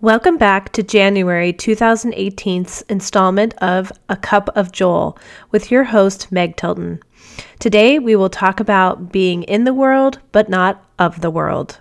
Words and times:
Welcome 0.00 0.38
back 0.38 0.70
to 0.74 0.84
January 0.84 1.52
2018's 1.52 2.82
installment 2.82 3.54
of 3.54 3.90
A 4.08 4.16
Cup 4.16 4.48
of 4.54 4.70
Joel 4.70 5.18
with 5.50 5.72
your 5.72 5.82
host, 5.82 6.30
Meg 6.30 6.54
Tilton. 6.54 7.00
Today 7.58 7.98
we 7.98 8.14
will 8.14 8.30
talk 8.30 8.60
about 8.60 9.10
being 9.10 9.42
in 9.42 9.64
the 9.64 9.74
world 9.74 10.20
but 10.30 10.48
not 10.48 10.84
of 11.00 11.20
the 11.20 11.32
world. 11.32 11.80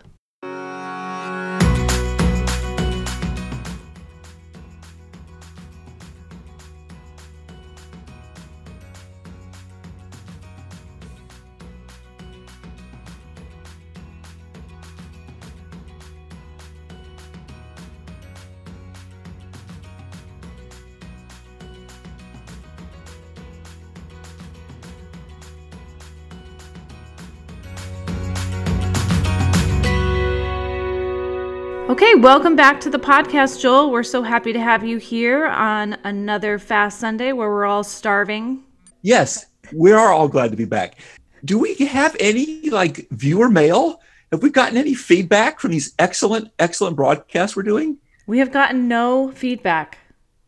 Welcome 32.21 32.55
back 32.55 32.81
to 32.81 32.89
the 32.89 32.97
podcast, 32.97 33.61
Joel. 33.61 33.91
We're 33.91 34.01
so 34.01 34.23
happy 34.23 34.51
to 34.51 34.59
have 34.59 34.83
you 34.83 34.97
here 34.97 35.45
on 35.45 35.93
another 36.03 36.57
Fast 36.57 36.99
Sunday 36.99 37.31
where 37.31 37.49
we're 37.49 37.65
all 37.65 37.83
starving. 37.83 38.63
Yes, 39.03 39.45
we 39.71 39.91
are 39.91 40.11
all 40.11 40.27
glad 40.27 40.49
to 40.49 40.57
be 40.57 40.65
back. 40.65 40.97
Do 41.45 41.59
we 41.59 41.75
have 41.75 42.15
any 42.19 42.71
like 42.71 43.07
viewer 43.11 43.49
mail? 43.49 44.01
Have 44.31 44.41
we 44.41 44.49
gotten 44.49 44.77
any 44.77 44.95
feedback 44.95 45.59
from 45.59 45.71
these 45.71 45.93
excellent, 45.99 46.49
excellent 46.57 46.95
broadcasts 46.95 47.55
we're 47.55 47.63
doing? 47.63 47.97
We 48.25 48.39
have 48.39 48.51
gotten 48.51 48.87
no 48.87 49.31
feedback. 49.31 49.99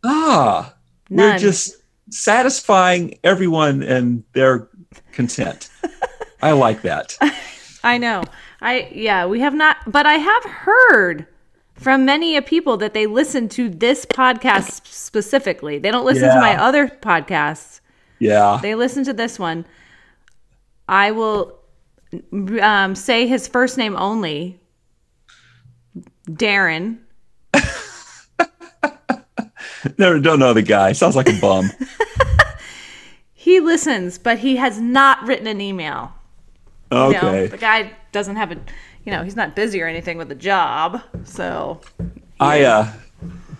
Ah, 0.04 0.74
None. 1.10 1.34
we're 1.34 1.38
just 1.38 1.76
satisfying 2.10 3.20
everyone 3.24 3.84
and 3.84 4.24
their 4.34 4.70
content. 5.12 5.70
I 6.42 6.52
like 6.52 6.82
that. 6.82 7.16
I 7.84 8.00
know. 8.00 8.24
I 8.60 8.90
yeah, 8.92 9.28
we 9.28 9.40
have 9.42 9.54
not 9.54 9.78
but 9.86 10.08
I 10.08 10.16
have 10.16 10.44
heard 10.46 11.28
from 11.80 12.06
many 12.06 12.36
a 12.36 12.42
people 12.42 12.78
that 12.78 12.94
they 12.94 13.06
listen 13.08 13.50
to 13.50 13.70
this 13.70 14.06
podcast 14.06 14.86
specifically. 14.88 15.78
They 15.80 15.92
don't 15.92 16.06
listen 16.06 16.30
to 16.30 16.40
my 16.40 16.56
other 16.62 16.88
podcasts. 16.88 17.80
Yeah. 18.20 18.60
They 18.62 18.76
listen 18.76 19.04
to 19.06 19.14
this 19.14 19.40
one. 19.40 19.66
I 20.88 21.12
will 21.12 21.58
um, 22.62 22.96
say 22.96 23.28
his 23.28 23.48
first 23.48 23.78
name 23.78 23.96
only. 23.96 24.60
Darren. 26.30 27.00
Never 29.98 30.20
don't 30.20 30.40
know 30.40 30.54
the 30.54 30.62
guy. 30.62 30.92
Sounds 30.92 31.16
like 31.16 31.30
a 31.30 31.40
bum. 31.40 31.70
He 33.42 33.62
listens, 33.62 34.18
but 34.20 34.40
he 34.40 34.58
has 34.58 34.82
not 34.82 35.24
written 35.26 35.48
an 35.48 35.62
email. 35.62 36.14
You 36.92 36.98
know, 36.98 37.06
Okay. 37.08 37.48
the 37.48 37.58
guy 37.58 37.94
doesn't 38.12 38.36
have 38.36 38.52
a, 38.52 38.58
you 39.06 39.12
know, 39.12 39.24
he's 39.24 39.36
not 39.36 39.56
busy 39.56 39.82
or 39.82 39.88
anything 39.88 40.18
with 40.18 40.32
a 40.32 40.36
job. 40.36 41.02
So, 41.24 41.82
I 42.40 42.64
uh, 42.64 42.92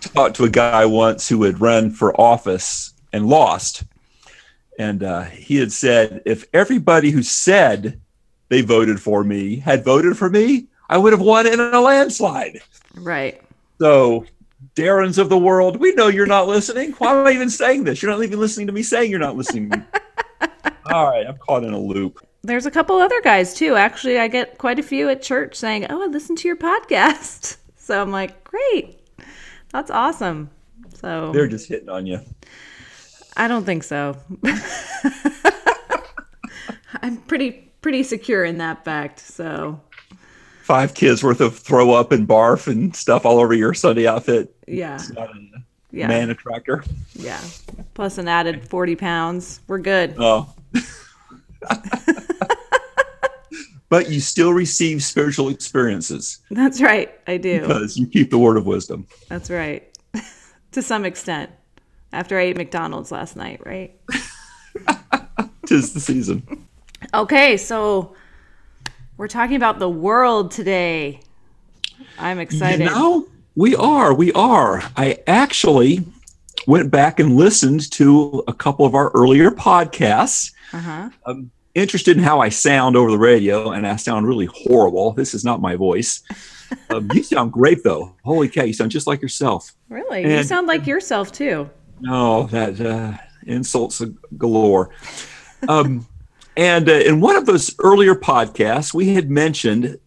talked 0.00 0.36
to 0.36 0.44
a 0.44 0.48
guy 0.48 0.84
once 0.86 1.28
who 1.28 1.42
had 1.42 1.60
run 1.60 1.90
for 1.90 2.18
office 2.20 2.94
and 3.12 3.26
lost. 3.26 3.84
And 4.78 5.02
uh, 5.02 5.24
he 5.24 5.56
had 5.56 5.72
said, 5.72 6.22
if 6.24 6.46
everybody 6.54 7.10
who 7.10 7.22
said 7.22 8.00
they 8.48 8.62
voted 8.62 9.00
for 9.00 9.22
me 9.24 9.56
had 9.56 9.84
voted 9.84 10.16
for 10.16 10.30
me, 10.30 10.68
I 10.88 10.96
would 10.96 11.12
have 11.12 11.20
won 11.20 11.46
in 11.46 11.60
a 11.60 11.80
landslide. 11.80 12.60
right. 12.94 13.40
So, 13.78 14.26
Darrens 14.74 15.18
of 15.18 15.28
the 15.28 15.38
world, 15.38 15.78
we 15.78 15.94
know 15.94 16.08
you're 16.08 16.26
not 16.26 16.46
listening. 16.46 16.92
Why 16.92 17.12
am 17.12 17.26
I 17.26 17.32
even 17.32 17.50
saying 17.50 17.84
this? 17.84 18.02
You're 18.02 18.10
not 18.10 18.22
even 18.22 18.38
listening 18.38 18.66
to 18.66 18.72
me 18.72 18.82
saying 18.82 19.10
you're 19.10 19.20
not 19.20 19.36
listening. 19.36 19.72
All 20.86 21.10
right, 21.10 21.26
I'm 21.26 21.38
caught 21.38 21.64
in 21.64 21.72
a 21.72 21.78
loop. 21.78 22.26
There's 22.42 22.64
a 22.66 22.70
couple 22.70 22.96
other 22.96 23.20
guys 23.22 23.54
too. 23.54 23.76
Actually, 23.76 24.18
I 24.18 24.28
get 24.28 24.56
quite 24.58 24.78
a 24.78 24.82
few 24.82 25.08
at 25.10 25.22
church 25.22 25.54
saying, 25.56 25.86
"Oh, 25.90 26.02
I 26.02 26.06
listened 26.06 26.38
to 26.38 26.48
your 26.48 26.56
podcast." 26.56 27.56
So 27.90 28.00
I'm 28.00 28.12
like, 28.12 28.44
"Great, 28.44 29.00
that's 29.72 29.90
awesome." 29.90 30.50
So 30.94 31.32
They're 31.32 31.48
just 31.48 31.68
hitting 31.68 31.88
on 31.88 32.06
you. 32.06 32.20
I 33.36 33.48
don't 33.48 33.64
think 33.64 33.82
so. 33.82 34.16
I'm 37.02 37.16
pretty 37.22 37.72
pretty 37.80 38.02
secure 38.04 38.44
in 38.44 38.58
that 38.58 38.84
fact. 38.84 39.18
So 39.20 39.80
Five 40.62 40.94
kids 40.94 41.24
worth 41.24 41.40
of 41.40 41.58
throw 41.58 41.90
up 41.92 42.12
and 42.12 42.28
barf 42.28 42.68
and 42.68 42.94
stuff 42.94 43.26
all 43.26 43.40
over 43.40 43.54
your 43.54 43.74
Sunday 43.74 44.06
outfit. 44.06 44.54
yeah, 44.68 44.94
It's 44.94 45.10
not 45.10 45.30
a 45.30 45.40
yeah, 45.90 46.06
man 46.06 46.30
attractor. 46.30 46.84
yeah. 47.14 47.40
Plus 47.94 48.18
an 48.18 48.28
added 48.28 48.68
forty 48.68 48.94
pounds. 48.94 49.60
We're 49.66 49.78
good. 49.78 50.14
Oh. 50.18 50.52
but 53.88 54.08
you 54.10 54.20
still 54.20 54.52
receive 54.52 55.02
spiritual 55.02 55.48
experiences 55.48 56.38
That's 56.50 56.80
right. 56.80 57.12
I 57.26 57.36
do. 57.36 57.60
because 57.60 57.96
you 57.96 58.06
keep 58.06 58.30
the 58.30 58.38
word 58.38 58.56
of 58.56 58.66
wisdom. 58.66 59.06
That's 59.28 59.50
right. 59.50 59.86
to 60.72 60.82
some 60.82 61.04
extent. 61.04 61.50
After 62.12 62.38
I 62.38 62.42
ate 62.42 62.56
McDonald's 62.56 63.12
last 63.12 63.36
night, 63.36 63.60
right? 63.64 63.96
Tis 65.66 65.92
the 65.92 66.00
season. 66.00 66.66
Okay, 67.14 67.56
so 67.56 68.16
we're 69.16 69.28
talking 69.28 69.56
about 69.56 69.78
the 69.78 69.88
world 69.88 70.50
today. 70.50 71.20
I'm 72.18 72.40
excited. 72.40 72.80
You 72.80 72.86
know, 72.86 73.28
we 73.54 73.76
are. 73.76 74.12
We 74.12 74.32
are. 74.32 74.82
I 74.96 75.18
actually 75.26 76.04
went 76.66 76.90
back 76.90 77.20
and 77.20 77.36
listened 77.36 77.90
to 77.92 78.42
a 78.48 78.52
couple 78.52 78.86
of 78.86 78.94
our 78.94 79.10
earlier 79.10 79.50
podcasts. 79.50 80.52
Uh-huh. 80.72 81.10
I'm 81.26 81.50
interested 81.74 82.16
in 82.16 82.22
how 82.22 82.40
I 82.40 82.48
sound 82.48 82.96
over 82.96 83.10
the 83.10 83.18
radio, 83.18 83.72
and 83.72 83.86
I 83.86 83.96
sound 83.96 84.26
really 84.26 84.46
horrible. 84.46 85.12
This 85.12 85.34
is 85.34 85.44
not 85.44 85.60
my 85.60 85.76
voice. 85.76 86.22
Um, 86.88 87.10
you 87.12 87.24
sound 87.24 87.50
great, 87.50 87.82
though. 87.82 88.14
Holy 88.22 88.48
cow, 88.48 88.62
you 88.62 88.72
sound 88.72 88.92
just 88.92 89.08
like 89.08 89.20
yourself. 89.20 89.72
Really? 89.88 90.22
you 90.22 90.44
sound 90.44 90.68
like 90.68 90.86
yourself 90.86 91.32
too. 91.32 91.68
No, 92.00 92.44
that 92.44 92.80
uh, 92.80 93.18
insults 93.44 94.00
galore. 94.38 94.90
Um, 95.68 96.06
and 96.56 96.88
uh, 96.88 96.92
in 96.92 97.20
one 97.20 97.34
of 97.34 97.46
those 97.46 97.74
earlier 97.80 98.14
podcasts, 98.14 98.94
we 98.94 99.14
had 99.14 99.30
mentioned 99.30 99.98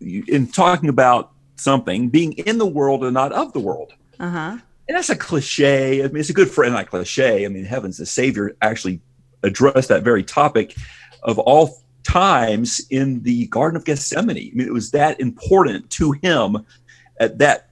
in 0.00 0.46
talking 0.46 0.88
about 0.88 1.32
something 1.56 2.08
being 2.08 2.32
in 2.32 2.58
the 2.58 2.66
world 2.66 3.04
and 3.04 3.14
not 3.14 3.32
of 3.32 3.52
the 3.52 3.60
world. 3.60 3.92
Uh-huh. 4.18 4.58
And 4.88 4.96
that's 4.96 5.10
a 5.10 5.16
cliche. 5.16 6.02
I 6.02 6.08
mean, 6.08 6.16
it's 6.16 6.30
a 6.30 6.34
good 6.34 6.50
friend, 6.50 6.74
not 6.74 6.88
cliche. 6.90 7.44
I 7.44 7.48
mean, 7.48 7.64
heavens, 7.64 7.96
the 7.98 8.06
Savior 8.06 8.56
actually 8.60 9.00
addressed 9.42 9.88
that 9.88 10.02
very 10.02 10.22
topic 10.22 10.76
of 11.22 11.38
all 11.38 11.82
times 12.02 12.80
in 12.90 13.22
the 13.22 13.46
Garden 13.48 13.76
of 13.76 13.84
Gethsemane. 13.84 14.36
I 14.36 14.50
mean, 14.54 14.66
it 14.66 14.72
was 14.72 14.90
that 14.92 15.20
important 15.20 15.90
to 15.90 16.12
him 16.12 16.64
at 17.18 17.38
that 17.38 17.70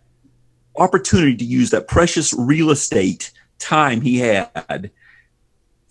opportunity 0.76 1.36
to 1.36 1.44
use 1.44 1.70
that 1.70 1.88
precious 1.88 2.32
real 2.34 2.70
estate 2.70 3.32
time 3.58 4.00
he 4.00 4.18
had 4.18 4.50
and 4.68 4.90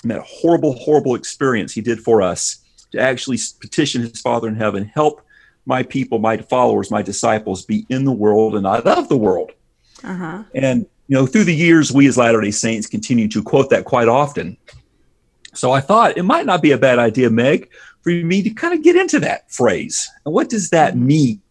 that 0.03 0.21
horrible, 0.21 0.73
horrible 0.73 1.15
experience 1.15 1.73
he 1.73 1.81
did 1.81 1.99
for 1.99 2.21
us 2.21 2.59
to 2.91 2.99
actually 2.99 3.37
petition 3.59 4.01
his 4.01 4.21
Father 4.21 4.47
in 4.47 4.55
heaven, 4.55 4.85
help 4.85 5.21
my 5.65 5.83
people, 5.83 6.19
my 6.19 6.37
followers, 6.37 6.89
my 6.89 7.01
disciples 7.01 7.65
be 7.65 7.85
in 7.89 8.05
the 8.05 8.11
world 8.11 8.53
and 8.53 8.63
not 8.63 8.87
of 8.87 9.09
the 9.09 9.17
world. 9.17 9.51
Uh-huh. 10.03 10.43
And 10.55 10.85
you 11.07 11.15
know, 11.15 11.25
through 11.25 11.45
the 11.45 11.55
years, 11.55 11.91
we 11.91 12.07
as 12.07 12.17
Latter 12.17 12.41
Day 12.41 12.51
Saints 12.51 12.87
continue 12.87 13.27
to 13.29 13.41
quote 13.41 13.69
that 13.69 13.85
quite 13.85 14.07
often. 14.07 14.57
So 15.57 15.71
I 15.71 15.81
thought 15.81 16.17
it 16.17 16.23
might 16.23 16.45
not 16.45 16.61
be 16.61 16.71
a 16.71 16.77
bad 16.77 16.99
idea, 16.99 17.29
Meg, 17.29 17.69
for 18.01 18.11
me 18.11 18.43
to 18.43 18.49
kind 18.51 18.73
of 18.73 18.83
get 18.83 18.95
into 18.95 19.19
that 19.21 19.51
phrase. 19.51 20.07
And 20.25 20.33
what 20.33 20.49
does 20.49 20.69
that 20.69 20.95
mean 20.95 21.41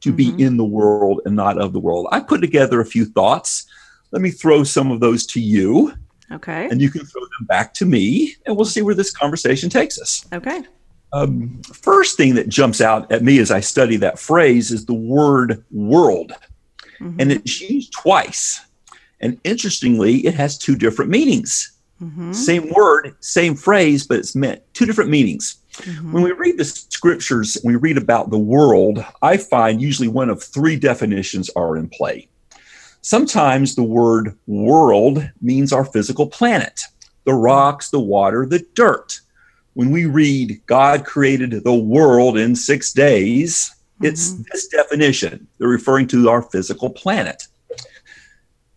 to 0.00 0.12
Mhm. 0.12 0.16
be 0.16 0.42
in 0.42 0.56
the 0.56 0.64
world 0.64 1.20
and 1.24 1.36
not 1.36 1.58
of 1.58 1.72
the 1.72 1.78
world? 1.80 2.08
I 2.10 2.20
put 2.20 2.40
together 2.40 2.80
a 2.80 2.84
few 2.86 3.04
thoughts. 3.04 3.64
Let 4.10 4.22
me 4.22 4.30
throw 4.30 4.64
some 4.64 4.90
of 4.90 5.00
those 5.00 5.24
to 5.26 5.40
you, 5.40 5.92
Okay. 6.32 6.68
and 6.70 6.80
you 6.80 6.90
can 6.90 7.06
throw 7.06 7.22
them 7.22 7.46
back 7.46 7.72
to 7.74 7.86
me, 7.86 8.34
and 8.44 8.56
we'll 8.56 8.64
see 8.64 8.82
where 8.82 8.94
this 8.94 9.10
conversation 9.12 9.70
takes 9.70 9.98
us. 10.00 10.24
Okay. 10.32 10.62
Um, 11.12 11.60
first 11.72 12.16
thing 12.16 12.34
that 12.34 12.48
jumps 12.48 12.80
out 12.80 13.10
at 13.12 13.22
me 13.22 13.38
as 13.38 13.52
I 13.52 13.60
study 13.60 13.96
that 13.98 14.18
phrase 14.18 14.72
is 14.72 14.86
the 14.86 14.94
word 14.94 15.62
world 15.70 16.32
Mhm. 17.00 17.14
and 17.20 17.30
it's 17.32 17.60
used 17.60 17.92
twice. 17.92 18.60
And 19.20 19.38
interestingly, 19.44 20.26
it 20.26 20.34
has 20.34 20.58
two 20.58 20.74
different 20.74 21.10
meanings. 21.12 21.70
Mhm. 22.04 22.34
Same 22.34 22.70
word, 22.70 23.14
same 23.20 23.54
phrase, 23.54 24.06
but 24.06 24.18
it's 24.18 24.34
meant 24.34 24.60
two 24.74 24.86
different 24.86 25.10
meanings. 25.10 25.56
Mhm. 25.82 26.12
When 26.12 26.22
we 26.22 26.32
read 26.32 26.58
the 26.58 26.64
scriptures, 26.64 27.56
we 27.64 27.76
read 27.76 27.96
about 27.96 28.30
the 28.30 28.38
world, 28.38 29.04
I 29.22 29.36
find 29.36 29.80
usually 29.80 30.08
one 30.08 30.30
of 30.30 30.42
three 30.42 30.76
definitions 30.76 31.50
are 31.56 31.76
in 31.76 31.88
play. 31.88 32.28
Sometimes 33.00 33.74
the 33.74 33.82
word 33.82 34.34
world 34.46 35.28
means 35.42 35.72
our 35.72 35.84
physical 35.84 36.26
planet, 36.26 36.80
the 37.24 37.34
rocks, 37.34 37.90
the 37.90 38.00
water, 38.00 38.46
the 38.46 38.64
dirt. 38.74 39.20
When 39.74 39.90
we 39.90 40.06
read 40.06 40.60
God 40.66 41.04
created 41.04 41.64
the 41.64 41.74
world 41.74 42.38
in 42.38 42.54
six 42.54 42.92
days, 42.92 43.72
it's 44.00 44.30
Mhm. 44.30 44.44
this 44.52 44.68
definition. 44.68 45.48
They're 45.58 45.68
referring 45.68 46.06
to 46.08 46.28
our 46.28 46.42
physical 46.42 46.90
planet. 46.90 47.46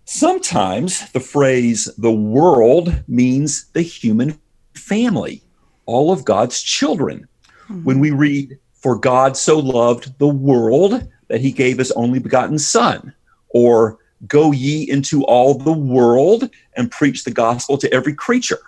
Sometimes 0.08 1.12
the 1.12 1.20
phrase 1.20 1.86
the 1.98 2.12
world 2.12 3.04
means 3.08 3.66
the 3.74 3.82
human 3.82 4.40
family, 4.74 5.44
all 5.86 6.12
of 6.12 6.26
God's 6.26 6.62
children. 6.62 7.28
Mm-hmm. 7.70 7.84
When 7.84 8.00
we 8.00 8.12
read, 8.12 8.58
For 8.74 8.98
God 8.98 9.36
so 9.38 9.60
loved 9.60 10.18
the 10.18 10.28
world 10.28 11.08
that 11.28 11.42
he 11.42 11.52
gave 11.52 11.78
his 11.78 11.92
only 11.92 12.20
begotten 12.20 12.58
Son, 12.58 13.14
or 13.50 14.00
Go 14.26 14.52
ye 14.52 14.90
into 14.90 15.24
all 15.26 15.54
the 15.54 15.72
world 15.72 16.50
and 16.76 16.90
preach 16.90 17.24
the 17.24 17.32
gospel 17.32 17.78
to 17.78 17.94
every 17.94 18.16
creature. 18.16 18.60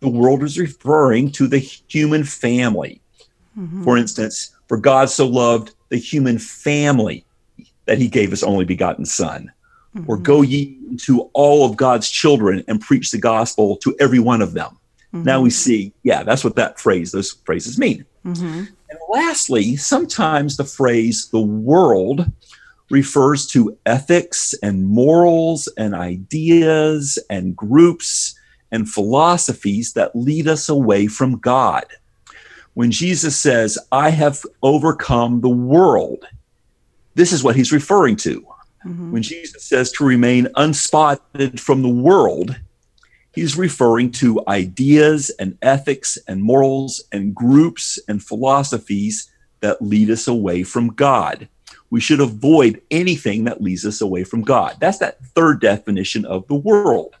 The 0.00 0.08
world 0.08 0.42
is 0.42 0.58
referring 0.58 1.30
to 1.32 1.46
the 1.46 1.58
human 1.58 2.24
family. 2.24 3.00
Mm-hmm. 3.56 3.84
For 3.84 3.96
instance, 3.96 4.56
for 4.66 4.78
God 4.78 5.10
so 5.10 5.26
loved 5.26 5.74
the 5.90 5.96
human 5.96 6.38
family 6.38 7.24
that 7.84 7.98
he 7.98 8.08
gave 8.08 8.30
his 8.30 8.42
only 8.42 8.64
begotten 8.64 9.04
Son. 9.04 9.52
Mm-hmm. 9.96 10.10
Or 10.10 10.16
go 10.16 10.42
ye 10.42 10.78
to 10.98 11.22
all 11.32 11.68
of 11.68 11.76
God's 11.76 12.08
children 12.08 12.62
and 12.68 12.80
preach 12.80 13.10
the 13.10 13.18
gospel 13.18 13.76
to 13.78 13.96
every 13.98 14.20
one 14.20 14.40
of 14.40 14.52
them. 14.52 14.78
Mm-hmm. 15.12 15.24
Now 15.24 15.40
we 15.40 15.50
see, 15.50 15.92
yeah, 16.04 16.22
that's 16.22 16.44
what 16.44 16.56
that 16.56 16.78
phrase, 16.78 17.10
those 17.10 17.32
phrases 17.32 17.76
mean. 17.76 18.04
Mm-hmm. 18.24 18.64
And 18.90 18.98
lastly, 19.08 19.76
sometimes 19.76 20.56
the 20.56 20.64
phrase 20.64 21.28
the 21.28 21.40
world 21.40 22.30
refers 22.90 23.46
to 23.48 23.76
ethics 23.86 24.54
and 24.62 24.86
morals 24.86 25.68
and 25.76 25.94
ideas 25.94 27.18
and 27.28 27.56
groups 27.56 28.38
and 28.72 28.88
philosophies 28.88 29.92
that 29.94 30.14
lead 30.14 30.46
us 30.46 30.68
away 30.68 31.06
from 31.08 31.38
God. 31.38 31.84
When 32.74 32.90
Jesus 32.90 33.36
says, 33.36 33.78
I 33.90 34.10
have 34.10 34.44
overcome 34.62 35.40
the 35.40 35.48
world, 35.48 36.24
this 37.14 37.32
is 37.32 37.42
what 37.42 37.56
he's 37.56 37.72
referring 37.72 38.16
to. 38.16 38.46
Mm-hmm. 38.86 39.12
When 39.12 39.22
Jesus 39.22 39.64
says 39.64 39.92
to 39.92 40.04
remain 40.04 40.48
unspotted 40.56 41.60
from 41.60 41.82
the 41.82 41.88
world, 41.88 42.56
he's 43.34 43.56
referring 43.56 44.12
to 44.12 44.42
ideas 44.48 45.30
and 45.38 45.58
ethics 45.62 46.18
and 46.26 46.42
morals 46.42 47.02
and 47.12 47.34
groups 47.34 47.98
and 48.08 48.22
philosophies 48.22 49.30
that 49.60 49.82
lead 49.82 50.10
us 50.10 50.26
away 50.26 50.62
from 50.62 50.88
God. 50.88 51.48
We 51.90 52.00
should 52.00 52.20
avoid 52.20 52.80
anything 52.90 53.44
that 53.44 53.60
leads 53.60 53.84
us 53.84 54.00
away 54.00 54.24
from 54.24 54.42
God. 54.42 54.76
That's 54.80 54.98
that 54.98 55.22
third 55.24 55.60
definition 55.60 56.24
of 56.24 56.46
the 56.46 56.54
world. 56.54 57.16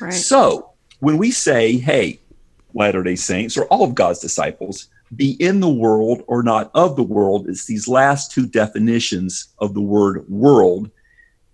Right. 0.00 0.12
So 0.12 0.72
when 1.00 1.18
we 1.18 1.30
say, 1.30 1.78
hey, 1.78 2.20
Latter 2.74 3.02
day 3.02 3.16
Saints 3.16 3.56
or 3.56 3.64
all 3.66 3.84
of 3.84 3.94
God's 3.94 4.20
disciples, 4.20 4.88
be 5.16 5.32
in 5.42 5.60
the 5.60 5.68
world 5.68 6.22
or 6.26 6.42
not 6.42 6.70
of 6.74 6.96
the 6.96 7.02
world, 7.02 7.48
it's 7.48 7.66
these 7.66 7.88
last 7.88 8.32
two 8.32 8.46
definitions 8.46 9.48
of 9.58 9.74
the 9.74 9.80
word 9.80 10.28
world 10.28 10.90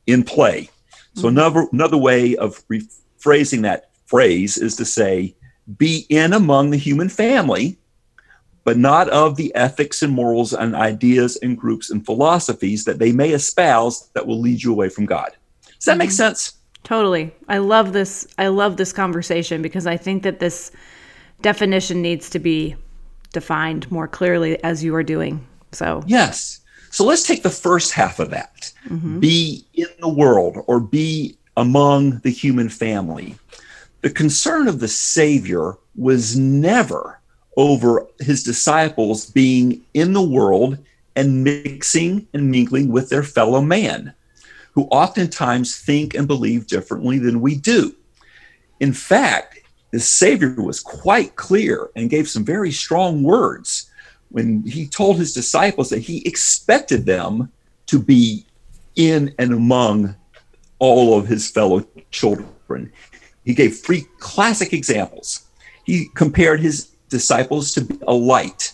in 0.06 0.22
play. 0.22 0.70
So 1.14 1.22
mm-hmm. 1.22 1.28
another 1.28 1.66
another 1.72 1.96
way 1.96 2.37
of 2.37 2.62
rephrasing 2.69 3.62
that 3.62 3.90
phrase 4.06 4.56
is 4.56 4.76
to 4.76 4.84
say, 4.84 5.34
be 5.76 6.06
in 6.08 6.32
among 6.32 6.70
the 6.70 6.76
human 6.76 7.08
family, 7.08 7.78
but 8.64 8.78
not 8.78 9.08
of 9.10 9.37
the 9.37 9.55
ethics 9.55 10.02
and 10.02 10.12
morals 10.12 10.52
and 10.52 10.75
ideas 10.75 11.37
and 11.43 11.58
groups 11.58 11.90
and 11.90 12.04
philosophies 12.04 12.84
that 12.84 12.99
they 12.99 13.12
may 13.12 13.31
espouse 13.31 14.08
that 14.14 14.26
will 14.26 14.40
lead 14.40 14.62
you 14.62 14.72
away 14.72 14.88
from 14.88 15.04
God. 15.04 15.31
Does 15.66 15.84
that 15.84 15.93
mm-hmm. 15.93 15.99
make 15.99 16.11
sense? 16.11 16.54
Totally. 16.84 17.34
I 17.49 17.58
love 17.58 17.93
this. 17.93 18.26
I 18.38 18.49
love 18.49 18.76
this 18.76 18.93
conversation 18.93 19.61
because 19.61 19.87
I 19.87 19.96
think 19.96 20.22
that 20.22 20.38
this 20.38 20.70
definition 21.43 22.00
needs 22.00 22.31
to 22.31 22.38
be 22.38 22.76
defined 23.32 23.90
more 23.90 24.08
clearly 24.08 24.62
as 24.64 24.82
you 24.82 24.94
are 24.94 25.02
doing. 25.02 25.46
So, 25.72 26.02
yes. 26.06 26.60
So 26.90 27.04
let's 27.04 27.22
take 27.22 27.42
the 27.42 27.50
first 27.50 27.92
half 27.92 28.19
of 28.19 28.30
that 28.30 28.72
mm-hmm. 28.88 29.20
be 29.20 29.64
in 29.75 29.88
the 30.00 30.08
world 30.08 30.64
or 30.66 30.80
be 30.80 31.36
among 31.56 32.19
the 32.20 32.30
human 32.30 32.69
family. 32.69 33.36
The 34.00 34.10
concern 34.10 34.69
of 34.69 34.80
the 34.80 34.88
Savior 34.88 35.75
was 35.96 36.36
never 36.36 37.20
over 37.56 38.06
his 38.20 38.44
disciples 38.44 39.30
being 39.30 39.82
in 39.92 40.12
the 40.12 40.22
world 40.22 40.78
and 41.16 41.42
mixing 41.42 42.28
and 42.32 42.50
mingling 42.50 42.92
with 42.92 43.10
their 43.10 43.25
fellow 43.25 43.60
man, 43.60 44.14
who 44.72 44.84
oftentimes 44.84 45.76
think 45.76 46.14
and 46.14 46.28
believe 46.28 46.69
differently 46.69 47.19
than 47.19 47.40
we 47.40 47.56
do. 47.56 47.92
In 48.78 48.92
fact, 48.92 49.57
the 49.90 50.00
Savior 50.00 50.55
was 50.55 50.81
quite 50.81 51.37
clear 51.37 51.90
and 51.96 52.11
gave 52.11 52.29
some 52.29 52.44
very 52.44 52.70
strong 52.70 53.23
words 53.23 53.90
when 54.31 54.62
he 54.62 54.87
told 54.87 55.17
his 55.17 55.32
disciples 55.32 55.88
that 55.90 56.00
he 56.00 56.26
expected 56.26 57.06
them 57.06 57.50
to 57.87 57.99
be 57.99 58.44
in 58.96 59.35
and 59.38 59.52
among 59.52 60.14
all 60.79 61.19
of 61.19 61.26
his 61.26 61.50
fellow 61.50 61.87
children. 62.11 62.93
He 63.44 63.55
gave 63.55 63.79
three 63.79 64.06
classic 64.19 64.73
examples. 64.73 65.46
He 65.85 66.08
compared 66.14 66.61
his 66.61 66.88
disciples 67.08 67.73
to 67.75 67.81
be 67.81 67.99
a 68.06 68.12
light. 68.12 68.73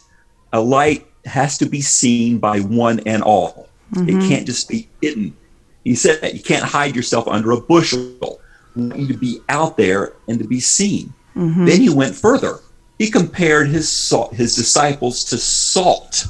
A 0.53 0.61
light 0.61 1.07
has 1.25 1.57
to 1.59 1.67
be 1.67 1.81
seen 1.81 2.39
by 2.39 2.61
one 2.61 3.01
and 3.07 3.23
all. 3.23 3.69
Mm-hmm. 3.93 4.09
It 4.09 4.29
can't 4.29 4.47
just 4.47 4.69
be 4.69 4.89
hidden. 5.01 5.37
He 5.85 5.95
said 5.95 6.21
that 6.23 6.35
you 6.35 6.43
can't 6.43 6.65
hide 6.65 6.97
yourself 6.97 7.29
under 7.29 7.53
a 7.53 7.61
bushel. 7.61 8.41
You 8.77 9.07
to 9.09 9.17
be 9.17 9.41
out 9.49 9.77
there 9.77 10.15
and 10.29 10.39
to 10.39 10.47
be 10.47 10.61
seen. 10.61 11.13
Mm-hmm. 11.37 11.67
Then 11.67 11.81
he 11.81 11.91
went 11.91 12.15
further. 12.15 12.61
He 12.99 13.11
compared 13.11 13.69
his 13.69 13.89
salt, 13.91 14.35
his 14.35 14.55
disciples 14.55 15.25
to 15.25 15.39
salt. 15.39 16.27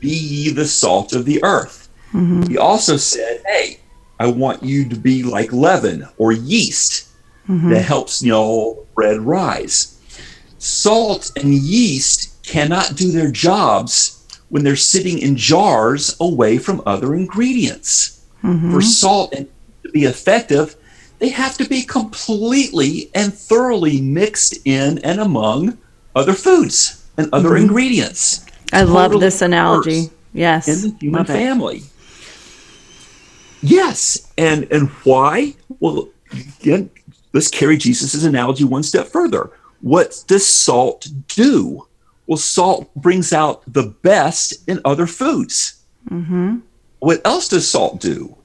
Be 0.00 0.08
ye 0.08 0.50
the 0.50 0.66
salt 0.66 1.12
of 1.12 1.24
the 1.24 1.42
earth. 1.42 1.88
Mm-hmm. 2.12 2.42
He 2.50 2.58
also 2.58 2.96
said, 2.96 3.42
"Hey, 3.46 3.80
I 4.18 4.26
want 4.26 4.62
you 4.62 4.88
to 4.88 4.96
be 4.96 5.22
like 5.22 5.52
leaven 5.52 6.06
or 6.18 6.32
yeast 6.32 7.08
mm-hmm. 7.48 7.70
that 7.70 7.82
helps 7.82 8.22
you 8.22 8.30
know 8.30 8.86
bread 8.94 9.20
rise." 9.20 9.92
Salt 10.58 11.32
and 11.36 11.54
yeast 11.54 12.42
cannot 12.42 12.96
do 12.96 13.12
their 13.12 13.30
jobs 13.30 14.16
when 14.48 14.64
they're 14.64 14.76
sitting 14.76 15.18
in 15.18 15.36
jars 15.36 16.16
away 16.20 16.58
from 16.58 16.82
other 16.86 17.14
ingredients. 17.14 18.24
Mm-hmm. 18.42 18.72
For 18.72 18.80
salt 18.80 19.32
to 19.32 19.90
be 19.90 20.04
effective, 20.04 20.76
they 21.18 21.28
have 21.30 21.56
to 21.58 21.68
be 21.68 21.82
completely 21.82 23.10
and 23.14 23.32
thoroughly 23.32 24.00
mixed 24.00 24.58
in 24.64 24.98
and 24.98 25.20
among 25.20 25.78
other 26.14 26.34
foods 26.34 27.04
and 27.16 27.28
other 27.32 27.50
mm-hmm. 27.50 27.64
ingredients. 27.64 28.44
I 28.72 28.80
totally 28.80 28.94
love 28.94 29.20
this 29.20 29.42
analogy. 29.42 30.10
Yes. 30.32 30.68
In 30.68 30.90
the 30.90 30.98
human 30.98 31.24
family. 31.24 31.82
Yes. 33.62 34.30
And 34.36 34.70
and 34.70 34.88
why? 35.04 35.54
Well, 35.80 36.08
again, 36.60 36.90
let's 37.32 37.48
carry 37.48 37.76
Jesus' 37.76 38.24
analogy 38.24 38.64
one 38.64 38.82
step 38.82 39.06
further. 39.06 39.50
What 39.80 40.24
does 40.26 40.46
salt 40.46 41.08
do? 41.28 41.86
Well, 42.26 42.36
salt 42.36 42.92
brings 42.94 43.32
out 43.32 43.62
the 43.72 43.94
best 44.02 44.68
in 44.68 44.80
other 44.84 45.06
foods. 45.06 45.82
Mm-hmm. 46.10 46.58
What 46.98 47.20
else 47.24 47.48
does 47.48 47.68
salt 47.68 48.00
do? 48.00 48.36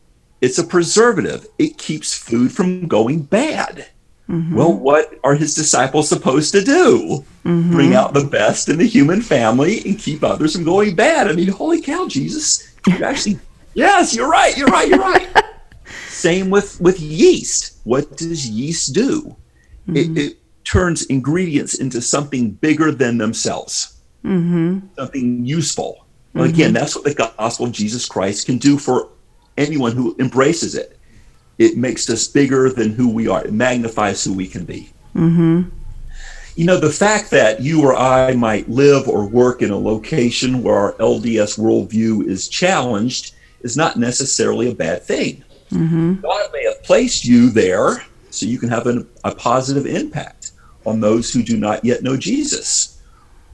It's 0.42 0.58
a 0.58 0.64
preservative. 0.64 1.48
It 1.60 1.78
keeps 1.78 2.18
food 2.18 2.52
from 2.52 2.88
going 2.88 3.22
bad. 3.22 3.88
Mm-hmm. 4.28 4.56
Well, 4.56 4.74
what 4.74 5.20
are 5.24 5.36
his 5.36 5.54
disciples 5.54 6.10
supposed 6.10 6.52
to 6.54 6.64
do? 6.64 7.24
Mm-hmm. 7.46 7.72
Bring 7.72 7.96
out 7.96 8.14
the 8.14 8.24
best 8.24 8.70
in 8.70 8.78
the 8.78 8.88
human 8.88 9.22
family 9.22 9.82
and 9.86 10.00
keep 10.00 10.24
others 10.24 10.56
from 10.56 10.64
going 10.64 10.96
bad. 10.96 11.28
I 11.28 11.34
mean, 11.34 11.50
holy 11.50 11.82
cow, 11.82 12.08
Jesus! 12.08 12.74
You're 12.88 13.04
actually, 13.06 13.40
yes, 13.74 14.16
you're 14.16 14.30
right. 14.30 14.58
You're 14.58 14.68
right. 14.68 14.88
You're 14.88 15.00
right. 15.00 15.28
Same 16.08 16.50
with 16.50 16.80
with 16.80 17.00
yeast. 17.00 17.78
What 17.84 18.18
does 18.18 18.48
yeast 18.48 18.94
do? 18.94 19.36
Mm-hmm. 19.88 19.98
It, 19.98 20.18
it, 20.18 20.38
turns 20.64 21.04
ingredients 21.08 21.74
into 21.74 22.00
something 22.00 22.52
bigger 22.52 22.92
than 22.92 23.18
themselves, 23.18 24.00
mm-hmm. 24.24 24.80
something 24.96 25.44
useful. 25.44 26.06
Well, 26.34 26.46
again, 26.46 26.68
mm-hmm. 26.68 26.76
that's 26.76 26.96
what 26.96 27.04
the 27.04 27.16
gospel 27.16 27.66
of 27.66 27.72
Jesus 27.72 28.08
Christ 28.08 28.46
can 28.46 28.58
do 28.58 28.78
for 28.78 29.10
anyone 29.62 29.94
who 29.94 30.16
embraces 30.20 30.76
it. 30.76 30.98
It 31.58 31.78
makes 31.78 32.10
us 32.10 32.28
bigger 32.28 32.70
than 32.70 32.92
who 32.92 33.10
we 33.10 33.28
are. 33.28 33.44
It 33.44 33.54
magnifies 33.54 34.24
who 34.24 34.34
we 34.34 34.48
can 34.48 34.66
be. 34.66 34.92
Mm-hmm. 35.16 35.70
You 36.56 36.66
know, 36.66 36.78
the 36.78 36.90
fact 36.92 37.32
that 37.32 37.62
you 37.62 37.82
or 37.84 37.96
I 37.96 38.34
might 38.34 38.70
live 38.70 39.08
or 39.08 39.28
work 39.28 39.62
in 39.62 39.72
a 39.72 39.78
location 39.78 40.64
where 40.64 40.76
our 40.76 40.94
LDS 40.94 41.58
worldview 41.58 42.28
is 42.28 42.48
challenged 42.48 43.36
is 43.62 43.78
not 43.78 43.98
necessarily 43.98 44.70
a 44.70 44.76
bad 44.76 45.04
thing. 45.04 45.44
Mm-hmm. 45.72 46.16
God 46.22 46.50
may 46.52 46.64
have 46.66 46.84
placed 46.84 47.26
you 47.26 47.50
there 47.50 48.04
so 48.30 48.46
you 48.46 48.60
can 48.60 48.70
have 48.70 48.88
an, 48.88 49.08
a 49.24 49.34
positive 49.34 49.86
impact 49.86 50.52
on 50.86 51.00
those 51.00 51.32
who 51.32 51.44
do 51.44 51.58
not 51.58 51.86
yet 51.86 52.04
know 52.04 52.18
Jesus. 52.18 53.02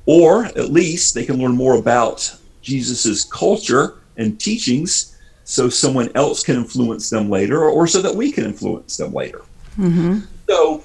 Or 0.06 0.46
at 0.46 0.72
least 0.72 1.14
they 1.14 1.26
can 1.26 1.38
learn 1.38 1.56
more 1.56 1.76
about 1.76 2.34
Jesus's 2.62 3.26
culture 3.26 4.00
and 4.16 4.40
teachings 4.40 5.17
so 5.50 5.70
someone 5.70 6.10
else 6.14 6.44
can 6.44 6.58
influence 6.58 7.10
them 7.10 7.30
later 7.30 7.64
or 7.64 7.88
so 7.88 8.02
that 8.02 8.14
we 8.14 8.34
can 8.34 8.44
influence 8.44 8.98
them 8.98 9.14
later. 9.14 9.44
Mm-hmm. 9.78 10.20
So, 10.50 10.84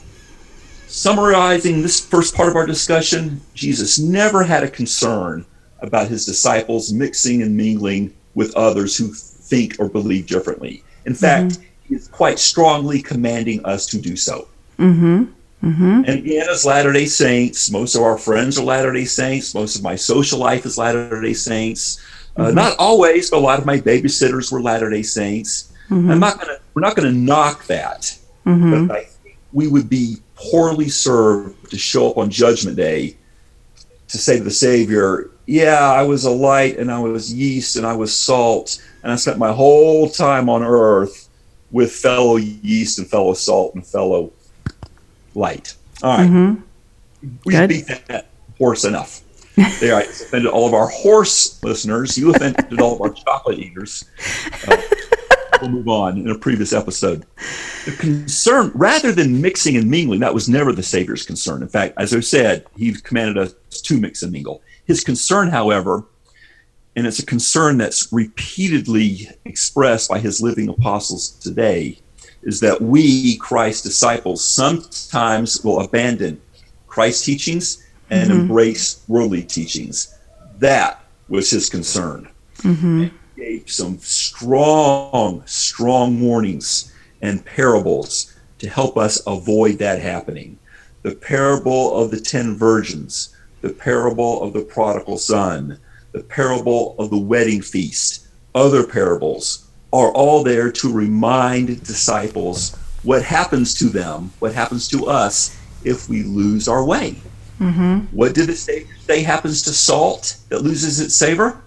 summarizing 0.86 1.82
this 1.82 1.98
first 1.98 2.32
part 2.36 2.48
of 2.48 2.54
our 2.54 2.64
discussion, 2.64 3.40
Jesus 3.54 3.98
never 3.98 4.44
had 4.44 4.62
a 4.62 4.68
concern 4.70 5.44
about 5.80 6.06
his 6.06 6.24
disciples 6.24 6.92
mixing 6.92 7.42
and 7.42 7.56
mingling 7.56 8.14
with 8.36 8.54
others 8.54 8.96
who 8.96 9.12
think 9.12 9.74
or 9.80 9.88
believe 9.88 10.28
differently. 10.28 10.84
In 11.06 11.14
fact, 11.14 11.54
mm-hmm. 11.54 11.94
is 11.96 12.06
quite 12.06 12.38
strongly 12.38 13.02
commanding 13.02 13.64
us 13.66 13.84
to 13.86 14.00
do 14.00 14.14
so. 14.14 14.46
Mm-hmm. 14.78 15.24
Mm-hmm. 15.66 16.02
And 16.06 16.08
again, 16.08 16.46
as 16.48 16.64
Latter 16.64 16.92
day 16.92 17.06
Saints, 17.06 17.68
most 17.68 17.96
of 17.96 18.02
our 18.02 18.16
friends 18.16 18.60
are 18.60 18.64
Latter 18.64 18.92
day 18.92 19.06
Saints. 19.06 19.56
Most 19.56 19.74
of 19.74 19.82
my 19.82 19.96
social 19.96 20.38
life 20.38 20.64
is 20.66 20.78
Latter 20.78 21.20
day 21.20 21.34
Saints. 21.34 22.00
Uh, 22.36 22.46
mm-hmm. 22.46 22.54
Not 22.54 22.76
always, 22.78 23.30
but 23.30 23.38
a 23.38 23.40
lot 23.40 23.58
of 23.58 23.66
my 23.66 23.78
babysitters 23.78 24.50
were 24.50 24.62
Latter 24.62 24.88
day 24.90 25.02
Saints. 25.02 25.72
Mm-hmm. 25.90 26.10
I'm 26.10 26.20
not 26.20 26.40
gonna, 26.40 26.58
we're 26.74 26.82
not 26.82 26.96
going 26.96 27.12
to 27.12 27.18
knock 27.18 27.66
that, 27.66 28.16
mm-hmm. 28.46 28.86
but 28.86 28.96
I 28.96 29.04
think 29.04 29.38
we 29.52 29.68
would 29.68 29.88
be 29.88 30.16
poorly 30.34 30.88
served 30.88 31.70
to 31.70 31.78
show 31.78 32.10
up 32.10 32.16
on 32.16 32.30
Judgment 32.30 32.76
Day 32.76 33.16
to 34.08 34.18
say 34.18 34.38
to 34.38 34.44
the 34.44 34.50
Savior, 34.50 35.30
Yeah, 35.46 35.78
I 35.78 36.02
was 36.02 36.24
a 36.24 36.30
light 36.30 36.78
and 36.78 36.90
I 36.90 36.98
was 36.98 37.32
yeast 37.32 37.76
and 37.76 37.86
I 37.86 37.94
was 37.94 38.16
salt, 38.16 38.82
and 39.02 39.12
I 39.12 39.16
spent 39.16 39.38
my 39.38 39.52
whole 39.52 40.08
time 40.08 40.48
on 40.48 40.62
earth 40.62 41.28
with 41.70 41.92
fellow 41.92 42.36
yeast 42.36 42.98
and 42.98 43.08
fellow 43.08 43.34
salt 43.34 43.74
and 43.74 43.86
fellow 43.86 44.32
light. 45.34 45.74
All 46.02 46.16
right. 46.16 46.28
mm-hmm. 46.28 46.60
We 47.44 47.66
beat 47.66 47.86
that 47.86 48.26
horse 48.58 48.84
enough. 48.84 49.22
There, 49.56 49.96
I 49.96 50.02
offended 50.02 50.50
all 50.50 50.66
of 50.66 50.74
our 50.74 50.88
horse 50.88 51.62
listeners. 51.62 52.16
You 52.16 52.34
offended 52.34 52.80
all 52.80 52.94
of 52.94 53.00
our 53.02 53.12
chocolate 53.12 53.58
eaters. 53.58 54.04
Uh, 54.66 54.76
we'll 55.60 55.70
move 55.70 55.88
on 55.88 56.18
in 56.18 56.30
a 56.30 56.38
previous 56.38 56.72
episode. 56.72 57.26
The 57.84 57.92
concern, 57.92 58.72
rather 58.74 59.12
than 59.12 59.40
mixing 59.40 59.76
and 59.76 59.90
mingling, 59.90 60.20
that 60.20 60.34
was 60.34 60.48
never 60.48 60.72
the 60.72 60.82
Savior's 60.82 61.26
concern. 61.26 61.62
In 61.62 61.68
fact, 61.68 61.94
as 61.98 62.14
I 62.14 62.20
said, 62.20 62.66
he 62.76 62.92
commanded 62.92 63.38
us 63.38 63.80
to 63.82 64.00
mix 64.00 64.22
and 64.22 64.32
mingle. 64.32 64.62
His 64.84 65.04
concern, 65.04 65.48
however, 65.48 66.04
and 66.96 67.06
it's 67.06 67.18
a 67.18 67.26
concern 67.26 67.78
that's 67.78 68.12
repeatedly 68.12 69.28
expressed 69.44 70.10
by 70.10 70.18
his 70.18 70.42
living 70.42 70.68
apostles 70.68 71.30
today, 71.30 71.98
is 72.42 72.60
that 72.60 72.80
we, 72.80 73.36
Christ's 73.36 73.82
disciples, 73.82 74.44
sometimes 74.44 75.62
will 75.64 75.80
abandon 75.80 76.40
Christ's 76.86 77.24
teachings 77.24 77.86
and 78.12 78.30
mm-hmm. 78.30 78.40
embrace 78.40 79.02
worldly 79.08 79.42
teachings. 79.42 80.14
That 80.58 81.02
was 81.28 81.50
his 81.50 81.70
concern. 81.70 82.28
Mm-hmm. 82.58 83.06
Gave 83.36 83.70
some 83.70 83.98
strong, 83.98 85.42
strong 85.46 86.20
warnings 86.20 86.92
and 87.22 87.44
parables 87.44 88.36
to 88.58 88.68
help 88.68 88.98
us 88.98 89.22
avoid 89.26 89.78
that 89.78 90.00
happening. 90.00 90.58
The 91.00 91.14
parable 91.14 91.96
of 91.96 92.10
the 92.10 92.20
ten 92.20 92.54
virgins, 92.54 93.34
the 93.62 93.72
parable 93.72 94.42
of 94.42 94.52
the 94.52 94.60
prodigal 94.60 95.16
son, 95.16 95.78
the 96.12 96.22
parable 96.22 96.94
of 96.98 97.08
the 97.08 97.18
wedding 97.18 97.62
feast, 97.62 98.26
other 98.54 98.86
parables 98.86 99.70
are 99.90 100.12
all 100.12 100.44
there 100.44 100.70
to 100.70 100.92
remind 100.92 101.82
disciples 101.82 102.76
what 103.04 103.22
happens 103.22 103.74
to 103.78 103.86
them, 103.86 104.32
what 104.38 104.54
happens 104.54 104.86
to 104.88 105.06
us 105.06 105.58
if 105.82 106.10
we 106.10 106.22
lose 106.24 106.68
our 106.68 106.84
way. 106.84 107.16
Mm-hmm. 107.62 108.16
What 108.16 108.34
did 108.34 108.50
it 108.50 108.56
say, 108.56 108.86
say 109.06 109.22
happens 109.22 109.62
to 109.62 109.70
salt 109.70 110.36
that 110.48 110.62
loses 110.62 111.00
its 111.00 111.14
savor? 111.14 111.62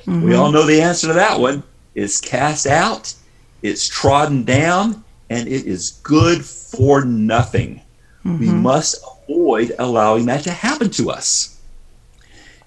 Mm-hmm. 0.00 0.22
We 0.22 0.34
all 0.34 0.52
know 0.52 0.66
the 0.66 0.80
answer 0.80 1.06
to 1.08 1.12
that 1.14 1.40
one. 1.40 1.62
It's 1.94 2.20
cast 2.20 2.66
out, 2.66 3.14
it's 3.62 3.88
trodden 3.88 4.44
down, 4.44 5.04
and 5.30 5.48
it 5.48 5.66
is 5.66 6.00
good 6.02 6.44
for 6.44 7.04
nothing. 7.04 7.80
Mm-hmm. 8.24 8.38
We 8.38 8.50
must 8.50 9.02
avoid 9.28 9.74
allowing 9.78 10.26
that 10.26 10.44
to 10.44 10.50
happen 10.50 10.90
to 10.90 11.10
us. 11.10 11.60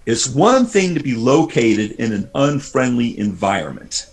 It's 0.05 0.27
one 0.27 0.65
thing 0.65 0.95
to 0.95 1.03
be 1.03 1.15
located 1.15 1.91
in 1.91 2.13
an 2.13 2.29
unfriendly 2.33 3.19
environment 3.19 4.07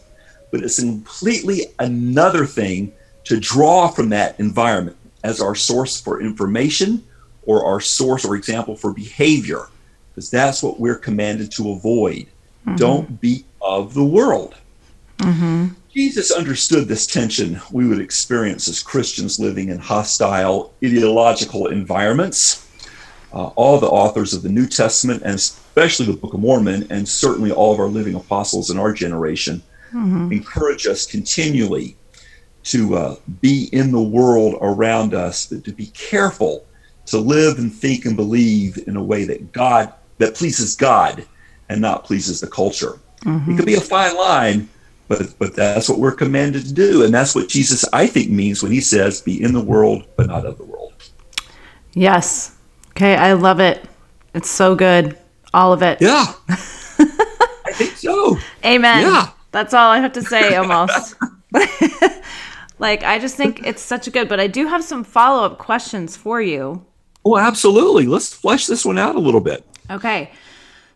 but 0.55 0.63
it's 0.63 0.79
completely 0.79 1.63
another 1.81 2.47
thing 2.47 2.93
to 3.25 3.41
draw 3.41 3.89
from 3.89 4.11
that 4.11 4.39
environment 4.39 4.97
as 5.25 5.41
our 5.41 5.57
source 5.57 6.01
for 6.01 6.21
information 6.21 7.05
or 7.47 7.65
our 7.65 7.81
source 7.81 8.25
or 8.25 8.37
example 8.37 8.77
for 8.77 8.93
behavior, 8.93 9.69
because 10.11 10.31
that's 10.31 10.63
what 10.63 10.81
we're 10.81 10.97
commanded 10.97 11.51
to 11.53 11.71
avoid. 11.73 12.27
Mm-hmm. 12.67 12.77
Don't 12.77 13.21
be 13.21 13.45
of 13.61 13.95
the 13.95 14.05
world. 14.05 14.55
Mm-hmm. 15.19 15.69
Jesus 15.93 16.33
understood 16.33 16.89
this 16.89 17.07
tension 17.07 17.61
we 17.71 17.87
would 17.87 18.01
experience 18.01 18.67
as 18.67 18.83
Christians 18.83 19.39
living 19.39 19.69
in 19.69 19.79
hostile 19.79 20.73
ideological 20.85 21.69
environments. 21.69 22.63
Uh, 23.33 23.49
all 23.57 23.81
the 23.81 23.89
authors 23.89 24.33
of 24.33 24.43
the 24.43 24.49
New 24.49 24.67
Testament, 24.67 25.23
and 25.25 25.35
especially 25.35 26.07
the 26.07 26.13
Book 26.13 26.35
of 26.35 26.41
Mormon, 26.41 26.87
and 26.91 27.09
certainly 27.09 27.51
all 27.51 27.73
of 27.73 27.81
our 27.81 27.89
living 27.89 28.15
apostles 28.15 28.71
in 28.71 28.79
our 28.79 28.93
generation, 28.93 29.61
mm-hmm. 29.93 30.31
encourage 30.31 30.87
us 30.87 31.05
continually 31.05 31.97
to 32.65 32.97
uh, 32.97 33.17
be 33.41 33.69
in 33.73 33.91
the 33.91 34.03
world 34.03 34.57
around 34.61 35.15
us, 35.15 35.47
but 35.47 35.65
to 35.65 35.73
be 35.73 35.87
careful 35.87 36.65
to 37.07 37.19
live 37.19 37.59
and 37.59 37.73
think 37.73 38.05
and 38.05 38.17
believe 38.17 38.79
in 38.87 38.97
a 38.97 39.03
way 39.03 39.25
that 39.25 39.53
God 39.53 39.93
that 40.19 40.35
pleases 40.35 40.77
God 40.77 41.27
and 41.69 41.81
not 41.81 42.05
pleases 42.05 42.41
the 42.41 42.47
culture. 42.47 42.99
Mm-hmm. 43.23 43.53
It 43.53 43.57
could 43.57 43.67
be 43.67 43.75
a 43.75 43.81
fine 43.81 44.17
line, 44.17 44.69
but 45.09 45.35
but 45.39 45.55
that's 45.55 45.89
what 45.89 45.99
we're 45.99 46.13
commanded 46.13 46.65
to 46.67 46.73
do, 46.73 47.05
and 47.05 47.13
that's 47.13 47.35
what 47.35 47.49
Jesus 47.49 47.85
I 47.93 48.07
think 48.07 48.31
means 48.31 48.63
when 48.63 48.73
he 48.73 48.81
says, 48.81 49.21
"Be 49.21 49.43
in 49.43 49.53
the 49.53 49.63
world, 49.63 50.07
but 50.17 50.27
not 50.27 50.47
of 50.47 50.59
the 50.59 50.65
world." 50.65 50.93
Yes. 51.93 52.57
Okay, 52.91 53.17
I 53.17 53.33
love 53.33 53.61
it. 53.61 53.85
It's 54.35 54.51
so 54.51 54.75
good, 54.75 55.17
all 55.53 55.73
of 55.73 55.83
it. 55.83 56.01
Yeah. 56.01 56.33
I 56.49 57.73
think 57.73 57.93
so. 57.93 58.37
Amen. 58.65 59.03
Yeah. 59.03 59.31
That's 59.53 59.73
all 59.73 59.91
I 59.91 60.01
have 60.01 60.13
to 60.15 60.23
say 60.23 60.57
almost. 60.57 61.15
like 62.79 63.03
I 63.05 63.19
just 63.19 63.37
think 63.37 63.65
it's 63.65 63.83
such 63.83 64.07
a 64.07 64.11
good, 64.11 64.29
but 64.29 64.41
I 64.41 64.49
do 64.49 64.67
have 64.67 64.83
some 64.83 65.05
follow-up 65.05 65.59
questions 65.59 66.17
for 66.17 66.43
you. 66.43 66.85
Oh, 67.25 67.39
absolutely. 67.39 68.07
Let's 68.07 68.33
flesh 68.33 68.67
this 68.67 68.85
one 68.85 68.99
out 68.99 69.17
a 69.17 69.21
little 69.21 69.41
bit. 69.41 69.65
Okay. 69.91 70.31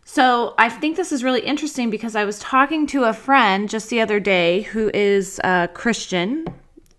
So 0.05 0.55
I 0.57 0.69
think 0.69 0.97
this 0.97 1.11
is 1.11 1.23
really 1.23 1.41
interesting 1.41 1.89
because 1.89 2.15
I 2.15 2.25
was 2.25 2.39
talking 2.39 2.87
to 2.87 3.03
a 3.03 3.13
friend 3.13 3.69
just 3.69 3.89
the 3.89 4.01
other 4.01 4.19
day 4.19 4.61
who 4.61 4.89
is 4.93 5.39
a 5.43 5.69
Christian 5.73 6.45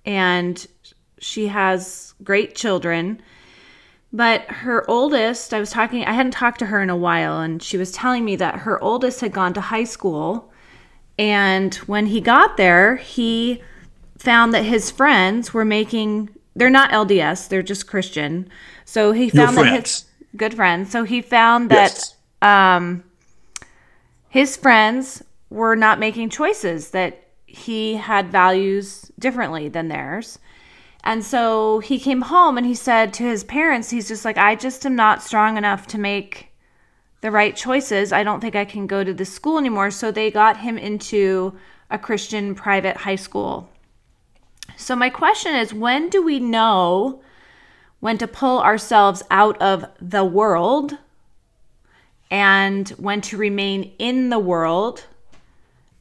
and 0.04 0.66
she 1.18 1.48
has 1.48 2.14
great 2.22 2.54
children. 2.54 3.20
But 4.12 4.42
her 4.42 4.88
oldest, 4.90 5.54
I 5.54 5.60
was 5.60 5.70
talking, 5.70 6.04
I 6.04 6.12
hadn't 6.12 6.32
talked 6.32 6.58
to 6.60 6.66
her 6.66 6.82
in 6.82 6.90
a 6.90 6.96
while, 6.96 7.38
and 7.38 7.62
she 7.62 7.76
was 7.76 7.92
telling 7.92 8.24
me 8.24 8.34
that 8.36 8.56
her 8.56 8.82
oldest 8.82 9.20
had 9.20 9.32
gone 9.32 9.54
to 9.54 9.60
high 9.60 9.84
school 9.84 10.50
and 11.20 11.74
when 11.74 12.06
he 12.06 12.22
got 12.22 12.56
there, 12.56 12.96
he 12.96 13.62
found 14.16 14.54
that 14.54 14.64
his 14.64 14.90
friends 14.90 15.52
were 15.52 15.66
making 15.66 16.30
they're 16.56 16.70
not 16.70 16.90
LDS, 16.90 17.48
they're 17.48 17.62
just 17.62 17.86
Christian. 17.86 18.48
So 18.90 19.12
he 19.12 19.30
found 19.30 19.56
that 19.56 19.86
his 19.86 20.04
good 20.36 20.54
friends. 20.54 20.90
So 20.90 21.04
he 21.04 21.22
found 21.22 21.70
that 21.70 21.92
yes. 21.92 22.16
um 22.42 23.04
his 24.28 24.56
friends 24.56 25.22
were 25.48 25.76
not 25.76 26.00
making 26.00 26.30
choices 26.30 26.90
that 26.90 27.22
he 27.46 27.94
had 27.94 28.32
values 28.32 29.10
differently 29.16 29.68
than 29.68 29.86
theirs. 29.86 30.40
And 31.04 31.24
so 31.24 31.78
he 31.78 32.00
came 32.00 32.22
home 32.22 32.58
and 32.58 32.66
he 32.66 32.74
said 32.74 33.14
to 33.14 33.22
his 33.22 33.44
parents, 33.44 33.90
he's 33.90 34.08
just 34.08 34.24
like, 34.24 34.36
I 34.36 34.56
just 34.56 34.84
am 34.84 34.96
not 34.96 35.22
strong 35.22 35.56
enough 35.56 35.86
to 35.88 35.98
make 35.98 36.48
the 37.20 37.30
right 37.30 37.54
choices, 37.54 38.12
I 38.12 38.24
don't 38.24 38.40
think 38.40 38.56
I 38.56 38.64
can 38.64 38.86
go 38.88 39.04
to 39.04 39.14
this 39.14 39.32
school 39.32 39.58
anymore. 39.58 39.92
So 39.92 40.10
they 40.10 40.32
got 40.32 40.56
him 40.56 40.76
into 40.76 41.56
a 41.90 41.98
Christian 41.98 42.56
private 42.56 42.96
high 42.96 43.16
school. 43.16 43.68
So 44.76 44.96
my 44.96 45.10
question 45.10 45.54
is 45.54 45.72
when 45.72 46.08
do 46.08 46.22
we 46.22 46.40
know 46.40 47.22
when 48.00 48.18
to 48.18 48.26
pull 48.26 48.60
ourselves 48.60 49.22
out 49.30 49.60
of 49.62 49.84
the 50.00 50.24
world 50.24 50.98
and 52.30 52.88
when 52.90 53.20
to 53.20 53.36
remain 53.36 53.92
in 53.98 54.30
the 54.30 54.38
world 54.38 55.06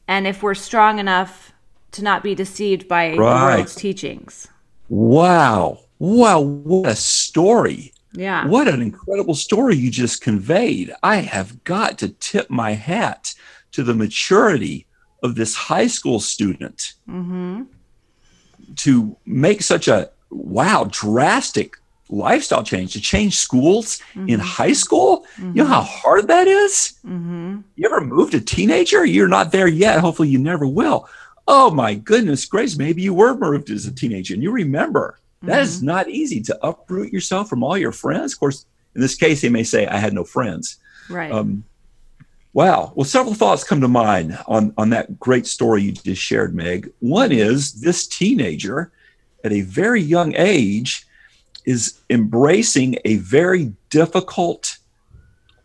and 0.08 0.26
if 0.26 0.42
we're 0.42 0.54
strong 0.54 0.98
enough 0.98 1.52
to 1.92 2.02
not 2.02 2.22
be 2.22 2.34
deceived 2.34 2.88
by 2.88 3.14
right. 3.16 3.50
the 3.50 3.56
world's 3.56 3.74
teachings? 3.74 4.48
Wow. 4.88 5.80
Wow, 5.98 6.40
what 6.40 6.88
a 6.88 6.96
story. 6.96 7.92
Yeah. 8.12 8.46
What 8.46 8.66
an 8.68 8.80
incredible 8.80 9.34
story 9.34 9.76
you 9.76 9.90
just 9.90 10.22
conveyed. 10.22 10.92
I 11.02 11.16
have 11.16 11.62
got 11.64 11.98
to 11.98 12.08
tip 12.08 12.50
my 12.50 12.72
hat 12.72 13.34
to 13.72 13.84
the 13.84 13.94
maturity 13.94 14.86
of 15.22 15.34
this 15.34 15.54
high 15.54 15.86
school 15.86 16.18
student 16.18 16.94
mm-hmm. 17.08 17.64
to 18.76 19.16
make 19.26 19.62
such 19.62 19.88
a 19.88 20.10
wow, 20.30 20.88
drastic 20.90 21.76
lifestyle 22.10 22.62
change 22.62 22.92
to 22.92 23.00
change 23.00 23.36
schools 23.38 24.00
mm-hmm. 24.14 24.28
in 24.28 24.40
high 24.40 24.72
school. 24.72 25.26
Mm-hmm. 25.36 25.56
You 25.56 25.62
know 25.62 25.68
how 25.68 25.82
hard 25.82 26.28
that 26.28 26.46
is? 26.46 26.98
Mm-hmm. 27.06 27.60
You 27.76 27.86
ever 27.86 28.00
moved 28.00 28.34
a 28.34 28.40
teenager? 28.40 29.04
You're 29.04 29.28
not 29.28 29.52
there 29.52 29.68
yet. 29.68 30.00
Hopefully, 30.00 30.28
you 30.28 30.38
never 30.38 30.66
will. 30.66 31.08
Oh 31.48 31.70
my 31.70 31.94
goodness 31.94 32.44
grace, 32.44 32.76
maybe 32.76 33.02
you 33.02 33.14
were 33.14 33.34
moved 33.34 33.70
as 33.70 33.86
a 33.86 33.92
teenager 33.92 34.34
and 34.34 34.42
you 34.42 34.52
remember 34.52 35.18
that 35.42 35.52
mm-hmm. 35.52 35.62
is 35.62 35.82
not 35.82 36.08
easy 36.08 36.40
to 36.42 36.66
uproot 36.66 37.12
yourself 37.12 37.48
from 37.48 37.64
all 37.64 37.76
your 37.76 37.92
friends. 37.92 38.34
Of 38.34 38.40
course, 38.40 38.66
in 38.94 39.00
this 39.00 39.16
case, 39.16 39.40
they 39.40 39.48
may 39.48 39.64
say, 39.64 39.86
I 39.86 39.96
had 39.96 40.12
no 40.12 40.24
friends. 40.24 40.78
Right. 41.08 41.32
Um, 41.32 41.64
Wow. 42.52 42.92
Well, 42.96 43.04
several 43.04 43.34
thoughts 43.34 43.62
come 43.62 43.80
to 43.80 43.88
mind 43.88 44.36
on, 44.48 44.74
on 44.76 44.90
that 44.90 45.20
great 45.20 45.46
story 45.46 45.82
you 45.82 45.92
just 45.92 46.20
shared, 46.20 46.54
Meg. 46.54 46.92
One 46.98 47.30
is 47.30 47.80
this 47.80 48.08
teenager 48.08 48.90
at 49.44 49.52
a 49.52 49.60
very 49.60 50.02
young 50.02 50.34
age 50.36 51.06
is 51.64 52.00
embracing 52.08 52.98
a 53.04 53.16
very 53.16 53.72
difficult 53.90 54.78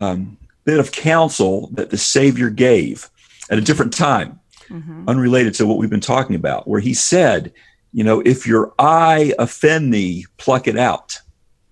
um, 0.02 0.38
bit 0.64 0.80
of 0.80 0.92
counsel 0.92 1.70
that 1.74 1.90
the 1.90 1.98
Savior 1.98 2.50
gave 2.50 3.10
at 3.50 3.58
a 3.58 3.62
different 3.62 3.94
time, 3.94 4.40
mm-hmm. 4.68 5.08
unrelated 5.08 5.54
to 5.56 5.68
what 5.68 5.78
we've 5.78 5.90
been 5.90 6.00
talking 6.00 6.36
about, 6.36 6.68
where 6.68 6.80
he 6.80 6.94
said, 6.94 7.54
you 7.94 8.04
know, 8.04 8.22
if 8.26 8.46
your 8.46 8.74
eye 8.78 9.34
offend 9.40 9.94
thee, 9.94 10.26
pluck 10.38 10.68
it 10.68 10.78
out. 10.78 11.20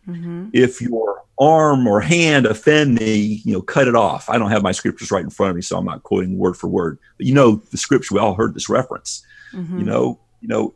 Mm-hmm. 0.07 0.49
If 0.53 0.81
your 0.81 1.23
arm 1.39 1.87
or 1.87 1.99
hand 1.99 2.45
offend 2.45 2.97
thee, 2.97 3.41
you 3.43 3.53
know, 3.53 3.61
cut 3.61 3.87
it 3.87 3.95
off. 3.95 4.29
I 4.29 4.37
don't 4.37 4.51
have 4.51 4.63
my 4.63 4.71
scriptures 4.71 5.11
right 5.11 5.23
in 5.23 5.29
front 5.29 5.49
of 5.49 5.55
me, 5.55 5.61
so 5.61 5.77
I'm 5.77 5.85
not 5.85 6.03
quoting 6.03 6.37
word 6.37 6.55
for 6.55 6.67
word. 6.67 6.99
But 7.17 7.25
you 7.25 7.33
know 7.33 7.55
the 7.71 7.77
scripture, 7.77 8.15
we 8.15 8.21
all 8.21 8.35
heard 8.35 8.53
this 8.53 8.69
reference. 8.69 9.25
Mm-hmm. 9.53 9.79
You 9.79 9.85
know, 9.85 10.19
you 10.41 10.47
know, 10.47 10.73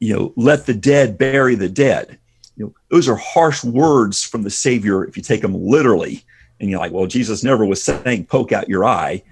you 0.00 0.14
know, 0.14 0.32
let 0.36 0.66
the 0.66 0.74
dead 0.74 1.18
bury 1.18 1.54
the 1.54 1.68
dead. 1.68 2.18
You 2.60 2.66
know, 2.66 2.74
those 2.90 3.08
are 3.08 3.16
harsh 3.16 3.64
words 3.64 4.22
from 4.22 4.42
the 4.42 4.50
Savior 4.50 5.06
if 5.06 5.16
you 5.16 5.22
take 5.22 5.40
them 5.40 5.54
literally. 5.54 6.22
And 6.60 6.68
you're 6.68 6.78
like, 6.78 6.92
well, 6.92 7.06
Jesus 7.06 7.42
never 7.42 7.64
was 7.64 7.82
saying 7.82 8.26
poke 8.26 8.52
out 8.52 8.68
your 8.68 8.84
eye 8.84 9.22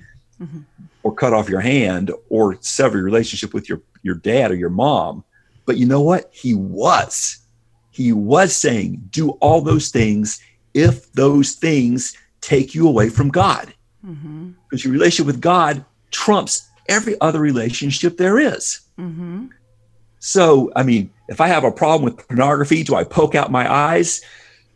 mm-hmm. 0.41 0.61
or 1.03 1.15
cut 1.15 1.35
off 1.35 1.47
your 1.47 1.61
hand 1.61 2.11
or 2.31 2.57
sever 2.63 2.97
your 2.97 3.05
relationship 3.05 3.53
with 3.53 3.69
your, 3.69 3.83
your 4.03 4.15
dad 4.15 4.51
or 4.51 4.55
your 4.55 4.71
mom. 4.71 5.25
But 5.67 5.77
you 5.77 5.85
know 5.85 6.01
what? 6.01 6.31
He 6.33 6.55
was. 6.55 7.37
He 7.91 8.15
was 8.15 8.57
saying, 8.57 9.03
do 9.11 9.33
all 9.43 9.61
those 9.61 9.91
things 9.91 10.41
if 10.73 11.13
those 11.13 11.53
things 11.53 12.17
take 12.41 12.75
you 12.75 12.89
away 12.89 13.11
from 13.11 13.29
God. 13.29 13.75
Mm-hmm. 14.07 14.53
Because 14.71 14.87
your 14.87 14.95
relationship 14.95 15.27
with 15.27 15.43
God 15.43 15.85
trumps 16.13 16.67
every 16.89 17.21
other 17.21 17.41
relationship 17.41 18.17
there 18.17 18.39
is. 18.39 18.81
Mm-hmm. 18.99 19.49
So, 20.21 20.73
I 20.75 20.83
mean, 20.83 21.11
if 21.29 21.41
I 21.41 21.49
have 21.49 21.65
a 21.65 21.71
problem 21.71 22.05
with 22.05 22.27
pornography, 22.27 22.83
do 22.83 22.95
I 22.95 23.05
poke 23.05 23.35
out 23.35 23.51
my 23.51 23.71
eyes? 23.71 24.23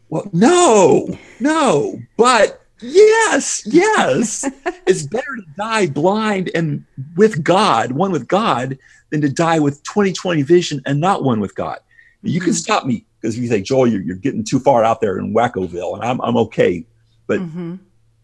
Well, 0.09 0.29
no, 0.33 1.09
no, 1.41 1.99
but 2.17 2.63
yes, 2.81 3.63
yes. 3.65 4.45
it's 4.87 5.05
better 5.05 5.37
to 5.37 5.45
die 5.57 5.87
blind 5.87 6.51
and 6.55 6.85
with 7.17 7.43
God, 7.43 7.93
one 7.93 8.13
with 8.13 8.29
God, 8.29 8.79
than 9.11 9.23
to 9.23 9.29
die 9.31 9.59
with 9.59 9.83
2020 9.85 10.43
vision 10.43 10.83
and 10.85 11.01
not 11.01 11.25
one 11.25 11.41
with 11.41 11.55
God. 11.55 11.79
You 12.23 12.41
can 12.41 12.51
mm-hmm. 12.51 12.57
stop 12.57 12.87
me 12.87 13.05
because 13.23 13.37
if 13.37 13.43
you 13.43 13.49
say, 13.49 13.63
Joel, 13.63 13.87
you're, 13.87 14.03
you're 14.03 14.17
getting 14.17 14.45
too 14.45 14.59
far 14.59 14.85
out 14.85 15.01
there 15.01 15.19
in 15.19 15.33
Wackoville, 15.33 15.95
and 15.95 16.03
I'm, 16.03 16.21
I'm 16.23 16.37
okay. 16.39 16.85
But, 17.27 17.41
mm-hmm. 17.41 17.77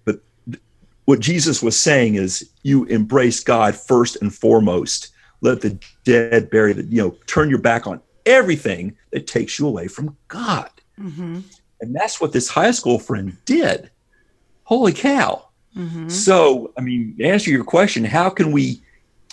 but 0.05 0.21
what 1.05 1.21
Jesus 1.21 1.63
was 1.63 1.79
saying 1.79 2.17
is 2.17 2.51
you 2.65 2.85
embrace 2.87 3.41
God 3.41 3.77
first 3.77 4.17
and 4.21 4.35
foremost. 4.35 5.11
Let 5.41 5.61
the 5.61 5.79
dead 6.05 6.51
bury 6.51 6.73
the, 6.73 6.85
you 6.85 7.03
know, 7.03 7.17
turn 7.27 7.49
your 7.49 7.61
back 7.61 7.87
on 7.87 8.01
everything 8.27 8.97
that 9.13 9.27
takes 9.27 9.59
you 9.59 9.67
away 9.67 9.89
from 9.89 10.17
God. 10.29 10.71
Mm-hmm. 11.01 11.41
And 11.81 11.95
that's 11.95 12.21
what 12.21 12.33
this 12.33 12.49
high 12.49 12.73
school 12.73 12.99
friend 12.99 13.37
did. 13.45 13.91
Holy 14.65 14.93
cow. 14.93 15.49
Mm-hmm. 15.77 16.09
So, 16.09 16.73
I 16.77 16.81
mean, 16.81 17.17
answer 17.23 17.51
your 17.51 17.65
question, 17.65 18.05
how 18.05 18.31
can 18.31 18.53
we 18.53 18.83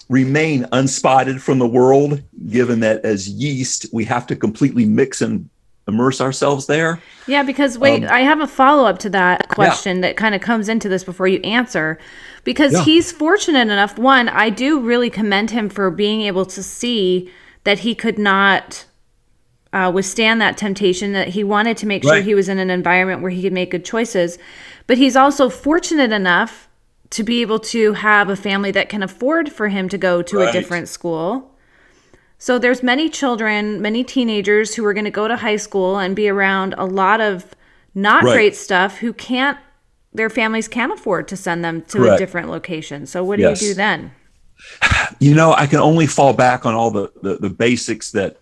remain 0.10 0.66
unspotted 0.66 1.42
from 1.42 1.60
the 1.60 1.68
world, 1.68 2.22
given 2.48 2.80
that 2.82 3.04
as 3.04 3.28
yeast, 3.28 3.88
we 3.92 4.06
have 4.06 4.28
to 4.28 4.36
completely 4.36 4.86
mix 4.86 5.22
and 5.22 5.50
immerse 5.88 6.22
ourselves 6.22 6.66
there? 6.66 7.02
Yeah, 7.28 7.44
because 7.44 7.78
wait, 7.78 8.04
um, 8.04 8.12
I 8.12 8.22
have 8.22 8.40
a 8.40 8.48
follow 8.48 8.86
up 8.86 9.00
to 9.00 9.10
that 9.12 9.50
question 9.50 9.98
yeah. 9.98 10.02
that 10.04 10.18
kind 10.18 10.36
of 10.36 10.42
comes 10.42 10.70
into 10.70 10.90
this 10.90 11.04
before 11.04 11.28
you 11.28 11.40
answer. 11.40 12.00
Because 12.44 12.74
yeah. 12.74 12.84
he's 12.84 13.12
fortunate 13.12 13.70
enough, 13.70 13.98
one, 13.98 14.30
I 14.30 14.50
do 14.50 14.80
really 14.80 15.10
commend 15.10 15.52
him 15.52 15.70
for 15.70 15.90
being 15.90 16.22
able 16.22 16.46
to 16.46 16.62
see 16.62 17.32
that 17.64 17.80
he 17.80 17.96
could 17.96 18.20
not 18.20 18.86
uh, 19.74 19.92
withstand 19.94 20.40
that 20.42 20.58
temptation, 20.58 21.12
that 21.14 21.30
he 21.30 21.44
wanted 21.44 21.76
to 21.78 21.86
make 21.86 22.04
right. 22.04 22.18
sure 22.18 22.22
he 22.22 22.36
was 22.36 22.48
in 22.48 22.60
an 22.60 22.70
environment 22.70 23.22
where 23.22 23.32
he 23.32 23.42
could 23.42 23.54
make 23.54 23.72
good 23.72 23.84
choices. 23.84 24.38
But 24.88 24.98
he's 24.98 25.16
also 25.16 25.50
fortunate 25.50 26.12
enough 26.12 26.70
to 27.12 27.24
be 27.24 27.42
able 27.42 27.60
to 27.60 27.94
have 27.94 28.30
a 28.30 28.36
family 28.36 28.72
that 28.72 28.90
can 28.90 29.04
afford 29.04 29.52
for 29.52 29.68
him 29.68 29.90
to 29.90 29.98
go 29.98 30.22
to 30.22 30.38
right. 30.38 30.50
a 30.50 30.52
different 30.52 30.88
school. 30.88 31.55
So 32.38 32.60
there's 32.60 32.84
many 32.84 33.10
children, 33.10 33.82
many 33.82 34.04
teenagers 34.04 34.76
who 34.76 34.86
are 34.86 34.94
going 34.94 35.06
to 35.06 35.12
go 35.12 35.28
to 35.28 35.36
high 35.36 35.56
school 35.56 35.98
and 35.98 36.16
be 36.16 36.30
around 36.30 36.76
a 36.78 36.86
lot 36.86 37.22
of 37.22 37.56
not 37.94 38.24
right. 38.24 38.34
great 38.34 38.56
stuff 38.56 38.98
who 38.98 39.14
can't 39.14 39.58
their 40.14 40.30
families 40.30 40.68
can't 40.68 40.94
afford 40.94 41.28
to 41.28 41.36
send 41.36 41.64
them 41.64 41.82
to 41.82 41.98
Correct. 41.98 42.16
a 42.16 42.18
different 42.18 42.50
location. 42.50 43.06
So 43.06 43.24
what 43.24 43.36
do 43.36 43.44
yes. 43.44 43.62
you 43.62 43.70
do 43.70 43.74
then? 43.74 44.12
You 45.20 45.36
know, 45.36 45.54
I 45.54 45.68
can 45.68 45.80
only 45.80 46.08
fall 46.08 46.34
back 46.34 46.66
on 46.66 46.74
all 46.74 46.90
the, 46.90 47.12
the, 47.22 47.36
the 47.36 47.50
basics 47.50 48.12
that 48.12 48.38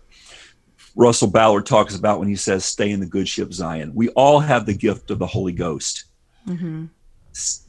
Russell 0.96 1.28
Ballard 1.28 1.66
talks 1.66 1.96
about 1.96 2.20
when 2.20 2.28
he 2.28 2.36
says, 2.36 2.64
stay 2.64 2.90
in 2.90 3.00
the 3.00 3.06
good 3.06 3.28
ship 3.28 3.52
Zion. 3.52 3.92
We 3.94 4.08
all 4.10 4.38
have 4.40 4.66
the 4.66 4.74
gift 4.74 5.10
of 5.10 5.18
the 5.18 5.26
Holy 5.26 5.52
Ghost. 5.52 6.04
Mm-hmm. 6.46 6.86
S- 7.32 7.66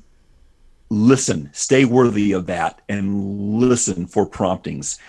listen, 0.90 1.50
stay 1.54 1.86
worthy 1.86 2.32
of 2.34 2.46
that 2.46 2.82
and 2.88 3.60
listen 3.60 4.06
for 4.06 4.26
promptings. 4.26 5.00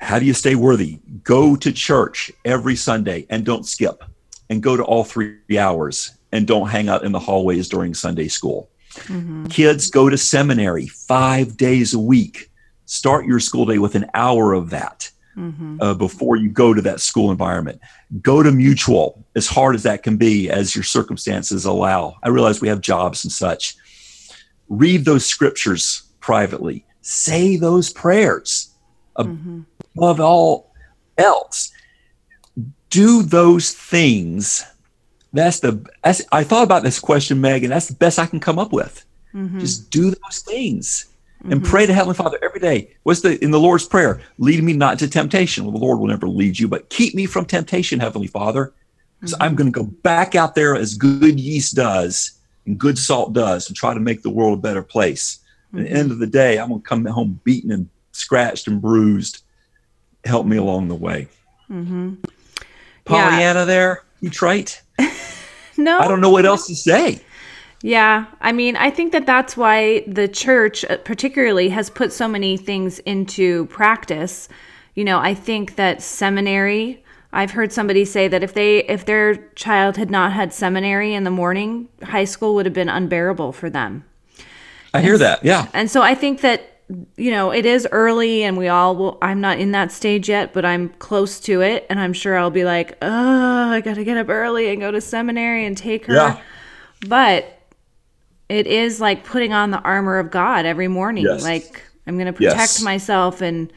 How 0.00 0.18
do 0.18 0.24
you 0.24 0.34
stay 0.34 0.54
worthy? 0.54 0.98
Go 1.22 1.54
to 1.56 1.72
church 1.72 2.32
every 2.44 2.74
Sunday 2.74 3.26
and 3.28 3.44
don't 3.44 3.66
skip, 3.66 4.02
and 4.48 4.62
go 4.62 4.76
to 4.76 4.82
all 4.82 5.04
three 5.04 5.58
hours 5.58 6.12
and 6.32 6.46
don't 6.46 6.68
hang 6.68 6.88
out 6.88 7.04
in 7.04 7.12
the 7.12 7.18
hallways 7.18 7.68
during 7.68 7.94
Sunday 7.94 8.28
school. 8.28 8.70
Mm-hmm. 8.90 9.46
Kids 9.46 9.90
go 9.90 10.08
to 10.08 10.16
seminary 10.16 10.86
five 10.86 11.56
days 11.56 11.94
a 11.94 11.98
week. 11.98 12.50
Start 12.86 13.26
your 13.26 13.40
school 13.40 13.66
day 13.66 13.78
with 13.78 13.94
an 13.94 14.06
hour 14.14 14.52
of 14.52 14.70
that 14.70 15.10
mm-hmm. 15.36 15.78
uh, 15.80 15.94
before 15.94 16.36
you 16.36 16.48
go 16.48 16.74
to 16.74 16.82
that 16.82 17.00
school 17.00 17.30
environment. 17.30 17.80
Go 18.20 18.42
to 18.42 18.50
mutual, 18.50 19.24
as 19.36 19.46
hard 19.46 19.74
as 19.74 19.84
that 19.84 20.02
can 20.02 20.16
be, 20.16 20.50
as 20.50 20.74
your 20.74 20.84
circumstances 20.84 21.64
allow. 21.64 22.16
I 22.22 22.28
realize 22.30 22.60
we 22.60 22.68
have 22.68 22.80
jobs 22.80 23.24
and 23.24 23.30
such. 23.30 23.76
Read 24.68 25.04
those 25.04 25.26
scriptures 25.26 26.02
privately, 26.20 26.84
say 27.02 27.56
those 27.56 27.92
prayers 27.92 28.70
mm-hmm. 29.16 29.60
Above 29.96 30.20
all 30.20 30.72
else. 31.18 31.72
Do 32.90 33.22
those 33.22 33.72
things. 33.72 34.64
That's 35.32 35.60
the. 35.60 35.84
That's, 36.02 36.22
I 36.32 36.42
thought 36.42 36.64
about 36.64 36.82
this 36.82 36.98
question, 36.98 37.40
Megan. 37.40 37.70
That's 37.70 37.88
the 37.88 37.94
best 37.94 38.18
I 38.18 38.26
can 38.26 38.40
come 38.40 38.58
up 38.58 38.72
with. 38.72 39.04
Mm-hmm. 39.34 39.60
Just 39.60 39.90
do 39.90 40.10
those 40.10 40.40
things 40.40 41.06
and 41.44 41.62
mm-hmm. 41.62 41.70
pray 41.70 41.86
to 41.86 41.94
Heavenly 41.94 42.16
Father 42.16 42.38
every 42.42 42.60
day. 42.60 42.94
What's 43.04 43.20
the 43.20 43.42
in 43.42 43.50
the 43.50 43.60
Lord's 43.60 43.86
Prayer? 43.86 44.20
Lead 44.38 44.62
me 44.62 44.72
not 44.72 44.98
to 44.98 45.08
temptation. 45.08 45.64
Well, 45.64 45.72
the 45.72 45.78
Lord 45.78 45.98
will 45.98 46.08
never 46.08 46.28
lead 46.28 46.58
you, 46.58 46.68
but 46.68 46.90
keep 46.90 47.14
me 47.14 47.26
from 47.26 47.44
temptation, 47.44 48.00
Heavenly 48.00 48.26
Father. 48.26 48.72
Because 49.18 49.34
mm-hmm. 49.34 49.42
I'm 49.42 49.54
going 49.54 49.72
to 49.72 49.78
go 49.78 49.86
back 49.86 50.34
out 50.34 50.54
there 50.54 50.74
as 50.74 50.96
good 50.96 51.38
yeast 51.38 51.76
does 51.76 52.32
and 52.66 52.78
good 52.78 52.98
salt 52.98 53.32
does 53.32 53.68
and 53.68 53.76
try 53.76 53.94
to 53.94 54.00
make 54.00 54.22
the 54.22 54.30
world 54.30 54.58
a 54.58 54.62
better 54.62 54.82
place. 54.82 55.38
At 55.72 55.80
the 55.80 55.88
end 55.88 56.04
mm-hmm. 56.04 56.12
of 56.12 56.18
the 56.18 56.26
day, 56.26 56.58
I'm 56.58 56.68
going 56.68 56.82
to 56.82 56.88
come 56.88 57.04
home 57.06 57.40
beaten 57.44 57.70
and 57.70 57.88
scratched 58.12 58.66
and 58.66 58.82
bruised. 58.82 59.44
Help 60.24 60.46
me 60.46 60.56
along 60.56 60.88
the 60.88 60.94
way. 60.94 61.28
Mm-hmm. 61.70 62.14
Pollyanna, 63.04 63.60
yeah. 63.60 63.64
there, 63.64 64.04
you 64.20 64.30
trite. 64.30 64.82
no, 65.76 65.98
I 65.98 66.08
don't 66.08 66.20
know 66.20 66.30
what 66.30 66.46
else 66.46 66.66
to 66.66 66.74
say. 66.74 67.20
Yeah, 67.82 68.26
I 68.40 68.52
mean, 68.52 68.76
I 68.76 68.90
think 68.90 69.12
that 69.12 69.24
that's 69.24 69.56
why 69.56 70.04
the 70.06 70.28
church, 70.28 70.84
uh, 70.84 70.98
particularly, 70.98 71.70
has 71.70 71.88
put 71.88 72.12
so 72.12 72.28
many 72.28 72.56
things 72.56 72.98
into 73.00 73.66
practice. 73.66 74.48
You 74.94 75.04
know, 75.04 75.18
I 75.18 75.34
think 75.34 75.76
that 75.76 76.02
seminary. 76.02 77.02
I've 77.32 77.52
heard 77.52 77.72
somebody 77.72 78.04
say 78.04 78.28
that 78.28 78.42
if 78.42 78.54
they 78.54 78.84
if 78.84 79.06
their 79.06 79.36
child 79.54 79.96
had 79.96 80.10
not 80.10 80.32
had 80.32 80.52
seminary 80.52 81.14
in 81.14 81.24
the 81.24 81.30
morning, 81.30 81.88
high 82.02 82.24
school 82.24 82.54
would 82.56 82.66
have 82.66 82.74
been 82.74 82.88
unbearable 82.88 83.52
for 83.52 83.70
them. 83.70 84.04
I 84.92 84.98
and, 84.98 85.06
hear 85.06 85.16
that. 85.18 85.44
Yeah. 85.44 85.68
And 85.72 85.90
so 85.90 86.02
I 86.02 86.14
think 86.14 86.40
that 86.40 86.79
you 87.16 87.30
know, 87.30 87.52
it 87.52 87.66
is 87.66 87.86
early 87.92 88.42
and 88.42 88.56
we 88.56 88.68
all 88.68 88.96
will 88.96 89.18
I'm 89.22 89.40
not 89.40 89.58
in 89.58 89.72
that 89.72 89.92
stage 89.92 90.28
yet, 90.28 90.52
but 90.52 90.64
I'm 90.64 90.88
close 90.88 91.40
to 91.40 91.60
it 91.60 91.86
and 91.88 92.00
I'm 92.00 92.12
sure 92.12 92.36
I'll 92.36 92.50
be 92.50 92.64
like, 92.64 92.96
"Oh, 93.02 93.70
I 93.70 93.80
got 93.80 93.94
to 93.94 94.04
get 94.04 94.16
up 94.16 94.28
early 94.28 94.70
and 94.70 94.80
go 94.80 94.90
to 94.90 95.00
seminary 95.00 95.66
and 95.66 95.76
take 95.76 96.06
her." 96.06 96.14
Yeah. 96.14 96.40
But 97.06 97.58
it 98.48 98.66
is 98.66 99.00
like 99.00 99.24
putting 99.24 99.52
on 99.52 99.70
the 99.70 99.80
armor 99.80 100.18
of 100.18 100.30
God 100.30 100.66
every 100.66 100.88
morning. 100.88 101.24
Yes. 101.24 101.42
Like 101.44 101.82
I'm 102.06 102.16
going 102.16 102.26
to 102.26 102.32
protect 102.32 102.56
yes. 102.56 102.82
myself 102.82 103.40
and 103.40 103.72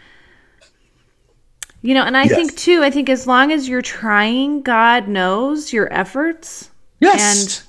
you 1.84 1.93
know, 1.93 2.04
and 2.04 2.15
I 2.15 2.23
yes. 2.23 2.34
think 2.34 2.56
too, 2.56 2.82
I 2.82 2.89
think 2.89 3.10
as 3.10 3.28
long 3.28 3.52
as 3.52 3.67
you're 3.67 3.82
trying, 3.82 4.62
God 4.62 5.10
knows 5.10 5.73
your 5.73 5.91
efforts. 5.93 6.71
Yes. 7.02 7.67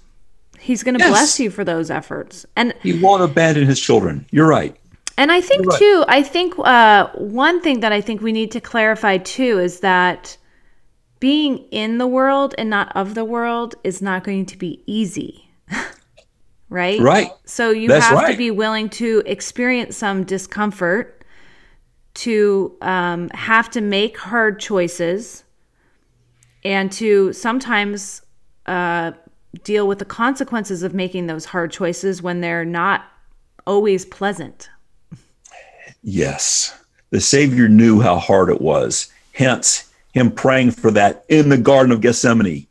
And 0.54 0.60
he's 0.62 0.84
going 0.84 0.96
to 0.96 1.04
bless 1.04 1.40
you 1.40 1.50
for 1.50 1.64
those 1.64 1.90
efforts. 1.90 2.46
And 2.54 2.72
he 2.80 2.98
won't 2.98 3.22
abandon 3.22 3.66
his 3.66 3.80
children. 3.80 4.24
You're 4.30 4.46
right. 4.46 4.76
And 5.16 5.30
I 5.30 5.40
think 5.40 5.66
right. 5.66 5.78
too, 5.78 6.04
I 6.08 6.22
think 6.22 6.54
uh, 6.58 7.08
one 7.14 7.60
thing 7.60 7.80
that 7.80 7.92
I 7.92 8.00
think 8.00 8.20
we 8.20 8.32
need 8.32 8.50
to 8.52 8.60
clarify 8.60 9.18
too 9.18 9.58
is 9.58 9.80
that 9.80 10.36
being 11.20 11.58
in 11.70 11.98
the 11.98 12.06
world 12.06 12.54
and 12.58 12.68
not 12.68 12.94
of 12.96 13.14
the 13.14 13.24
world 13.24 13.76
is 13.84 14.02
not 14.02 14.24
going 14.24 14.46
to 14.46 14.58
be 14.58 14.82
easy. 14.86 15.48
right? 16.68 17.00
Right. 17.00 17.30
So 17.44 17.70
you 17.70 17.88
That's 17.88 18.06
have 18.06 18.28
to 18.30 18.36
be 18.36 18.50
willing 18.50 18.88
to 18.90 19.22
experience 19.24 19.96
some 19.96 20.24
discomfort, 20.24 21.24
to 22.14 22.76
um, 22.82 23.28
have 23.30 23.70
to 23.70 23.80
make 23.80 24.18
hard 24.18 24.58
choices, 24.60 25.44
and 26.64 26.90
to 26.92 27.32
sometimes 27.32 28.22
uh, 28.66 29.12
deal 29.62 29.86
with 29.86 30.00
the 30.00 30.04
consequences 30.04 30.82
of 30.82 30.94
making 30.94 31.26
those 31.26 31.44
hard 31.44 31.70
choices 31.70 32.22
when 32.22 32.40
they're 32.40 32.64
not 32.64 33.04
always 33.66 34.04
pleasant. 34.04 34.68
Yes. 36.04 36.78
The 37.10 37.20
Savior 37.20 37.68
knew 37.68 38.00
how 38.00 38.18
hard 38.18 38.50
it 38.50 38.60
was. 38.60 39.10
Hence, 39.32 39.90
him 40.12 40.30
praying 40.30 40.72
for 40.72 40.90
that 40.92 41.24
in 41.28 41.48
the 41.48 41.58
Garden 41.58 41.92
of 41.92 42.00
Gethsemane. 42.00 42.66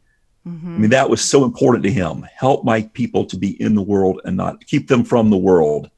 Mm-hmm. 0.47 0.75
I 0.75 0.77
mean, 0.77 0.89
that 0.91 1.09
was 1.09 1.21
so 1.21 1.43
important 1.43 1.83
to 1.83 1.91
him. 1.91 2.25
Help 2.35 2.63
my 2.63 2.83
people 2.93 3.25
to 3.25 3.37
be 3.37 3.61
in 3.61 3.75
the 3.75 3.81
world 3.81 4.21
and 4.23 4.37
not 4.37 4.65
keep 4.65 4.87
them 4.87 5.03
from 5.03 5.29
the 5.29 5.37
world. 5.37 5.89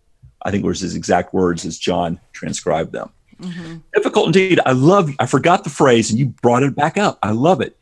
I 0.43 0.51
think 0.51 0.63
was 0.63 0.79
his 0.79 0.95
exact 0.95 1.33
words 1.33 1.65
as 1.65 1.77
John 1.77 2.19
transcribed 2.31 2.91
them. 2.91 3.09
Mm-hmm. 3.41 3.77
Difficult 3.93 4.27
indeed. 4.27 4.59
I 4.65 4.71
love, 4.71 5.11
I 5.19 5.25
forgot 5.25 5.63
the 5.63 5.69
phrase 5.69 6.09
and 6.09 6.19
you 6.19 6.27
brought 6.27 6.63
it 6.63 6.75
back 6.75 6.97
up. 6.97 7.19
I 7.21 7.31
love 7.31 7.61
it. 7.61 7.75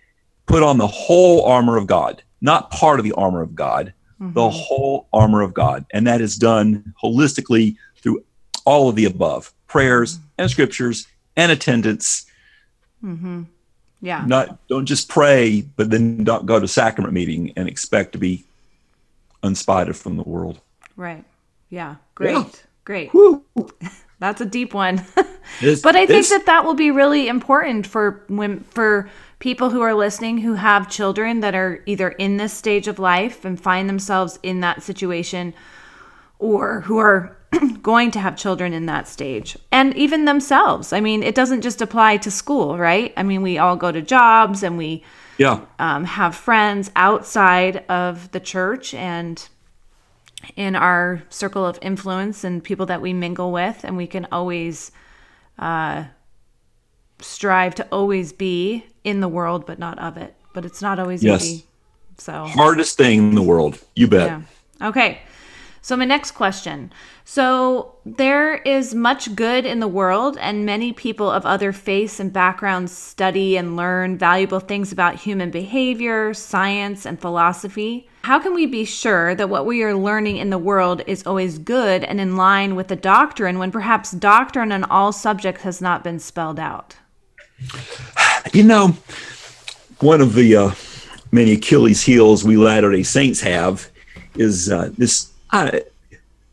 Put 0.45 0.63
on 0.63 0.77
the 0.77 0.87
whole 0.87 1.45
armor 1.45 1.77
of 1.77 1.87
God, 1.87 2.23
not 2.41 2.71
part 2.71 2.99
of 2.99 3.03
the 3.03 3.13
armor 3.13 3.41
of 3.41 3.55
God, 3.55 3.93
the 4.19 4.25
mm-hmm. 4.25 4.57
whole 4.57 5.07
armor 5.13 5.41
of 5.41 5.53
God. 5.53 5.85
And 5.91 6.07
that 6.07 6.21
is 6.21 6.37
done 6.37 6.93
holistically 7.01 7.75
through 7.97 8.23
all 8.65 8.89
of 8.89 8.95
the 8.95 9.05
above 9.05 9.53
prayers 9.67 10.19
and 10.37 10.49
scriptures 10.49 11.07
and 11.35 11.51
attendance. 11.51 12.25
Mm-hmm. 13.03 13.43
Yeah. 14.01 14.23
Not 14.25 14.67
don't 14.67 14.85
just 14.85 15.09
pray, 15.09 15.61
but 15.61 15.89
then 15.89 16.23
don't 16.23 16.45
go 16.45 16.59
to 16.59 16.67
sacrament 16.67 17.13
meeting 17.13 17.53
and 17.55 17.67
expect 17.67 18.11
to 18.13 18.17
be 18.17 18.45
unspotted 19.43 19.95
from 19.95 20.17
the 20.17 20.23
world. 20.23 20.59
Right. 20.95 21.23
Yeah. 21.69 21.95
Great. 22.15 22.33
Yeah. 22.33 22.45
Great. 22.85 23.11
That's 24.19 24.41
a 24.41 24.45
deep 24.45 24.73
one. 24.73 25.03
But 25.61 25.95
I 25.95 26.05
think 26.05 26.27
that 26.29 26.45
that 26.45 26.63
will 26.65 26.73
be 26.73 26.89
really 26.89 27.27
important 27.27 27.85
for 27.85 28.23
when 28.27 28.61
for 28.61 29.09
people 29.39 29.69
who 29.69 29.81
are 29.81 29.93
listening 29.93 30.37
who 30.37 30.53
have 30.53 30.89
children 30.89 31.41
that 31.41 31.53
are 31.53 31.83
either 31.85 32.09
in 32.09 32.37
this 32.37 32.53
stage 32.53 32.87
of 32.87 32.97
life 32.97 33.43
and 33.43 33.59
find 33.59 33.89
themselves 33.89 34.39
in 34.41 34.61
that 34.61 34.81
situation 34.81 35.53
or 36.39 36.81
who 36.81 36.97
are 36.97 37.37
going 37.81 38.11
to 38.11 38.19
have 38.19 38.35
children 38.35 38.73
in 38.73 38.85
that 38.87 39.07
stage 39.07 39.57
and 39.71 39.95
even 39.95 40.25
themselves. 40.25 40.93
I 40.93 40.99
mean, 40.99 41.23
it 41.23 41.35
doesn't 41.35 41.61
just 41.61 41.81
apply 41.81 42.17
to 42.17 42.31
school, 42.31 42.77
right? 42.77 43.13
I 43.17 43.23
mean, 43.23 43.41
we 43.41 43.57
all 43.57 43.75
go 43.75 43.91
to 43.91 44.01
jobs 44.01 44.63
and 44.63 44.77
we 44.77 45.03
yeah. 45.37 45.61
um, 45.79 46.05
have 46.05 46.35
friends 46.35 46.91
outside 46.95 47.85
of 47.89 48.31
the 48.31 48.39
church 48.39 48.93
and 48.93 49.47
in 50.55 50.75
our 50.75 51.23
circle 51.29 51.65
of 51.65 51.79
influence 51.81 52.43
and 52.43 52.63
people 52.63 52.85
that 52.87 53.01
we 53.01 53.13
mingle 53.13 53.51
with, 53.51 53.83
and 53.83 53.95
we 53.95 54.07
can 54.07 54.27
always 54.31 54.91
uh, 55.57 56.03
strive 57.19 57.75
to 57.75 57.87
always 57.91 58.33
be 58.33 58.85
in 59.03 59.21
the 59.21 59.27
world, 59.27 59.65
but 59.65 59.79
not 59.79 59.97
of 59.99 60.17
it. 60.17 60.35
But 60.53 60.65
it's 60.65 60.81
not 60.81 60.99
always 60.99 61.23
Yes. 61.23 61.45
easy. 61.45 61.65
So 62.17 62.45
Hardest 62.45 62.97
thing 62.97 63.19
in 63.19 63.35
the 63.35 63.41
world. 63.41 63.79
You 63.95 64.07
bet. 64.07 64.27
yeah. 64.27 64.41
Okay. 64.89 65.21
So, 65.83 65.97
my 65.97 66.05
next 66.05 66.31
question. 66.31 66.93
So, 67.25 67.95
there 68.05 68.55
is 68.55 68.95
much 68.95 69.35
good 69.35 69.65
in 69.65 69.81
the 69.81 69.87
world, 69.87 70.37
and 70.39 70.65
many 70.65 70.93
people 70.93 71.29
of 71.29 71.45
other 71.45 71.73
faiths 71.73 72.21
and 72.21 72.31
backgrounds 72.31 72.93
study 72.93 73.57
and 73.57 73.75
learn 73.75 74.17
valuable 74.17 74.61
things 74.61 74.93
about 74.93 75.15
human 75.15 75.51
behavior, 75.51 76.33
science, 76.33 77.05
and 77.05 77.19
philosophy. 77.19 78.07
How 78.23 78.39
can 78.39 78.53
we 78.53 78.65
be 78.65 78.85
sure 78.85 79.35
that 79.35 79.49
what 79.49 79.65
we 79.65 79.83
are 79.83 79.93
learning 79.93 80.37
in 80.37 80.51
the 80.51 80.57
world 80.57 81.01
is 81.05 81.27
always 81.27 81.57
good 81.57 82.05
and 82.05 82.21
in 82.21 82.37
line 82.37 82.75
with 82.75 82.87
the 82.87 82.95
doctrine 82.95 83.59
when 83.59 83.69
perhaps 83.69 84.11
doctrine 84.11 84.71
on 84.71 84.85
all 84.85 85.11
subjects 85.11 85.63
has 85.63 85.81
not 85.81 86.01
been 86.01 86.17
spelled 86.17 86.59
out? 86.59 86.95
You 88.53 88.63
know, 88.63 88.95
one 89.99 90.21
of 90.21 90.33
the 90.33 90.55
uh, 90.55 90.71
many 91.33 91.51
Achilles 91.51 92.03
heels 92.03 92.45
we 92.45 92.55
Latter 92.55 92.89
Day 92.89 93.03
Saints 93.03 93.41
have 93.41 93.91
is 94.35 94.71
uh, 94.71 94.89
this. 94.97 95.32
I, 95.53 95.83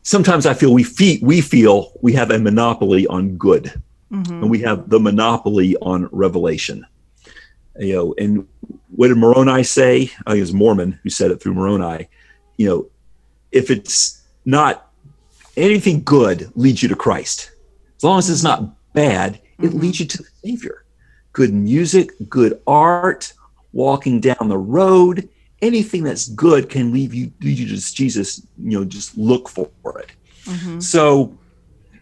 sometimes 0.03 0.45
I 0.45 0.53
feel 0.53 0.73
we 0.73 0.83
feel 0.83 1.17
we 1.21 1.41
feel 1.41 1.91
we 2.01 2.13
have 2.13 2.31
a 2.31 2.39
monopoly 2.39 3.07
on 3.07 3.35
good, 3.35 3.81
mm-hmm. 4.11 4.31
and 4.31 4.49
we 4.49 4.59
have 4.59 4.89
the 4.89 4.99
monopoly 4.99 5.75
on 5.81 6.07
revelation. 6.11 6.85
You 7.79 7.93
know, 7.93 8.15
and 8.17 8.47
what 8.95 9.07
did 9.07 9.17
Moroni 9.17 9.63
say? 9.63 10.03
I 10.25 10.31
think 10.31 10.37
it 10.37 10.41
was 10.41 10.53
Mormon 10.53 10.99
who 11.03 11.09
said 11.09 11.31
it 11.31 11.41
through 11.41 11.55
Moroni. 11.55 12.07
You 12.57 12.69
know, 12.69 12.89
if 13.51 13.71
it's 13.71 14.21
not 14.45 14.91
anything 15.57 16.03
good, 16.03 16.51
leads 16.55 16.83
you 16.83 16.89
to 16.89 16.95
Christ. 16.95 17.51
As 17.97 18.03
long 18.03 18.19
as 18.19 18.29
it's 18.29 18.43
not 18.43 18.75
bad, 18.93 19.35
it 19.59 19.67
mm-hmm. 19.67 19.79
leads 19.79 19.99
you 19.99 20.05
to 20.05 20.17
the 20.17 20.29
Savior 20.43 20.85
good 21.33 21.53
music, 21.53 22.11
good 22.27 22.61
art, 22.67 23.33
walking 23.71 24.19
down 24.19 24.49
the 24.49 24.57
road, 24.57 25.29
anything 25.61 26.03
that's 26.03 26.27
good 26.29 26.69
can 26.69 26.91
leave 26.91 27.13
you 27.13 27.31
lead 27.41 27.57
you 27.57 27.67
to 27.67 27.93
Jesus, 27.93 28.45
you 28.57 28.79
know, 28.79 28.85
just 28.85 29.17
look 29.17 29.49
for 29.49 29.69
it. 29.99 30.11
Mm-hmm. 30.45 30.79
So, 30.79 31.37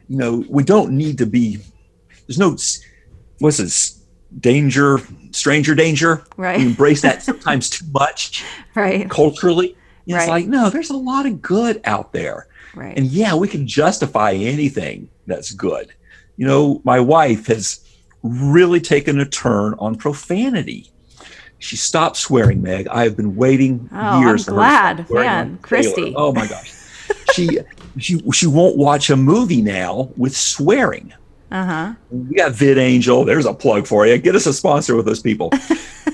you 0.07 0.17
know, 0.17 0.43
we 0.49 0.63
don't 0.63 0.91
need 0.91 1.17
to 1.17 1.25
be 1.25 1.59
there's 2.27 2.39
no 2.39 2.55
what's 3.39 3.57
this 3.57 4.01
danger, 4.39 4.99
stranger 5.31 5.73
danger. 5.75 6.23
Right. 6.37 6.57
We 6.59 6.65
embrace 6.67 7.01
that 7.01 7.23
sometimes 7.29 7.69
too 7.69 7.85
much 7.91 8.43
Right. 8.75 9.09
culturally. 9.09 9.75
It's 10.05 10.15
Right. 10.15 10.29
like, 10.29 10.47
no, 10.47 10.69
there's 10.69 10.89
a 10.89 10.97
lot 10.97 11.25
of 11.25 11.41
good 11.41 11.81
out 11.85 12.13
there. 12.13 12.47
Right. 12.75 12.95
And 12.97 13.07
yeah, 13.07 13.35
we 13.35 13.47
can 13.47 13.67
justify 13.67 14.33
anything 14.33 15.09
that's 15.27 15.51
good. 15.51 15.91
You 16.37 16.45
know, 16.47 16.81
my 16.83 16.99
wife 16.99 17.47
has 17.47 17.79
really 18.23 18.79
taken 18.79 19.19
a 19.19 19.25
turn 19.25 19.75
on 19.79 19.95
profanity. 19.95 20.91
She 21.59 21.75
stopped 21.75 22.17
swearing, 22.17 22.61
Meg. 22.61 22.87
I 22.87 23.03
have 23.03 23.15
been 23.17 23.35
waiting 23.35 23.89
Oh, 23.91 23.97
I'm 23.97 24.23
years. 24.27 24.45
for 24.45 24.51
her 24.51 24.55
glad. 24.55 25.09
Man. 25.09 25.57
Christy. 25.61 26.13
Oh 26.15 26.31
my 26.33 26.47
gosh. 26.53 26.73
she 27.33 27.59
she 27.97 28.19
she 28.31 28.47
won't 28.47 28.77
watch 28.77 29.09
a 29.09 29.15
movie 29.17 29.61
now 29.61 30.09
with 30.17 30.35
swearing. 30.35 31.13
Uh 31.51 31.65
huh. 31.65 31.93
We 32.11 32.35
got 32.35 32.53
VidAngel. 32.53 33.25
There's 33.25 33.45
a 33.45 33.53
plug 33.53 33.87
for 33.87 34.05
you. 34.07 34.17
Get 34.19 34.35
us 34.35 34.45
a 34.45 34.53
sponsor 34.53 34.95
with 34.95 35.05
those 35.05 35.21
people. 35.21 35.51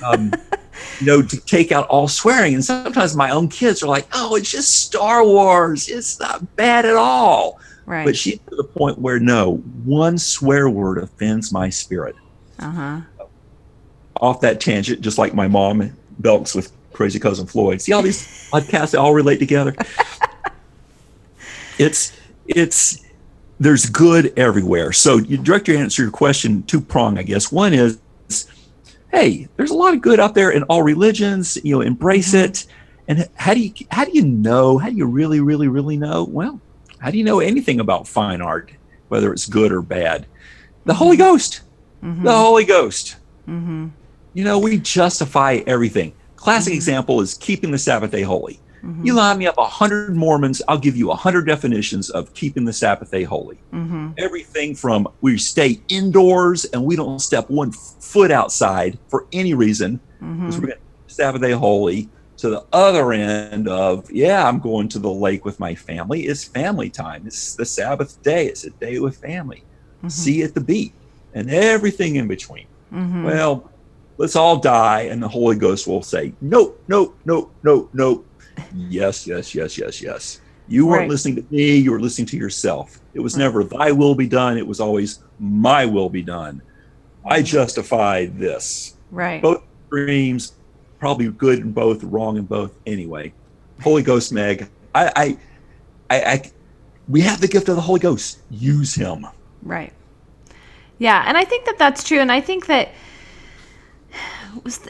Um, 0.02 0.32
you 1.00 1.06
know, 1.06 1.22
to 1.22 1.36
take 1.42 1.72
out 1.72 1.86
all 1.88 2.08
swearing. 2.08 2.54
And 2.54 2.64
sometimes 2.64 3.14
my 3.14 3.30
own 3.30 3.48
kids 3.48 3.82
are 3.82 3.86
like, 3.86 4.08
"Oh, 4.14 4.34
it's 4.36 4.50
just 4.50 4.82
Star 4.84 5.24
Wars. 5.24 5.88
It's 5.88 6.18
not 6.18 6.56
bad 6.56 6.86
at 6.86 6.96
all." 6.96 7.60
Right. 7.84 8.04
But 8.06 8.16
she's 8.16 8.38
to 8.50 8.56
the 8.56 8.64
point 8.64 8.98
where 8.98 9.20
no 9.20 9.56
one 9.84 10.18
swear 10.18 10.68
word 10.70 10.98
offends 10.98 11.52
my 11.52 11.68
spirit. 11.70 12.16
Uh 12.58 12.70
huh. 12.70 13.00
Off 14.20 14.40
that 14.40 14.60
tangent, 14.60 15.00
just 15.00 15.18
like 15.18 15.34
my 15.34 15.48
mom 15.48 15.96
Belks 16.18 16.54
with 16.54 16.72
Crazy 16.92 17.18
Cousin 17.18 17.46
Floyd. 17.46 17.80
See 17.82 17.92
all 17.92 18.02
these 18.02 18.50
podcasts 18.50 18.92
they 18.92 18.98
all 18.98 19.14
relate 19.14 19.38
together. 19.38 19.74
it's 21.78 22.16
it's 22.46 23.04
there's 23.58 23.86
good 23.86 24.32
everywhere. 24.36 24.92
So 24.92 25.18
you 25.18 25.36
direct 25.36 25.68
your 25.68 25.78
answer 25.78 26.02
your 26.02 26.10
question 26.10 26.62
two 26.64 26.80
prong, 26.80 27.18
I 27.18 27.22
guess. 27.22 27.50
One 27.50 27.72
is, 27.72 27.98
hey, 29.10 29.48
there's 29.56 29.70
a 29.70 29.74
lot 29.74 29.94
of 29.94 30.00
good 30.00 30.20
out 30.20 30.34
there 30.34 30.50
in 30.50 30.62
all 30.64 30.82
religions. 30.82 31.58
You 31.62 31.76
know, 31.76 31.80
embrace 31.82 32.32
mm-hmm. 32.32 32.44
it. 32.44 32.66
And 33.08 33.28
how 33.34 33.54
do 33.54 33.60
you 33.60 33.72
how 33.90 34.04
do 34.04 34.12
you 34.12 34.24
know? 34.24 34.78
How 34.78 34.90
do 34.90 34.96
you 34.96 35.06
really, 35.06 35.40
really, 35.40 35.68
really 35.68 35.96
know? 35.96 36.24
Well, 36.24 36.60
how 36.98 37.10
do 37.10 37.18
you 37.18 37.24
know 37.24 37.40
anything 37.40 37.80
about 37.80 38.08
fine 38.08 38.40
art, 38.40 38.72
whether 39.08 39.32
it's 39.32 39.46
good 39.46 39.70
or 39.70 39.82
bad? 39.82 40.26
The 40.84 40.94
Holy 40.94 41.16
mm-hmm. 41.16 41.24
Ghost. 41.24 41.60
The 42.00 42.06
mm-hmm. 42.08 42.26
Holy 42.26 42.64
Ghost. 42.64 43.16
Mm-hmm. 43.48 43.88
You 44.36 44.44
know, 44.44 44.58
we 44.58 44.76
justify 44.76 45.62
everything. 45.66 46.12
Classic 46.36 46.74
example 46.74 47.22
is 47.22 47.32
keeping 47.32 47.70
the 47.70 47.78
Sabbath 47.78 48.10
day 48.10 48.20
holy. 48.20 48.60
You 49.02 49.14
line 49.14 49.38
me 49.38 49.46
up 49.46 49.56
a 49.56 49.64
hundred 49.64 50.14
Mormons, 50.14 50.60
I'll 50.68 50.78
give 50.78 50.94
you 50.94 51.10
a 51.10 51.14
hundred 51.14 51.46
definitions 51.46 52.10
of 52.10 52.32
keeping 52.34 52.66
the 52.66 52.72
Sabbath 52.72 53.10
day 53.10 53.22
holy. 53.24 53.58
Mm-hmm. 53.72 54.10
Everything 54.18 54.74
from 54.74 55.08
we 55.22 55.38
stay 55.38 55.80
indoors 55.88 56.66
and 56.66 56.84
we 56.84 56.96
don't 56.96 57.18
step 57.18 57.48
one 57.48 57.72
foot 57.72 58.30
outside 58.30 58.98
for 59.08 59.26
any 59.32 59.54
reason 59.54 59.98
because 60.20 60.60
we're 60.60 60.66
going 60.66 60.78
to 61.08 61.14
Sabbath 61.14 61.40
day 61.40 61.52
holy. 61.52 62.10
To 62.36 62.50
the 62.50 62.66
other 62.74 63.14
end 63.14 63.68
of 63.68 64.10
yeah, 64.10 64.46
I'm 64.46 64.58
going 64.58 64.88
to 64.90 64.98
the 64.98 65.10
lake 65.10 65.46
with 65.46 65.58
my 65.58 65.74
family. 65.74 66.26
It's 66.26 66.44
family 66.44 66.90
time. 66.90 67.26
It's 67.26 67.54
the 67.54 67.64
Sabbath 67.64 68.22
day. 68.22 68.48
It's 68.48 68.64
a 68.64 68.70
day 68.70 68.98
with 68.98 69.16
family. 69.16 69.64
See 70.08 70.40
you 70.40 70.44
at 70.44 70.52
the 70.52 70.60
beach 70.60 70.92
and 71.32 71.50
everything 71.50 72.16
in 72.16 72.28
between. 72.28 72.66
Mm-hmm. 72.92 73.24
Well, 73.24 73.70
let's 74.18 74.36
all 74.36 74.56
die, 74.58 75.02
and 75.02 75.22
the 75.22 75.28
Holy 75.28 75.56
Ghost 75.56 75.86
will 75.86 76.02
say, 76.02 76.32
Nope, 76.40 76.82
nope, 76.88 77.16
nope, 77.24 77.52
nope, 77.62 77.90
nope. 77.92 78.26
yes, 78.74 79.26
yes, 79.26 79.54
yes, 79.54 79.76
yes, 79.78 80.00
yes. 80.02 80.40
You 80.68 80.86
weren't 80.86 81.00
Right. 81.02 81.10
listening 81.10 81.36
to 81.36 81.44
me, 81.50 81.76
you 81.76 81.92
were 81.92 82.00
listening 82.00 82.26
to 82.28 82.36
yourself. 82.36 83.00
It 83.14 83.20
was 83.20 83.36
never 83.36 83.62
thy 83.62 83.92
will 83.92 84.14
be 84.14 84.26
done, 84.26 84.58
it 84.58 84.66
was 84.66 84.80
always 84.80 85.20
my 85.38 85.84
will 85.86 86.08
be 86.08 86.22
done. 86.22 86.60
I 87.24 87.42
justify 87.42 88.26
this. 88.26 88.94
Right. 89.10 89.42
Both 89.42 89.62
dreams, 89.90 90.52
probably 90.98 91.28
good 91.28 91.58
in 91.60 91.72
both, 91.72 92.02
wrong 92.04 92.36
in 92.36 92.44
both 92.44 92.72
anyway. 92.86 93.32
Holy 93.82 94.02
Ghost, 94.02 94.32
Meg, 94.32 94.68
I, 94.94 95.12
I, 95.14 95.38
I, 96.10 96.32
I, 96.32 96.42
we 97.08 97.20
have 97.20 97.40
the 97.40 97.48
gift 97.48 97.68
of 97.68 97.76
the 97.76 97.82
Holy 97.82 98.00
Ghost. 98.00 98.38
Use 98.50 98.94
Him. 98.94 99.26
Right. 99.62 99.92
Yeah, 100.98 101.24
and 101.26 101.36
I 101.36 101.44
think 101.44 101.66
that 101.66 101.78
that's 101.78 102.02
true, 102.02 102.18
and 102.20 102.32
I 102.32 102.40
think 102.40 102.66
that 102.66 102.88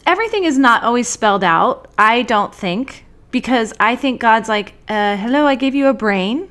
everything 0.06 0.44
is 0.44 0.58
not 0.58 0.82
always 0.84 1.08
spelled 1.08 1.44
out. 1.44 1.90
I 1.98 2.22
don't 2.22 2.54
think 2.54 3.04
because 3.30 3.72
I 3.80 3.96
think 3.96 4.20
God's 4.20 4.48
like, 4.48 4.74
uh, 4.88 5.16
"Hello, 5.16 5.46
I 5.46 5.54
gave 5.54 5.74
you 5.74 5.86
a 5.88 5.94
brain. 5.94 6.48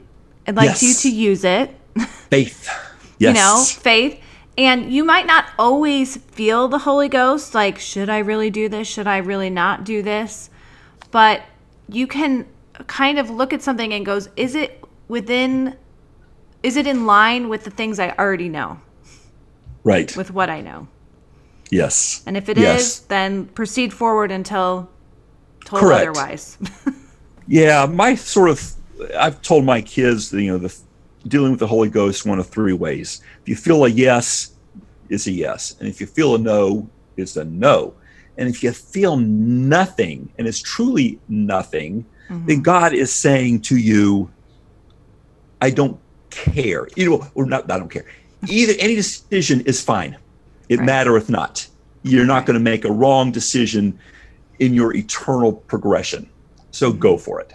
I'd 0.47 0.55
like 0.55 0.67
Yes. 0.67 0.83
you 0.83 0.93
to 0.93 1.15
use 1.15 1.43
it." 1.43 1.75
Faith. 2.29 2.69
Yes. 3.17 3.35
you 3.35 3.41
know, 3.41 3.63
faith. 3.81 4.19
And 4.57 4.91
you 4.91 5.03
might 5.05 5.25
not 5.25 5.45
always 5.57 6.17
feel 6.17 6.67
the 6.67 6.79
Holy 6.79 7.07
Ghost, 7.09 7.53
like, 7.55 7.79
should 7.79 8.09
I 8.09 8.19
really 8.19 8.49
do 8.49 8.67
this? 8.69 8.87
Should 8.87 9.07
I 9.07 9.17
really 9.17 9.49
not 9.49 9.83
do 9.85 10.01
this? 10.01 10.49
But 11.11 11.41
you 11.89 12.07
can 12.07 12.45
kind 12.87 13.17
of 13.19 13.29
look 13.29 13.53
at 13.53 13.61
something 13.61 13.93
and 13.93 14.05
goes, 14.05 14.27
is 14.35 14.53
it 14.55 14.83
within, 15.07 15.75
is 16.63 16.75
it 16.75 16.87
in 16.87 17.05
line 17.05 17.47
with 17.47 17.63
the 17.63 17.69
things 17.69 17.99
I 17.99 18.09
already 18.19 18.49
know, 18.49 18.79
Right. 19.85 20.15
with 20.17 20.31
what 20.31 20.49
I 20.49 20.59
know? 20.61 20.87
Yes. 21.69 22.23
And 22.25 22.37
if 22.37 22.49
it 22.49 22.57
is, 22.57 22.63
Yes. 22.63 22.99
then 22.99 23.45
proceed 23.47 23.93
forward 23.93 24.31
until 24.31 24.89
told 25.65 25.81
Correct. 25.81 26.01
otherwise. 26.01 26.57
Yeah, 27.47 27.85
my 27.85 28.15
sort 28.15 28.49
of, 28.49 28.71
I've 29.17 29.39
told 29.43 29.65
my 29.65 29.81
kids, 29.81 30.31
that, 30.31 30.41
you 30.41 30.51
know, 30.51 30.57
the 30.57 30.75
dealing 31.27 31.51
with 31.51 31.59
the 31.59 31.67
Holy 31.67 31.89
Ghost 31.89 32.25
one 32.25 32.39
of 32.39 32.47
three 32.47 32.73
ways. 32.73 33.21
If 33.41 33.49
you 33.49 33.55
feel 33.55 33.85
a 33.85 33.87
yes, 33.87 34.53
it's 35.09 35.27
a 35.27 35.31
yes, 35.31 35.75
and 35.79 35.87
if 35.87 36.01
you 36.01 36.07
feel 36.07 36.35
a 36.35 36.37
no, 36.39 36.89
it's 37.17 37.35
a 37.37 37.45
no. 37.45 37.93
And 38.37 38.49
if 38.49 38.63
you 38.63 38.71
feel 38.71 39.17
nothing, 39.17 40.29
and 40.37 40.47
it's 40.47 40.59
truly 40.59 41.19
nothing, 41.29 42.05
mm-hmm. 42.29 42.45
then 42.47 42.61
God 42.61 42.93
is 42.93 43.13
saying 43.13 43.61
to 43.61 43.77
you, 43.77 44.29
"I 45.61 45.69
don't 45.69 45.99
care." 46.31 46.87
You 46.95 47.09
know, 47.09 47.27
or 47.33 47.45
not. 47.45 47.71
I 47.71 47.77
don't 47.77 47.89
care. 47.89 48.05
Either 48.49 48.73
any 48.79 48.95
decision 48.95 49.61
is 49.61 49.81
fine. 49.81 50.17
It 50.69 50.79
Right. 50.79 50.85
mattereth 50.85 51.29
not. 51.29 51.67
You're 52.03 52.25
not 52.25 52.45
going 52.45 52.55
to 52.55 52.59
make 52.63 52.85
a 52.85 52.91
wrong 52.91 53.31
decision 53.31 53.99
in 54.59 54.73
your 54.73 54.95
eternal 54.95 55.53
progression. 55.53 56.29
So 56.71 56.91
go 56.91 57.17
for 57.17 57.39
it. 57.41 57.53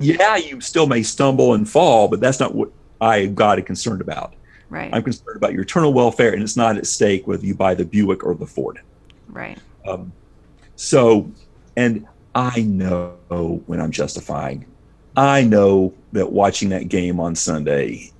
Yeah, 0.00 0.36
you 0.36 0.60
still 0.60 0.86
may 0.86 1.02
stumble 1.02 1.54
and 1.54 1.68
fall, 1.68 2.08
but 2.08 2.20
that's 2.20 2.40
not 2.40 2.54
what 2.54 2.70
I, 3.00 3.26
God, 3.26 3.58
am 3.58 3.64
concerned 3.64 4.00
about. 4.00 4.34
right. 4.70 4.90
I'm 4.92 5.02
concerned 5.02 5.36
about 5.36 5.52
your 5.52 5.62
eternal 5.62 5.92
welfare, 5.92 6.32
and 6.32 6.42
it's 6.42 6.56
not 6.56 6.76
at 6.76 6.86
stake 6.86 7.26
whether 7.26 7.44
you 7.44 7.54
buy 7.54 7.74
the 7.74 7.84
Buick 7.84 8.24
or 8.24 8.34
the 8.34 8.46
Ford. 8.46 8.78
right. 9.28 9.58
Um, 9.86 10.12
So, 10.76 11.32
and 11.76 12.06
I 12.34 12.62
know 12.62 13.62
when 13.66 13.80
I'm 13.80 13.90
justifying. 13.90 14.66
I 15.14 15.42
know 15.44 15.94
that 16.12 16.32
watching 16.32 16.70
that 16.70 16.88
game 16.88 17.20
on 17.20 17.34
Sunday, 17.34 18.10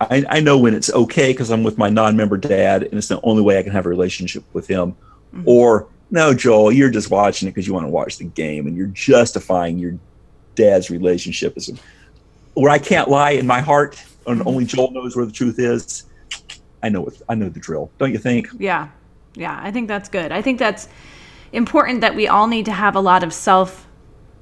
I, 0.00 0.24
I 0.28 0.40
know 0.40 0.58
when 0.58 0.74
it's 0.74 0.90
okay 0.90 1.32
because 1.32 1.50
I'm 1.50 1.62
with 1.62 1.78
my 1.78 1.88
non-member 1.88 2.36
dad, 2.36 2.82
and 2.82 2.94
it's 2.94 3.08
the 3.08 3.20
only 3.22 3.42
way 3.42 3.58
I 3.58 3.62
can 3.62 3.72
have 3.72 3.86
a 3.86 3.88
relationship 3.88 4.44
with 4.52 4.66
him. 4.66 4.92
Mm-hmm. 5.34 5.48
Or 5.48 5.88
no, 6.10 6.34
Joel, 6.34 6.72
you're 6.72 6.90
just 6.90 7.10
watching 7.10 7.48
it 7.48 7.52
because 7.52 7.66
you 7.66 7.74
want 7.74 7.86
to 7.86 7.90
watch 7.90 8.18
the 8.18 8.24
game, 8.24 8.66
and 8.66 8.76
you're 8.76 8.88
justifying 8.88 9.78
your 9.78 9.98
dad's 10.54 10.90
relationship 10.90 11.56
as 11.56 11.68
a, 11.68 11.74
where 12.54 12.70
I 12.70 12.78
can't 12.78 13.08
lie 13.08 13.30
in 13.30 13.46
my 13.46 13.60
heart, 13.60 14.02
and 14.26 14.40
mm-hmm. 14.40 14.48
only 14.48 14.64
Joel 14.64 14.90
knows 14.90 15.16
where 15.16 15.26
the 15.26 15.32
truth 15.32 15.58
is. 15.58 16.04
I 16.82 16.88
know 16.90 17.06
it. 17.06 17.22
I 17.28 17.34
know 17.34 17.48
the 17.48 17.60
drill. 17.60 17.90
Don't 17.98 18.12
you 18.12 18.18
think? 18.18 18.48
Yeah. 18.58 18.88
Yeah. 19.34 19.58
I 19.62 19.70
think 19.70 19.88
that's 19.88 20.08
good. 20.08 20.32
I 20.32 20.42
think 20.42 20.58
that's 20.58 20.88
important 21.52 22.02
that 22.02 22.14
we 22.14 22.28
all 22.28 22.46
need 22.46 22.66
to 22.66 22.72
have 22.72 22.94
a 22.94 23.00
lot 23.00 23.22
of 23.24 23.32
self 23.32 23.86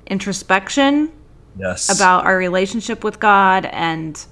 introspection 0.07 1.13
Yes. 1.59 1.95
about 1.95 2.25
our 2.25 2.37
relationship 2.37 3.05
with 3.05 3.21
God 3.21 3.67
and 3.67 4.25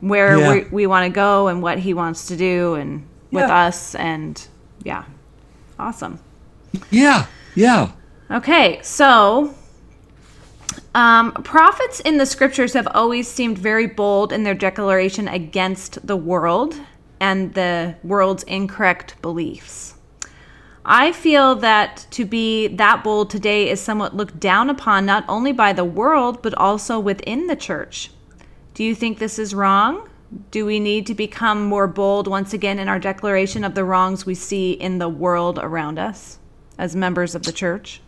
where 0.00 0.38
Yeah. 0.38 0.52
we, 0.52 0.60
we 0.70 0.86
want 0.86 1.04
to 1.04 1.10
go 1.10 1.48
and 1.48 1.62
what 1.62 1.78
He 1.78 1.94
wants 1.94 2.26
to 2.26 2.36
do 2.36 2.74
and 2.74 3.06
with 3.30 3.48
Yeah. 3.48 3.66
us. 3.66 3.94
And 3.94 4.46
yeah. 4.84 5.04
Awesome. 5.78 6.18
yeah. 6.90 7.26
Yeah. 7.54 7.90
Okay. 8.30 8.80
So. 8.82 9.54
Um, 10.94 11.32
prophets 11.32 12.00
in 12.00 12.16
the 12.16 12.24
scriptures 12.26 12.72
have 12.72 12.88
always 12.94 13.28
seemed 13.28 13.58
very 13.58 13.86
bold 13.86 14.32
in 14.32 14.44
their 14.44 14.54
declaration 14.54 15.28
against 15.28 16.06
the 16.06 16.16
world 16.16 16.74
and 17.20 17.52
the 17.54 17.96
world's 18.02 18.42
incorrect 18.44 19.20
beliefs. 19.20 19.94
I 20.86 21.12
feel 21.12 21.56
that 21.56 22.06
to 22.12 22.24
be 22.24 22.68
that 22.68 23.04
bold 23.04 23.28
today 23.28 23.68
is 23.68 23.80
somewhat 23.80 24.16
looked 24.16 24.38
down 24.40 24.70
upon 24.70 25.04
not 25.04 25.24
only 25.28 25.52
by 25.52 25.72
the 25.72 25.84
world, 25.84 26.40
but 26.42 26.54
also 26.54 26.98
within 26.98 27.46
the 27.46 27.56
church. 27.56 28.10
Do 28.76 28.84
you 28.84 28.94
think 28.94 29.18
this 29.18 29.38
is 29.38 29.54
wrong? 29.54 30.06
Do 30.50 30.66
we 30.66 30.80
need 30.80 31.06
to 31.06 31.14
become 31.14 31.64
more 31.64 31.86
bold 31.86 32.28
once 32.28 32.52
again 32.52 32.78
in 32.78 32.90
our 32.90 32.98
declaration 32.98 33.64
of 33.64 33.74
the 33.74 33.84
wrongs 33.84 34.26
we 34.26 34.34
see 34.34 34.72
in 34.72 34.98
the 34.98 35.08
world 35.08 35.58
around 35.58 35.98
us 35.98 36.38
as 36.76 36.94
members 36.94 37.34
of 37.34 37.44
the 37.44 37.52
church? 37.52 38.02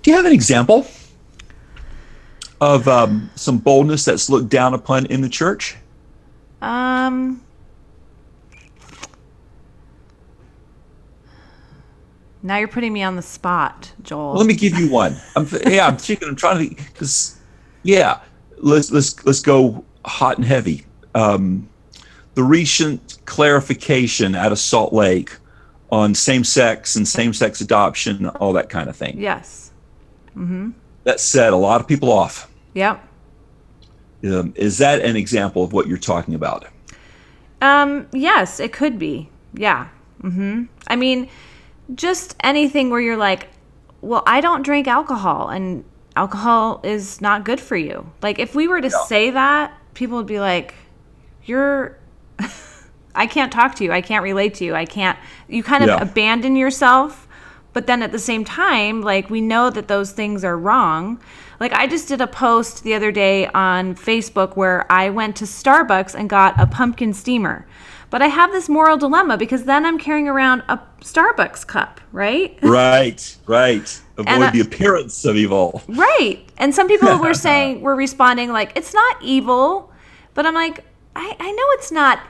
Do 0.00 0.10
you 0.10 0.16
have 0.16 0.24
an 0.24 0.32
example 0.32 0.86
of 2.58 2.88
um, 2.88 3.28
some 3.34 3.58
boldness 3.58 4.06
that's 4.06 4.30
looked 4.30 4.48
down 4.48 4.72
upon 4.72 5.04
in 5.06 5.20
the 5.20 5.28
church? 5.28 5.76
Um. 6.62 7.42
Now 12.42 12.56
you're 12.56 12.66
putting 12.66 12.94
me 12.94 13.02
on 13.02 13.16
the 13.16 13.20
spot, 13.20 13.92
Joel. 14.00 14.36
Let 14.36 14.46
me 14.46 14.54
give 14.54 14.78
you 14.78 14.90
one. 14.90 15.16
I'm, 15.36 15.46
yeah, 15.66 15.86
I'm 15.86 15.98
thinking. 15.98 16.28
I'm 16.28 16.36
trying 16.36 16.70
to 16.70 16.74
because 16.74 17.38
yeah, 17.82 18.20
let's 18.60 18.90
let's 18.90 19.24
let's 19.24 19.40
go 19.40 19.84
hot 20.04 20.36
and 20.36 20.46
heavy. 20.46 20.86
Um, 21.14 21.68
the 22.34 22.44
recent 22.44 23.18
clarification 23.24 24.34
out 24.34 24.52
of 24.52 24.58
Salt 24.58 24.92
Lake 24.92 25.36
on 25.90 26.14
same-sex 26.14 26.94
and 26.94 27.06
same-sex 27.06 27.60
adoption, 27.60 28.28
all 28.28 28.52
that 28.52 28.68
kind 28.68 28.88
of 28.88 28.96
thing. 28.96 29.18
yes. 29.18 29.72
That 31.04 31.18
set 31.18 31.52
a 31.52 31.56
lot 31.56 31.80
of 31.80 31.88
people 31.88 32.12
off. 32.12 32.50
Yep. 32.74 33.02
Um, 34.24 34.52
is 34.54 34.78
that 34.78 35.00
an 35.00 35.16
example 35.16 35.64
of 35.64 35.72
what 35.72 35.86
you're 35.86 35.98
talking 35.98 36.34
about? 36.34 36.66
Um. 37.60 38.06
Yes, 38.12 38.60
it 38.60 38.72
could 38.72 38.98
be. 38.98 39.28
Yeah. 39.54 39.88
Mm-hmm. 40.22 40.64
I 40.86 40.96
mean, 40.96 41.28
just 41.94 42.36
anything 42.40 42.90
where 42.90 43.00
you're 43.00 43.16
like, 43.16 43.48
well, 44.00 44.22
I 44.26 44.40
don't 44.40 44.62
drink 44.62 44.86
alcohol, 44.86 45.48
and 45.48 45.84
alcohol 46.16 46.80
is 46.82 47.20
not 47.20 47.44
good 47.44 47.60
for 47.60 47.76
you. 47.76 48.10
Like, 48.22 48.38
if 48.38 48.54
we 48.54 48.68
were 48.68 48.80
to 48.80 48.88
Yeah. 48.88 49.04
say 49.06 49.30
that, 49.30 49.72
people 49.94 50.16
would 50.16 50.26
be 50.26 50.40
like, 50.40 50.74
you're. 51.44 51.96
I 53.14 53.26
can't 53.26 53.52
talk 53.52 53.74
to 53.76 53.84
you. 53.84 53.92
I 53.92 54.00
can't 54.00 54.22
relate 54.22 54.54
to 54.54 54.64
you. 54.64 54.74
I 54.74 54.84
can't. 54.84 55.18
You 55.48 55.62
kind 55.62 55.82
of 55.82 55.88
Yeah. 55.88 56.00
abandon 56.00 56.54
yourself, 56.56 57.26
but 57.72 57.86
then 57.86 58.02
at 58.02 58.12
the 58.12 58.18
same 58.18 58.44
time, 58.44 59.02
like 59.02 59.30
we 59.30 59.40
know 59.40 59.68
that 59.70 59.88
those 59.88 60.12
things 60.12 60.44
are 60.44 60.56
wrong. 60.56 61.18
Like 61.58 61.72
I 61.72 61.86
just 61.86 62.08
did 62.08 62.20
a 62.20 62.26
post 62.26 62.84
the 62.84 62.94
other 62.94 63.10
day 63.12 63.46
on 63.48 63.94
Facebook 63.94 64.56
where 64.56 64.90
I 64.90 65.10
went 65.10 65.36
to 65.36 65.44
Starbucks 65.44 66.14
and 66.14 66.30
got 66.30 66.58
a 66.58 66.66
pumpkin 66.66 67.12
steamer. 67.12 67.66
But 68.10 68.22
I 68.22 68.26
have 68.28 68.50
this 68.52 68.68
moral 68.68 68.96
dilemma 68.96 69.36
because 69.36 69.64
then 69.64 69.84
I'm 69.86 69.98
carrying 69.98 70.26
around 70.28 70.62
a 70.68 70.80
Starbucks 71.00 71.66
cup, 71.66 72.00
right? 72.12 72.58
Right, 72.62 73.36
right. 73.46 74.00
Avoid 74.20 74.42
And, 74.42 74.54
the 74.54 74.60
appearance 74.60 75.24
of 75.24 75.36
evil. 75.36 75.82
Right. 75.88 76.40
And 76.58 76.74
some 76.74 76.88
people 76.88 77.18
were 77.18 77.34
saying, 77.48 77.80
were 77.80 77.96
responding 77.96 78.52
like, 78.52 78.72
it's 78.76 78.94
not 78.94 79.16
evil. 79.22 79.90
But 80.34 80.46
I'm 80.46 80.54
like, 80.54 80.84
I, 81.16 81.36
I 81.38 81.50
know 81.52 81.64
it's 81.72 81.90
not 81.90 82.20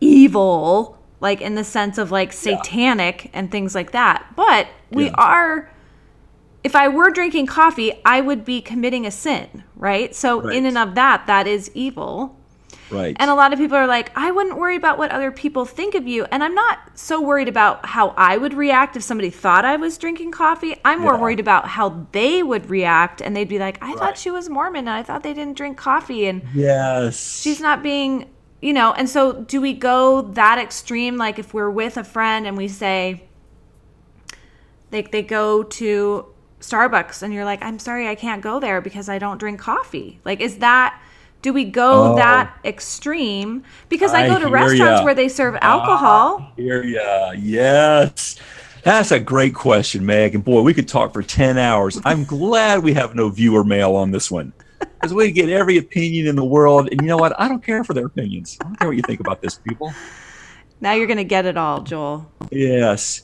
evil, 0.00 0.98
like 1.20 1.40
in 1.40 1.54
the 1.54 1.64
sense 1.64 1.98
of 1.98 2.10
like 2.10 2.32
satanic 2.32 3.30
and 3.32 3.50
things 3.50 3.74
like 3.74 3.92
that. 3.92 4.26
But 4.34 4.68
we 4.90 5.06
Yeah. 5.06 5.14
are, 5.18 5.70
if 6.64 6.74
I 6.74 6.88
were 6.88 7.10
drinking 7.10 7.46
coffee, 7.46 7.92
I 8.04 8.20
would 8.20 8.44
be 8.44 8.60
committing 8.60 9.06
a 9.06 9.10
sin, 9.10 9.64
right? 9.76 10.14
So 10.14 10.48
in 10.48 10.66
and 10.66 10.78
of 10.78 10.94
that, 10.94 11.26
that 11.26 11.46
is 11.46 11.70
evil. 11.74 12.36
Right. 12.92 13.16
And 13.18 13.30
a 13.30 13.34
lot 13.34 13.52
of 13.52 13.58
people 13.58 13.76
are 13.76 13.86
like, 13.86 14.12
I 14.16 14.30
wouldn't 14.30 14.58
worry 14.58 14.76
about 14.76 14.98
what 14.98 15.10
other 15.10 15.32
people 15.32 15.64
think 15.64 15.94
of 15.94 16.06
you. 16.06 16.24
And 16.30 16.44
I'm 16.44 16.54
not 16.54 16.78
so 16.94 17.20
worried 17.20 17.48
about 17.48 17.86
how 17.86 18.10
I 18.16 18.36
would 18.36 18.54
react 18.54 18.96
if 18.96 19.02
somebody 19.02 19.30
thought 19.30 19.64
I 19.64 19.76
was 19.76 19.96
drinking 19.98 20.32
coffee. 20.32 20.76
I'm 20.84 21.00
more 21.00 21.14
Yeah. 21.14 21.20
worried 21.20 21.40
about 21.40 21.68
how 21.68 22.06
they 22.12 22.42
would 22.42 22.68
react. 22.68 23.20
And 23.22 23.34
they'd 23.34 23.48
be 23.48 23.58
like, 23.58 23.78
I 23.82 23.88
Right. 23.88 23.98
thought 23.98 24.18
she 24.18 24.30
was 24.30 24.48
Mormon 24.48 24.80
and 24.80 24.90
I 24.90 25.02
thought 25.02 25.22
they 25.22 25.34
didn't 25.34 25.56
drink 25.56 25.76
coffee. 25.76 26.26
And 26.26 26.42
yes. 26.54 27.40
she's 27.40 27.60
not 27.60 27.82
being, 27.82 28.28
you 28.60 28.72
know. 28.72 28.92
And 28.92 29.08
so 29.08 29.32
do 29.32 29.60
we 29.60 29.72
go 29.72 30.22
that 30.22 30.58
extreme? 30.58 31.16
Like 31.16 31.38
if 31.38 31.54
we're 31.54 31.70
with 31.70 31.96
a 31.96 32.04
friend 32.04 32.46
and 32.46 32.56
we 32.56 32.68
say, 32.68 33.22
they, 34.90 35.02
they 35.02 35.22
go 35.22 35.62
to 35.62 36.26
Starbucks 36.60 37.22
and 37.22 37.32
you're 37.32 37.44
like, 37.44 37.62
I'm 37.62 37.78
sorry, 37.78 38.08
I 38.08 38.14
can't 38.14 38.42
go 38.42 38.60
there 38.60 38.80
because 38.80 39.08
I 39.08 39.18
don't 39.18 39.38
drink 39.38 39.58
coffee. 39.58 40.20
Like, 40.24 40.40
is 40.40 40.58
that, 40.58 41.00
do 41.42 41.52
we 41.52 41.64
go 41.64 42.12
Oh. 42.12 42.16
that 42.16 42.56
extreme? 42.64 43.64
Because 43.88 44.14
I, 44.14 44.24
I 44.24 44.28
go 44.28 44.38
to 44.38 44.48
restaurants 44.48 45.00
ya. 45.00 45.04
Where 45.04 45.14
they 45.14 45.28
serve 45.28 45.56
alcohol. 45.60 46.52
Here, 46.56 46.82
yeah, 46.82 47.32
yes. 47.32 48.36
That's 48.84 49.12
a 49.12 49.20
great 49.20 49.54
question, 49.54 50.04
Meg. 50.06 50.34
And 50.34 50.44
boy, 50.44 50.62
we 50.62 50.74
could 50.74 50.88
talk 50.88 51.12
for 51.12 51.22
10 51.22 51.58
hours. 51.58 52.00
I'm 52.04 52.24
glad 52.38 52.82
we 52.82 52.94
have 52.94 53.14
no 53.14 53.28
viewer 53.28 53.64
mail 53.64 53.94
on 53.94 54.10
this 54.10 54.30
one 54.30 54.52
because 54.80 55.14
we 55.14 55.30
get 55.30 55.48
every 55.48 55.78
opinion 55.78 56.26
in 56.26 56.36
the 56.36 56.44
world. 56.44 56.88
And 56.90 57.00
you 57.00 57.06
know 57.08 57.16
what? 57.16 57.38
I 57.40 57.48
don't 57.48 57.64
care 57.64 57.84
for 57.84 57.94
their 57.94 58.06
opinions. 58.06 58.56
I 58.60 58.64
don't 58.64 58.76
care 58.78 58.88
what 58.88 58.96
you 58.96 59.02
think 59.02 59.20
about 59.20 59.40
this, 59.42 59.58
people. 59.58 59.92
Now 60.80 60.92
you're 60.94 61.06
going 61.06 61.16
to 61.18 61.24
get 61.24 61.46
it 61.46 61.56
all, 61.56 61.82
Joel. 61.82 62.30
Yes. 62.50 63.22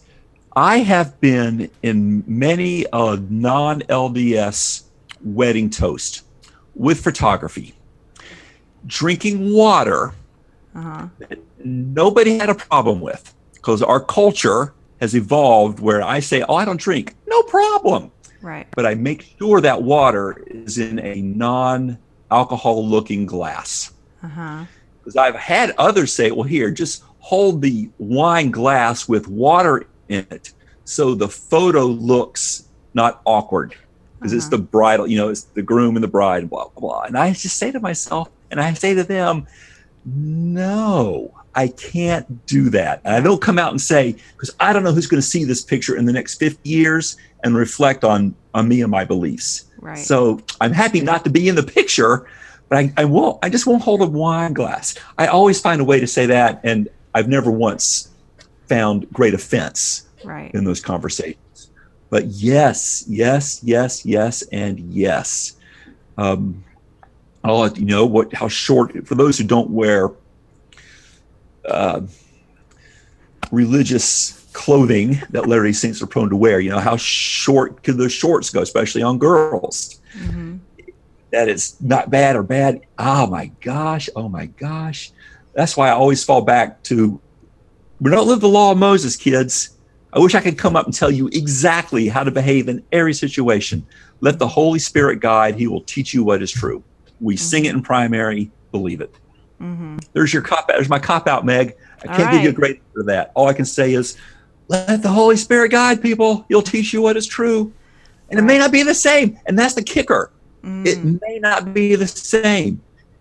I 0.55 0.79
have 0.79 1.21
been 1.21 1.71
in 1.83 2.25
many 2.27 2.85
a 2.93 3.17
non 3.17 3.81
LDS 3.83 4.85
wedding 5.23 5.71
toast 5.71 6.23
with 6.75 7.01
photography, 7.03 7.75
drinking 8.87 9.53
water 9.53 10.15
uh-huh. 10.75 11.09
that 11.19 11.39
nobody 11.65 12.39
had 12.39 12.49
a 12.49 12.55
problem 12.55 13.01
with 13.01 13.35
because 13.55 13.83
our 13.83 14.01
culture 14.01 14.75
has 15.01 15.15
evolved 15.15 15.81
where 15.81 16.03
I 16.03 16.21
say, 16.21 16.43
Oh, 16.49 16.55
I 16.55 16.65
don't 16.65 16.81
drink. 16.81 17.15
No 17.27 17.43
problem. 17.45 18.11
Right. 18.41 18.67
But 18.75 18.87
I 18.87 18.95
make 18.95 19.35
sure 19.39 19.61
that 19.61 19.83
water 19.83 20.45
is 20.47 20.79
in 20.79 20.99
a 21.01 21.21
non 21.21 21.99
alcohol 22.31 22.87
looking 22.87 23.27
glass. 23.27 23.93
Uh-huh. 24.23 24.65
Because 24.99 25.17
I've 25.17 25.37
had 25.37 25.75
others 25.79 26.13
say, 26.13 26.31
Well, 26.31 26.45
here, 26.45 26.71
just 26.71 27.05
hold 27.21 27.63
the 27.63 27.91
wine 27.99 28.51
glass 28.51 29.09
with 29.09 29.29
water 29.29 29.87
in 30.09 30.27
it 30.31 30.53
so 30.89 31.15
the 31.15 31.29
photo 31.29 31.85
looks 31.85 32.67
not 32.95 33.21
awkward 33.27 33.75
because 34.19 34.33
uh-huh. 34.33 34.39
it's 34.39 34.49
the 34.49 34.57
bridal, 34.57 35.07
you 35.07 35.19
know, 35.19 35.29
it's 35.29 35.43
the 35.43 35.61
groom 35.61 35.97
and 35.97 36.03
the 36.03 36.09
bride, 36.09 36.49
blah, 36.49 36.69
blah, 36.69 36.81
blah. 36.81 37.03
And 37.03 37.17
I 37.17 37.31
just 37.33 37.59
say 37.59 37.71
to 37.71 37.79
myself, 37.79 38.31
and 38.51 38.61
I 38.61 38.75
say 38.75 38.95
to 38.95 39.05
them, 39.05 39.47
no, 40.05 41.35
I 41.55 41.69
can't 41.69 42.47
do 42.47 42.71
that. 42.71 43.01
And 43.05 43.15
I 43.15 43.21
don't 43.21 43.43
come 43.43 43.59
out 43.59 43.71
and 43.71 43.81
say, 43.81 44.15
because 44.33 44.55
I 44.61 44.73
don't 44.73 44.85
know 44.85 44.93
who's 44.93 45.07
going 45.07 45.21
to 45.21 45.27
see 45.27 45.45
this 45.45 45.63
picture 45.63 45.97
in 45.97 46.05
the 46.05 46.13
next 46.13 46.37
50 46.37 46.69
years 46.69 47.17
and 47.45 47.57
reflect 47.57 48.05
on, 48.05 48.35
on 48.55 48.69
me 48.69 48.81
and 48.81 48.91
my 48.91 49.05
beliefs. 49.05 49.67
Right. 49.79 49.99
So 49.99 50.41
I'm 50.61 50.73
happy 50.73 51.01
not 51.01 51.25
to 51.25 51.31
be 51.31 51.49
in 51.49 51.55
the 51.55 51.63
picture, 51.63 52.29
but 52.69 52.79
I, 52.79 52.93
I 52.97 53.05
won't, 53.05 53.39
I 53.43 53.49
just 53.49 53.67
won't 53.67 53.83
hold 53.83 54.03
a 54.03 54.07
wine 54.07 54.53
glass. 54.53 54.97
I 55.19 55.27
always 55.27 55.61
find 55.61 55.81
a 55.81 55.85
way 55.85 56.01
to 56.01 56.07
say 56.07 56.27
that. 56.27 56.61
And 56.65 56.89
I've 57.15 57.29
never 57.29 57.51
once 57.51 58.11
found 58.69 59.11
great 59.13 59.35
offense 59.35 60.07
right. 60.25 60.53
in 60.55 60.65
those 60.65 60.81
conversations. 60.81 61.71
But 62.11 62.27
yes, 62.27 63.05
yes, 63.09 63.61
yes, 63.63 64.05
yes, 64.07 64.43
and 64.53 64.79
yes. 64.81 65.57
Um, 66.17 66.65
I'll 67.45 67.61
let 67.61 67.77
you 67.77 67.85
know 67.85 68.05
what 68.05 68.33
how 68.33 68.49
short 68.49 69.07
for 69.07 69.15
those 69.15 69.39
who 69.39 69.45
don't 69.45 69.71
wear 69.71 70.11
uh, 71.65 72.03
religious 73.51 74.47
clothing 74.53 75.23
that 75.31 75.47
Latter-day 75.47 75.73
Saints 75.73 76.03
are 76.03 76.07
prone 76.07 76.29
to 76.31 76.37
wear. 76.37 76.61
You 76.61 76.71
know 76.71 76.81
how 76.81 76.97
short 76.97 77.83
can 77.83 77.97
those 77.97 78.13
shorts 78.13 78.51
go, 78.51 78.61
especially 78.61 79.03
on 79.03 79.19
girls. 79.19 80.01
Mm-hmm. 80.15 80.57
That 81.31 81.49
is 81.49 81.77
not 81.81 82.11
bad 82.11 82.37
or 82.37 82.43
bad. 82.43 82.81
Oh 82.99 83.27
my 83.27 83.47
gosh! 83.61 84.09
Oh 84.17 84.29
my 84.29 84.47
gosh! 84.47 85.13
That's 85.53 85.77
why 85.77 85.89
I 85.89 85.93
always 85.93 86.25
fall 86.25 86.43
back 86.43 86.83
to 86.85 87.21
we 88.01 88.11
don't 88.11 88.29
live 88.29 88.41
the 88.41 88.49
law 88.49 88.73
of 88.73 88.79
Moses, 88.79 89.17
kids. 89.17 89.71
I 90.13 90.21
wish 90.21 90.35
I 90.35 90.41
could 90.41 90.57
come 90.57 90.75
up 90.75 90.87
and 90.87 90.95
tell 90.95 91.11
you 91.11 91.29
exactly 91.29 92.09
how 92.09 92.25
to 92.25 92.31
behave 92.31 92.69
in 92.69 92.83
every 92.93 93.13
situation. 93.13 93.87
Let 94.21 94.39
the 94.39 94.49
Holy 94.49 94.79
Spirit 94.79 95.21
guide. 95.21 95.57
He 95.57 95.67
will 95.67 95.83
teach 95.83 96.15
you 96.15 96.25
what 96.25 96.43
is 96.43 96.51
true. 96.51 96.83
We 97.21 97.35
mm-hmm. 97.35 97.41
sing 97.41 97.65
it 97.65 97.75
in 97.75 97.83
primary, 97.83 98.51
believe 98.73 99.01
it. 99.01 99.15
Mm-hmm. 99.61 99.99
There's 100.13 100.33
your 100.33 100.43
cop 100.43 100.61
out. 100.61 100.77
There's 100.77 100.89
my 100.89 100.99
cop 100.99 101.27
out, 101.27 101.45
Meg. 101.45 101.77
I 102.03 102.07
can't 102.07 102.19
right. 102.21 102.33
give 102.33 102.43
you 102.43 102.51
a 102.51 102.53
great 102.53 102.77
answer 102.77 103.01
to 103.01 103.03
that. 103.05 103.33
All 103.35 103.49
I 103.49 103.53
can 103.53 103.65
say 103.65 103.95
is 103.95 104.17
let 104.69 105.03
the 105.03 105.09
Holy 105.09 105.37
Spirit 105.37 105.71
guide 105.71 106.01
people. 106.01 106.45
He'll 106.49 106.63
teach 106.63 106.93
you 106.93 107.03
what 107.03 107.17
is 107.17 107.27
true. 107.27 107.73
And 108.31 108.39
right. 108.39 108.45
it 108.45 108.47
may 108.47 108.59
not 108.59 108.71
be 108.71 108.83
the 108.83 108.95
same. 108.95 109.39
And 109.47 109.59
that's 109.59 109.75
the 109.75 109.83
kicker. 109.83 110.31
Mm. 110.63 110.87
It 110.87 111.21
may 111.23 111.39
not 111.39 111.73
be 111.73 111.95
the 111.97 112.07
same. 112.07 112.81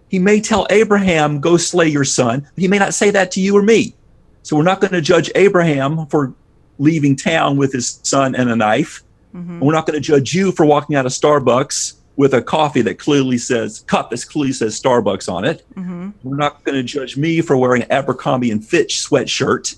He 0.09 0.19
may 0.19 0.39
tell 0.39 0.67
Abraham, 0.69 1.39
go 1.39 1.57
slay 1.57 1.87
your 1.87 2.05
son. 2.05 2.41
But 2.41 2.61
he 2.61 2.67
may 2.67 2.77
not 2.77 2.93
say 2.93 3.09
that 3.11 3.31
to 3.31 3.41
you 3.41 3.57
or 3.57 3.63
me. 3.63 3.95
So 4.43 4.55
we're 4.55 4.63
not 4.63 4.79
going 4.79 4.93
to 4.93 5.01
judge 5.01 5.31
Abraham 5.35 6.05
for 6.07 6.33
leaving 6.79 7.15
town 7.15 7.57
with 7.57 7.73
his 7.73 7.99
son 8.03 8.35
and 8.35 8.49
a 8.49 8.55
knife. 8.55 9.03
Mm-hmm. 9.35 9.59
We're 9.59 9.73
not 9.73 9.85
going 9.85 10.01
to 10.01 10.05
judge 10.05 10.33
you 10.33 10.51
for 10.51 10.65
walking 10.65 10.95
out 10.95 11.05
of 11.05 11.11
Starbucks 11.11 11.95
with 12.17 12.33
a 12.33 12.41
coffee 12.41 12.81
that 12.81 12.97
clearly 12.99 13.37
says 13.37 13.81
cup 13.81 14.09
that 14.09 14.27
clearly 14.27 14.51
says 14.51 14.79
Starbucks 14.79 15.31
on 15.31 15.45
it. 15.45 15.63
Mm-hmm. 15.75 16.09
We're 16.23 16.35
not 16.35 16.63
going 16.63 16.75
to 16.75 16.83
judge 16.83 17.15
me 17.15 17.41
for 17.41 17.55
wearing 17.55 17.83
an 17.83 17.91
Abercrombie 17.91 18.51
and 18.51 18.65
Fitch 18.65 18.97
sweatshirt. 18.97 19.77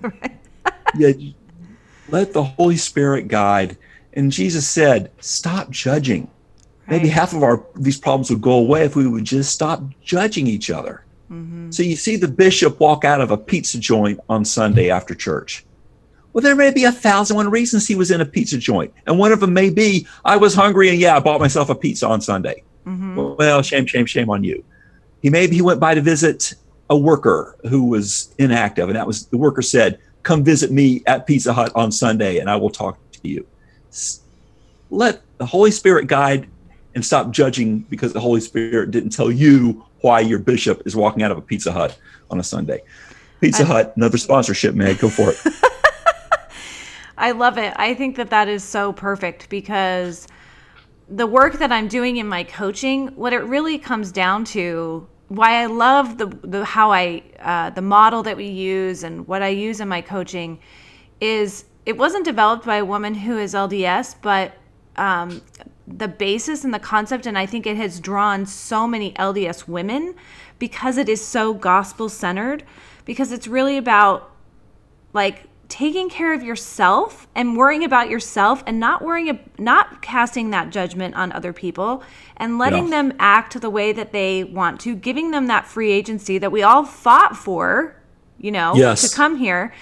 right. 0.00 0.40
yeah, 0.96 1.12
let 2.08 2.32
the 2.32 2.42
Holy 2.42 2.78
Spirit 2.78 3.28
guide. 3.28 3.76
And 4.14 4.32
Jesus 4.32 4.66
said, 4.68 5.12
"Stop 5.20 5.70
judging." 5.70 6.30
Right. 6.86 6.96
Maybe 6.96 7.08
half 7.08 7.34
of 7.34 7.42
our 7.42 7.64
these 7.76 7.98
problems 7.98 8.30
would 8.30 8.40
go 8.40 8.52
away 8.52 8.84
if 8.84 8.96
we 8.96 9.06
would 9.06 9.24
just 9.24 9.52
stop 9.52 9.82
judging 10.02 10.46
each 10.46 10.70
other. 10.70 11.04
Mm-hmm. 11.30 11.70
So 11.70 11.82
you 11.82 11.96
see 11.96 12.16
the 12.16 12.28
bishop 12.28 12.80
walk 12.80 13.04
out 13.04 13.20
of 13.20 13.30
a 13.30 13.36
pizza 13.36 13.78
joint 13.78 14.20
on 14.28 14.44
Sunday 14.44 14.90
after 14.90 15.14
church. 15.14 15.64
Well, 16.34 16.42
there 16.42 16.56
may 16.56 16.72
be 16.72 16.82
a 16.82 16.90
thousand 16.92 17.36
one 17.36 17.48
reasons 17.48 17.86
he 17.86 17.94
was 17.94 18.10
in 18.10 18.20
a 18.20 18.26
pizza 18.26 18.58
joint. 18.58 18.92
And 19.06 19.18
one 19.18 19.30
of 19.30 19.38
them 19.38 19.54
may 19.54 19.70
be, 19.70 20.06
I 20.24 20.36
was 20.36 20.52
hungry 20.52 20.90
and 20.90 20.98
yeah, 20.98 21.16
I 21.16 21.20
bought 21.20 21.40
myself 21.40 21.70
a 21.70 21.76
pizza 21.76 22.08
on 22.08 22.20
Sunday. 22.20 22.64
Mm-hmm. 22.84 23.36
Well, 23.38 23.62
shame, 23.62 23.86
shame, 23.86 24.04
shame 24.04 24.28
on 24.28 24.42
you. 24.42 24.64
He 25.22 25.30
maybe 25.30 25.54
he 25.54 25.62
went 25.62 25.78
by 25.78 25.94
to 25.94 26.00
visit 26.00 26.54
a 26.90 26.96
worker 26.96 27.56
who 27.70 27.84
was 27.84 28.34
inactive. 28.38 28.88
And 28.88 28.96
that 28.96 29.06
was 29.06 29.26
the 29.26 29.38
worker 29.38 29.62
said, 29.62 30.00
Come 30.24 30.42
visit 30.42 30.72
me 30.72 31.02
at 31.06 31.26
Pizza 31.26 31.52
Hut 31.52 31.70
on 31.76 31.92
Sunday 31.92 32.38
and 32.38 32.50
I 32.50 32.56
will 32.56 32.70
talk 32.70 32.98
to 33.12 33.28
you. 33.28 33.46
Let 34.90 35.22
the 35.38 35.46
Holy 35.46 35.70
Spirit 35.70 36.08
guide 36.08 36.48
and 36.96 37.06
stop 37.06 37.30
judging 37.30 37.80
because 37.80 38.12
the 38.12 38.20
Holy 38.20 38.40
Spirit 38.40 38.90
didn't 38.90 39.10
tell 39.10 39.30
you 39.30 39.84
why 40.00 40.18
your 40.18 40.40
bishop 40.40 40.82
is 40.84 40.96
walking 40.96 41.22
out 41.22 41.30
of 41.30 41.38
a 41.38 41.42
Pizza 41.42 41.70
Hut 41.70 41.96
on 42.28 42.40
a 42.40 42.42
Sunday. 42.42 42.82
Pizza 43.40 43.62
I, 43.62 43.66
Hut, 43.66 43.92
another 43.96 44.18
sponsorship, 44.18 44.74
man. 44.74 44.96
Go 44.96 45.08
for 45.08 45.30
it. 45.30 45.38
I 47.16 47.30
love 47.30 47.58
it. 47.58 47.72
I 47.76 47.94
think 47.94 48.16
that 48.16 48.30
that 48.30 48.48
is 48.48 48.64
so 48.64 48.92
perfect 48.92 49.48
because 49.48 50.26
the 51.08 51.26
work 51.26 51.58
that 51.58 51.70
I'm 51.70 51.88
doing 51.88 52.16
in 52.16 52.26
my 52.26 52.44
coaching, 52.44 53.08
what 53.08 53.32
it 53.32 53.40
really 53.40 53.78
comes 53.78 54.10
down 54.10 54.44
to, 54.46 55.06
why 55.28 55.62
I 55.62 55.66
love 55.66 56.18
the, 56.18 56.26
the 56.26 56.64
how 56.64 56.92
I 56.92 57.22
uh, 57.40 57.70
the 57.70 57.82
model 57.82 58.22
that 58.24 58.36
we 58.36 58.46
use 58.46 59.04
and 59.04 59.26
what 59.26 59.42
I 59.42 59.48
use 59.48 59.80
in 59.80 59.88
my 59.88 60.00
coaching 60.00 60.58
is 61.20 61.64
it 61.86 61.96
wasn't 61.96 62.24
developed 62.24 62.66
by 62.66 62.76
a 62.76 62.84
woman 62.84 63.14
who 63.14 63.38
is 63.38 63.54
LDS, 63.54 64.16
but 64.20 64.52
um, 64.96 65.42
the 65.86 66.08
basis 66.08 66.64
and 66.64 66.72
the 66.72 66.78
concept 66.78 67.26
and 67.26 67.36
i 67.36 67.44
think 67.44 67.66
it 67.66 67.76
has 67.76 68.00
drawn 68.00 68.46
so 68.46 68.86
many 68.86 69.12
lds 69.12 69.68
women 69.68 70.14
because 70.58 70.96
it 70.96 71.08
is 71.08 71.24
so 71.24 71.52
gospel 71.52 72.08
centered 72.08 72.64
because 73.04 73.32
it's 73.32 73.46
really 73.46 73.76
about 73.76 74.30
like 75.12 75.44
taking 75.68 76.08
care 76.08 76.32
of 76.32 76.42
yourself 76.42 77.26
and 77.34 77.56
worrying 77.56 77.84
about 77.84 78.08
yourself 78.08 78.62
and 78.66 78.78
not 78.78 79.02
worrying 79.02 79.38
not 79.58 80.02
casting 80.02 80.50
that 80.50 80.70
judgment 80.70 81.14
on 81.14 81.32
other 81.32 81.52
people 81.52 82.02
and 82.36 82.58
letting 82.58 82.84
yeah. 82.84 83.02
them 83.02 83.12
act 83.18 83.60
the 83.60 83.70
way 83.70 83.92
that 83.92 84.12
they 84.12 84.44
want 84.44 84.80
to 84.80 84.94
giving 84.94 85.30
them 85.30 85.46
that 85.46 85.66
free 85.66 85.90
agency 85.90 86.38
that 86.38 86.52
we 86.52 86.62
all 86.62 86.84
fought 86.84 87.36
for 87.36 87.96
you 88.38 88.50
know 88.50 88.74
yes. 88.74 89.08
to 89.08 89.16
come 89.16 89.36
here 89.36 89.72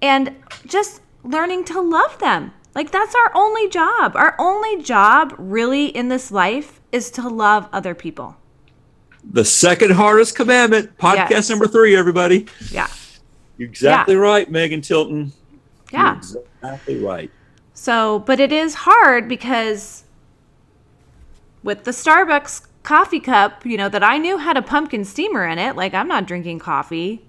and 0.00 0.34
just 0.66 1.00
learning 1.24 1.64
to 1.64 1.80
love 1.80 2.18
them 2.18 2.52
like, 2.76 2.90
that's 2.90 3.14
our 3.14 3.32
only 3.34 3.70
job. 3.70 4.16
Our 4.16 4.36
only 4.38 4.82
job, 4.82 5.34
really, 5.38 5.86
in 5.86 6.08
this 6.08 6.30
life 6.30 6.82
is 6.92 7.10
to 7.12 7.26
love 7.26 7.70
other 7.72 7.94
people. 7.94 8.36
The 9.24 9.46
second 9.46 9.92
hardest 9.92 10.36
commandment, 10.36 10.98
podcast 10.98 11.30
yes. 11.30 11.48
number 11.48 11.66
three, 11.66 11.96
everybody. 11.96 12.46
Yeah. 12.70 12.88
You're 13.58 13.68
exactly 13.68 14.14
yeah. 14.14 14.20
right, 14.20 14.50
Megan 14.50 14.80
Tilton. 14.80 15.32
Yeah. 15.92 16.20
You're 16.32 16.42
exactly 16.62 16.98
right. 16.98 17.30
So, 17.74 18.20
but 18.20 18.40
it 18.40 18.52
is 18.52 18.74
hard 18.74 19.28
because 19.28 20.04
with 21.62 21.84
the 21.84 21.90
Starbucks 21.90 22.66
coffee 22.82 23.20
cup, 23.20 23.66
you 23.66 23.76
know, 23.76 23.88
that 23.88 24.02
I 24.02 24.18
knew 24.18 24.38
had 24.38 24.56
a 24.56 24.62
pumpkin 24.62 25.04
steamer 25.04 25.44
in 25.46 25.58
it, 25.58 25.76
like 25.76 25.92
I'm 25.92 26.08
not 26.08 26.26
drinking 26.26 26.60
coffee. 26.60 27.26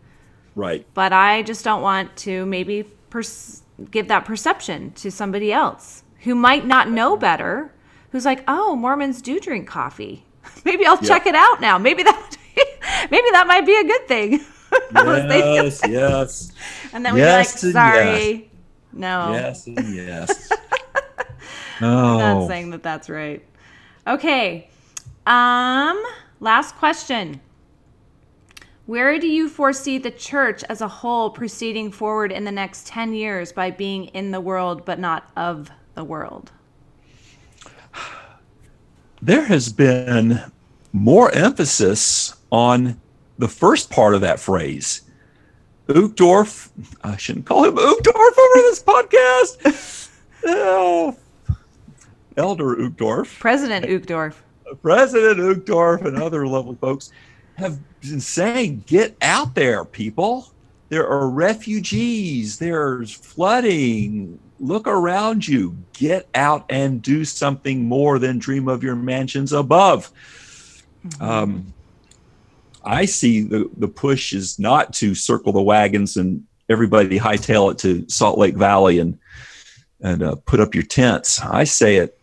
Right. 0.55 0.86
But 0.93 1.13
I 1.13 1.43
just 1.43 1.63
don't 1.65 1.82
want 1.82 2.15
to 2.17 2.45
maybe 2.45 2.84
pers- 3.09 3.63
give 3.91 4.07
that 4.07 4.25
perception 4.25 4.91
to 4.93 5.11
somebody 5.11 5.51
else 5.51 6.03
who 6.21 6.36
might 6.36 6.65
not 6.65 6.89
know 6.89 7.17
better, 7.17 7.71
who's 8.11 8.25
like, 8.25 8.43
"Oh, 8.47 8.75
Mormons 8.75 9.21
do 9.21 9.39
drink 9.39 9.67
coffee. 9.67 10.25
Maybe 10.65 10.86
I'll 10.86 10.97
check 10.97 11.25
it 11.25 11.36
out 11.36 11.61
now. 11.61 11.78
Maybe 11.78 12.03
that 12.03 12.38
maybe 13.11 13.28
that 13.32 13.45
might 13.47 13.65
be 13.65 13.75
a 13.75 13.84
good 13.84 14.07
thing." 14.07 14.45
yes, 14.93 15.82
yes. 15.88 16.51
And 16.93 17.05
then 17.05 17.15
yes 17.15 17.63
we're 17.63 17.70
like, 17.70 17.74
"Sorry, 17.74 18.32
yes. 18.32 18.43
no." 18.93 19.32
Yes 19.34 19.68
and 19.68 19.95
yes. 19.95 20.51
no. 21.82 21.97
I'm 21.97 22.18
not 22.18 22.47
saying 22.47 22.72
that 22.72 22.84
that's 22.84 23.09
right. 23.09 23.43
Okay. 24.05 24.70
Um, 25.26 26.01
last 26.39 26.76
question. 26.76 27.41
Where 28.86 29.20
do 29.20 29.28
you 29.28 29.49
foresee 29.49 29.97
the 29.97 30.11
church 30.11 30.63
as 30.70 30.80
a 30.80 30.88
whole 30.88 31.30
proceeding 31.30 31.91
forward 31.91 32.32
in 32.32 32.45
the 32.45 32.53
next 32.53 32.88
10 32.88 33.13
years 33.13 33.51
by 33.51 33.70
being 33.70 34.05
in 34.05 34.32
the 34.32 34.39
world 34.39 34.86
but 34.86 34.97
not 34.97 35.30
of 35.36 35.70
the 35.93 36.05
world? 36.05 36.53
There 39.22 39.43
has 39.43 39.74
been 39.74 40.39
more 40.93 41.32
emphasis 41.32 42.36
on 42.49 43.01
the 43.38 43.47
first 43.47 43.89
part 43.89 44.15
of 44.15 44.21
that 44.21 44.39
phrase. 44.39 45.01
Uchtdorf, 45.88 46.69
I 47.03 47.15
shouldn't 47.17 47.45
call 47.45 47.63
him 47.63 47.75
Uchtdorf 47.75 48.38
over 48.38 48.55
this 48.55 48.83
podcast. 48.83 50.09
oh, 50.45 51.15
Elder 52.35 52.75
Uchtdorf. 52.75 53.39
President 53.39 53.85
Uchtdorf. 53.85 54.33
President 54.81 55.39
Uchtdorf 55.39 56.05
and 56.05 56.17
other 56.17 56.45
lovely 56.45 56.75
folks 56.75 57.11
have 57.55 57.79
been 58.01 58.19
saying, 58.19 58.83
get 58.85 59.15
out 59.21 59.55
there, 59.55 59.85
people. 59.85 60.51
There 60.89 61.07
are 61.07 61.29
refugees, 61.29 62.59
there's 62.59 63.11
flooding. 63.13 64.39
Look 64.59 64.88
around 64.88 65.47
you. 65.47 65.77
Get 65.93 66.27
out 66.33 66.65
and 66.69 67.01
do 67.01 67.25
something 67.25 67.85
more 67.85 68.19
than 68.19 68.39
dream 68.39 68.67
of 68.67 68.83
your 68.83 68.95
mansions 68.95 69.53
above. 69.53 70.11
Mm-hmm. 71.05 71.23
Um, 71.23 71.73
I 72.88 73.05
see 73.05 73.41
the, 73.41 73.69
the 73.77 73.88
push 73.88 74.33
is 74.33 74.57
not 74.57 74.93
to 74.95 75.13
circle 75.13 75.51
the 75.51 75.61
wagons 75.61 76.17
and 76.17 76.43
everybody 76.69 77.19
hightail 77.19 77.71
it 77.71 77.77
to 77.79 78.07
Salt 78.09 78.38
Lake 78.38 78.55
Valley 78.55 78.99
and 78.99 79.17
and 79.99 80.21
uh, 80.21 80.35
put 80.45 80.59
up 80.59 80.75
your 80.75 80.83
tents. 80.83 81.41
I 81.41 81.63
say 81.63 81.95
it, 81.95 82.19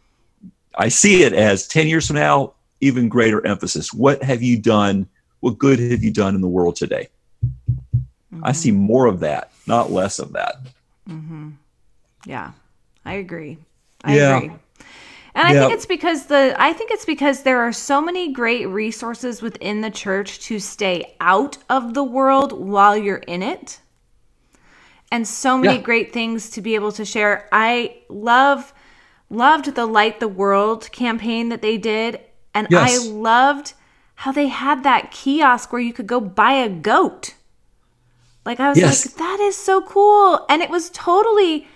I 0.76 0.88
see 0.88 1.24
it 1.24 1.32
as 1.32 1.66
10 1.66 1.88
years 1.88 2.06
from 2.06 2.16
now, 2.16 2.52
even 2.80 3.08
greater 3.08 3.44
emphasis. 3.44 3.92
What 3.92 4.22
have 4.22 4.42
you 4.42 4.58
done 4.58 5.08
what 5.44 5.58
good 5.58 5.78
have 5.78 6.02
you 6.02 6.10
done 6.10 6.34
in 6.34 6.40
the 6.40 6.48
world 6.48 6.74
today? 6.74 7.08
Mm-hmm. 7.44 8.40
I 8.42 8.52
see 8.52 8.70
more 8.70 9.04
of 9.04 9.20
that, 9.20 9.50
not 9.66 9.90
less 9.90 10.18
of 10.18 10.32
that. 10.32 10.56
Mm-hmm. 11.06 11.50
Yeah, 12.24 12.52
I 13.04 13.14
agree. 13.14 13.58
I 14.02 14.16
yeah. 14.16 14.36
agree. 14.38 14.52
And 15.34 15.48
I 15.48 15.52
yep. 15.52 15.62
think 15.62 15.72
it's 15.72 15.86
because 15.86 16.26
the 16.26 16.54
I 16.58 16.72
think 16.72 16.90
it's 16.92 17.04
because 17.04 17.42
there 17.42 17.60
are 17.60 17.72
so 17.72 18.00
many 18.00 18.32
great 18.32 18.68
resources 18.68 19.42
within 19.42 19.80
the 19.80 19.90
church 19.90 20.38
to 20.40 20.60
stay 20.60 21.16
out 21.20 21.58
of 21.68 21.94
the 21.94 22.04
world 22.04 22.52
while 22.52 22.96
you're 22.96 23.16
in 23.16 23.42
it. 23.42 23.80
And 25.10 25.26
so 25.26 25.58
many 25.58 25.76
yeah. 25.76 25.82
great 25.82 26.12
things 26.12 26.50
to 26.50 26.60
be 26.60 26.74
able 26.74 26.92
to 26.92 27.04
share. 27.04 27.48
I 27.50 27.96
love 28.08 28.72
loved 29.28 29.74
the 29.74 29.86
light 29.86 30.20
the 30.20 30.28
world 30.28 30.90
campaign 30.92 31.48
that 31.48 31.62
they 31.62 31.78
did 31.78 32.20
and 32.54 32.68
yes. 32.70 33.04
I 33.04 33.08
loved 33.08 33.74
how 34.16 34.30
they 34.30 34.46
had 34.46 34.84
that 34.84 35.10
kiosk 35.10 35.72
where 35.72 35.82
you 35.82 35.92
could 35.92 36.06
go 36.06 36.20
buy 36.20 36.52
a 36.52 36.68
goat. 36.68 37.34
Like 38.46 38.60
I 38.60 38.68
was 38.68 38.78
yes. 38.78 39.06
like, 39.06 39.16
that 39.16 39.40
is 39.40 39.56
so 39.56 39.82
cool. 39.82 40.46
And 40.48 40.62
it 40.62 40.70
was 40.70 40.90
totally 40.90 41.66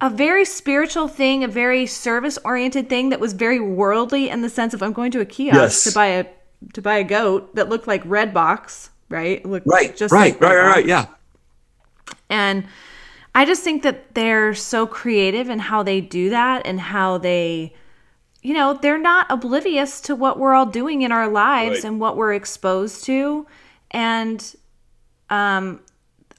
a 0.00 0.10
very 0.10 0.44
spiritual 0.44 1.08
thing, 1.08 1.42
a 1.42 1.48
very 1.48 1.86
service 1.86 2.38
oriented 2.44 2.88
thing 2.88 3.08
that 3.08 3.20
was 3.20 3.32
very 3.32 3.60
worldly 3.60 4.30
in 4.30 4.42
the 4.42 4.50
sense 4.50 4.74
of 4.74 4.82
I'm 4.82 4.92
going 4.92 5.10
to 5.12 5.20
a 5.20 5.24
kiosk 5.24 5.56
yes. 5.56 5.84
to 5.84 5.92
buy 5.92 6.06
a 6.06 6.26
to 6.74 6.82
buy 6.82 6.96
a 6.96 7.04
goat 7.04 7.54
that 7.54 7.68
looked 7.68 7.86
like 7.86 8.04
Redbox, 8.04 8.90
right? 9.08 9.44
Looked 9.44 9.66
right, 9.66 9.96
just 9.96 10.12
right, 10.12 10.32
like 10.32 10.40
right, 10.40 10.56
right, 10.56 10.76
right, 10.76 10.86
yeah. 10.86 11.06
And 12.28 12.66
I 13.34 13.44
just 13.44 13.62
think 13.62 13.82
that 13.82 14.14
they're 14.14 14.54
so 14.54 14.86
creative 14.86 15.48
in 15.50 15.58
how 15.58 15.82
they 15.82 16.00
do 16.00 16.30
that 16.30 16.66
and 16.66 16.80
how 16.80 17.18
they 17.18 17.74
you 18.40 18.54
know, 18.54 18.72
they're 18.72 18.98
not 18.98 19.26
oblivious 19.30 20.00
to 20.02 20.14
what 20.14 20.38
we're 20.38 20.54
all 20.54 20.66
doing 20.66 21.02
in 21.02 21.10
our 21.10 21.28
lives 21.28 21.78
right. 21.78 21.84
and 21.84 22.00
what 22.00 22.16
we're 22.16 22.34
exposed 22.34 23.04
to. 23.04 23.46
And 23.90 24.54
um, 25.28 25.80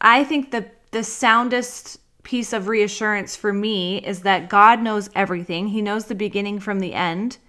I 0.02 0.24
think 0.24 0.52
the 0.52 0.66
the 0.92 1.04
soundest 1.04 2.00
piece 2.30 2.54
of 2.54 2.68
reassurance 2.68 3.36
for 3.36 3.52
me 3.52 3.98
is 4.06 4.22
that 4.22 4.50
God 4.50 4.84
knows 4.84 5.10
everything. 5.16 5.70
He 5.70 5.82
knows 5.82 6.06
the 6.06 6.14
beginning 6.14 6.60
from 6.60 6.80
the 6.80 6.94
end. 6.94 7.40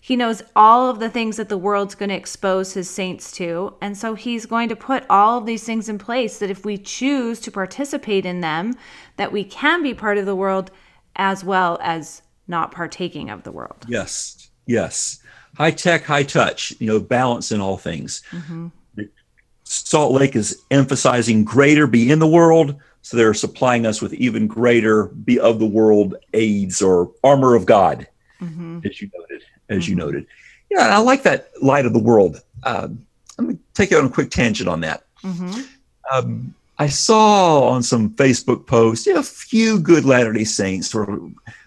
He 0.00 0.16
knows 0.16 0.42
all 0.56 0.90
of 0.90 0.98
the 0.98 1.08
things 1.08 1.36
that 1.36 1.48
the 1.48 1.56
world's 1.56 1.94
going 1.94 2.08
to 2.08 2.16
expose 2.16 2.74
his 2.74 2.90
saints 2.90 3.30
to. 3.36 3.76
And 3.80 3.96
so 3.96 4.16
he's 4.16 4.44
going 4.44 4.68
to 4.70 4.74
put 4.74 5.06
all 5.08 5.38
of 5.38 5.46
these 5.46 5.62
things 5.62 5.88
in 5.88 5.98
place 5.98 6.40
that 6.40 6.50
if 6.50 6.64
we 6.64 6.76
choose 6.76 7.38
to 7.42 7.52
participate 7.52 8.26
in 8.26 8.40
them, 8.40 8.74
that 9.18 9.30
we 9.30 9.44
can 9.44 9.84
be 9.84 9.94
part 9.94 10.18
of 10.18 10.26
the 10.26 10.34
world 10.34 10.72
as 11.14 11.44
well 11.44 11.78
as 11.80 12.20
not 12.48 12.72
partaking 12.72 13.30
of 13.30 13.44
the 13.44 13.52
world. 13.52 13.86
Yes, 13.86 14.50
yes. 14.66 15.20
High 15.56 15.70
tech, 15.70 16.02
high 16.02 16.24
touch, 16.24 16.74
you 16.80 16.88
know, 16.88 16.98
balance 16.98 17.52
in 17.52 17.60
all 17.60 17.76
things. 17.76 18.20
Mm-hmm. 18.32 18.66
Salt 19.62 20.12
Lake 20.12 20.34
is 20.34 20.60
emphasizing 20.72 21.44
greater 21.44 21.86
be 21.86 22.10
in 22.10 22.18
the 22.18 22.26
world. 22.26 22.74
So 23.04 23.18
they're 23.18 23.34
supplying 23.34 23.84
us 23.84 24.00
with 24.00 24.14
even 24.14 24.46
greater 24.46 25.08
be 25.08 25.38
of 25.38 25.58
the 25.58 25.66
world 25.66 26.16
aids 26.32 26.80
or 26.80 27.12
armor 27.22 27.54
of 27.54 27.66
God, 27.66 28.08
mm-hmm. 28.40 28.80
as 28.82 29.02
you 29.02 29.10
noted. 29.14 29.42
As 29.68 29.82
mm-hmm. 29.82 29.90
you 29.90 29.96
noted. 29.96 30.26
Yeah, 30.70 30.88
I 30.88 30.98
like 30.98 31.22
that 31.24 31.50
light 31.62 31.84
of 31.84 31.92
the 31.92 31.98
world. 31.98 32.42
Um, 32.62 33.04
let 33.36 33.46
me 33.46 33.58
take 33.74 33.90
you 33.90 33.98
on 33.98 34.06
a 34.06 34.08
quick 34.08 34.30
tangent 34.30 34.70
on 34.70 34.80
that. 34.80 35.04
Mm-hmm. 35.22 35.60
Um, 36.10 36.54
I 36.78 36.86
saw 36.86 37.68
on 37.68 37.82
some 37.82 38.08
Facebook 38.14 38.66
posts 38.66 39.06
a 39.06 39.22
few 39.22 39.78
good 39.78 40.06
Latter 40.06 40.32
day 40.32 40.44
Saints 40.44 40.94
were 40.94 41.20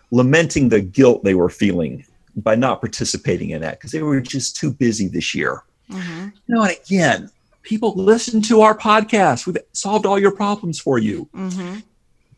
lamenting 0.10 0.70
the 0.70 0.82
guilt 0.82 1.24
they 1.24 1.36
were 1.36 1.50
feeling 1.50 2.04
by 2.36 2.56
not 2.56 2.82
participating 2.82 3.52
in 3.52 3.62
that 3.62 3.76
because 3.76 3.92
they 3.92 4.02
were 4.02 4.22
just 4.22 4.56
too 4.56 4.72
busy 4.72 5.08
this 5.08 5.36
year. 5.36 5.62
Mm-hmm. 5.92 6.30
You 6.48 6.56
know, 6.56 6.64
and 6.64 6.78
again, 6.84 7.30
people 7.68 7.94
listen 7.96 8.42
to 8.44 8.62
our 8.62 8.76
podcast. 8.78 9.46
We've 9.46 9.58
solved 9.74 10.06
all 10.06 10.18
your 10.18 10.32
problems 10.32 10.80
for 10.80 10.98
you. 10.98 11.30
Mm-hmm. 11.36 11.80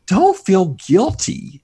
Don't 0.08 0.36
feel 0.36 0.78
guilty. 0.88 1.62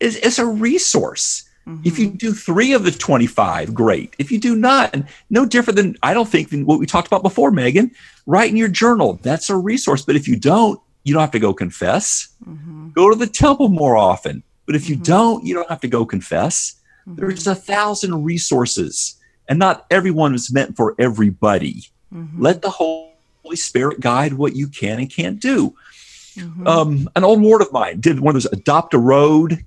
It's, 0.00 0.16
it's 0.16 0.38
a 0.38 0.44
resource. 0.44 1.48
Mm-hmm. 1.66 1.82
If 1.86 1.98
you 1.98 2.10
do 2.10 2.34
three 2.34 2.74
of 2.74 2.84
the 2.84 2.90
25, 2.90 3.72
great. 3.72 4.14
If 4.18 4.30
you 4.30 4.38
do 4.38 4.54
none, 4.54 5.08
no 5.30 5.46
different 5.46 5.76
than, 5.76 5.96
I 6.02 6.12
don't 6.12 6.28
think, 6.28 6.50
than 6.50 6.66
what 6.66 6.78
we 6.78 6.84
talked 6.84 7.06
about 7.06 7.22
before, 7.22 7.50
Megan. 7.50 7.90
Write 8.26 8.50
in 8.50 8.56
your 8.58 8.68
journal. 8.68 9.18
That's 9.22 9.48
a 9.48 9.56
resource. 9.56 10.02
But 10.02 10.16
if 10.16 10.28
you 10.28 10.36
don't, 10.36 10.78
you 11.04 11.14
don't 11.14 11.22
have 11.22 11.30
to 11.30 11.38
go 11.38 11.54
confess. 11.54 12.28
Mm-hmm. 12.46 12.90
Go 12.90 13.08
to 13.08 13.16
the 13.16 13.26
temple 13.26 13.68
more 13.68 13.96
often. 13.96 14.42
But 14.66 14.76
if 14.76 14.90
you 14.90 14.96
mm-hmm. 14.96 15.04
don't, 15.04 15.46
you 15.46 15.54
don't 15.54 15.70
have 15.70 15.80
to 15.80 15.88
go 15.88 16.04
confess. 16.04 16.74
Mm-hmm. 17.08 17.16
There's 17.16 17.46
a 17.46 17.54
thousand 17.54 18.24
resources, 18.24 19.18
and 19.48 19.58
not 19.58 19.86
everyone 19.90 20.34
is 20.34 20.52
meant 20.52 20.76
for 20.76 20.94
everybody. 20.98 21.84
Mm-hmm. 22.14 22.42
Let 22.42 22.62
the 22.62 22.70
Holy 22.70 23.56
Spirit 23.56 24.00
guide 24.00 24.34
what 24.34 24.54
you 24.56 24.68
can 24.68 24.98
and 24.98 25.10
can't 25.10 25.40
do. 25.40 25.74
Mm-hmm. 26.36 26.66
Um, 26.66 27.10
an 27.14 27.24
old 27.24 27.40
ward 27.40 27.62
of 27.62 27.72
mine 27.72 28.00
did 28.00 28.20
one 28.20 28.36
of 28.36 28.42
those 28.42 28.52
adopt 28.52 28.94
a 28.94 28.98
road 28.98 29.64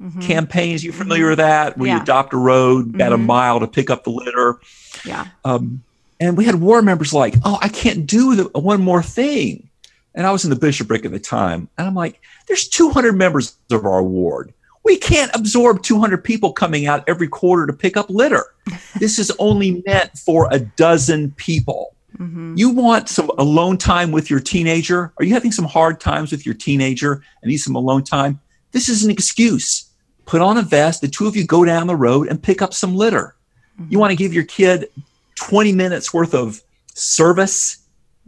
mm-hmm. 0.00 0.20
campaigns. 0.20 0.84
You 0.84 0.92
familiar 0.92 1.28
with 1.28 1.38
that? 1.38 1.78
Where 1.78 1.88
yeah. 1.88 1.96
you 1.96 2.02
adopt 2.02 2.32
a 2.32 2.36
road, 2.36 2.96
got 2.96 3.12
a 3.12 3.16
mm-hmm. 3.16 3.26
mile 3.26 3.60
to 3.60 3.66
pick 3.66 3.90
up 3.90 4.04
the 4.04 4.10
litter. 4.10 4.58
Yeah. 5.04 5.26
Um, 5.44 5.82
and 6.18 6.36
we 6.36 6.44
had 6.44 6.56
war 6.56 6.82
members 6.82 7.14
like, 7.14 7.34
oh, 7.44 7.58
I 7.62 7.68
can't 7.68 8.06
do 8.06 8.36
the, 8.36 8.58
one 8.58 8.82
more 8.82 9.02
thing 9.02 9.70
and 10.14 10.26
I 10.26 10.32
was 10.32 10.44
in 10.44 10.50
the 10.50 10.56
bishopric 10.56 11.04
at 11.04 11.12
the 11.12 11.18
time, 11.18 11.68
and 11.78 11.86
I'm 11.86 11.94
like, 11.94 12.20
there's 12.46 12.68
200 12.68 13.16
members 13.16 13.56
of 13.70 13.84
our 13.84 14.02
ward. 14.02 14.52
We 14.84 14.96
can't 14.96 15.30
absorb 15.34 15.82
200 15.82 16.24
people 16.24 16.52
coming 16.52 16.86
out 16.86 17.04
every 17.06 17.28
quarter 17.28 17.66
to 17.66 17.72
pick 17.72 17.96
up 17.96 18.08
litter. 18.08 18.46
this 18.98 19.18
is 19.18 19.32
only 19.38 19.82
meant 19.86 20.16
for 20.18 20.48
a 20.50 20.58
dozen 20.58 21.32
people. 21.32 21.94
Mm-hmm. 22.18 22.54
You 22.56 22.70
want 22.70 23.08
some 23.08 23.30
alone 23.38 23.78
time 23.78 24.10
with 24.10 24.30
your 24.30 24.40
teenager? 24.40 25.12
Are 25.18 25.24
you 25.24 25.34
having 25.34 25.52
some 25.52 25.64
hard 25.64 26.00
times 26.00 26.32
with 26.32 26.44
your 26.44 26.54
teenager 26.54 27.22
and 27.42 27.50
need 27.50 27.58
some 27.58 27.76
alone 27.76 28.04
time? 28.04 28.40
This 28.72 28.88
is 28.88 29.04
an 29.04 29.10
excuse. 29.10 29.90
Put 30.26 30.42
on 30.42 30.56
a 30.56 30.62
vest, 30.62 31.00
the 31.00 31.08
two 31.08 31.26
of 31.26 31.36
you 31.36 31.44
go 31.44 31.64
down 31.64 31.86
the 31.86 31.96
road 31.96 32.28
and 32.28 32.42
pick 32.42 32.62
up 32.62 32.74
some 32.74 32.94
litter. 32.94 33.36
Mm-hmm. 33.80 33.92
You 33.92 33.98
want 33.98 34.10
to 34.10 34.16
give 34.16 34.32
your 34.32 34.44
kid 34.44 34.88
20 35.36 35.72
minutes 35.72 36.12
worth 36.12 36.34
of 36.34 36.62
service? 36.94 37.78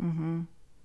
Mm-hmm 0.01 0.43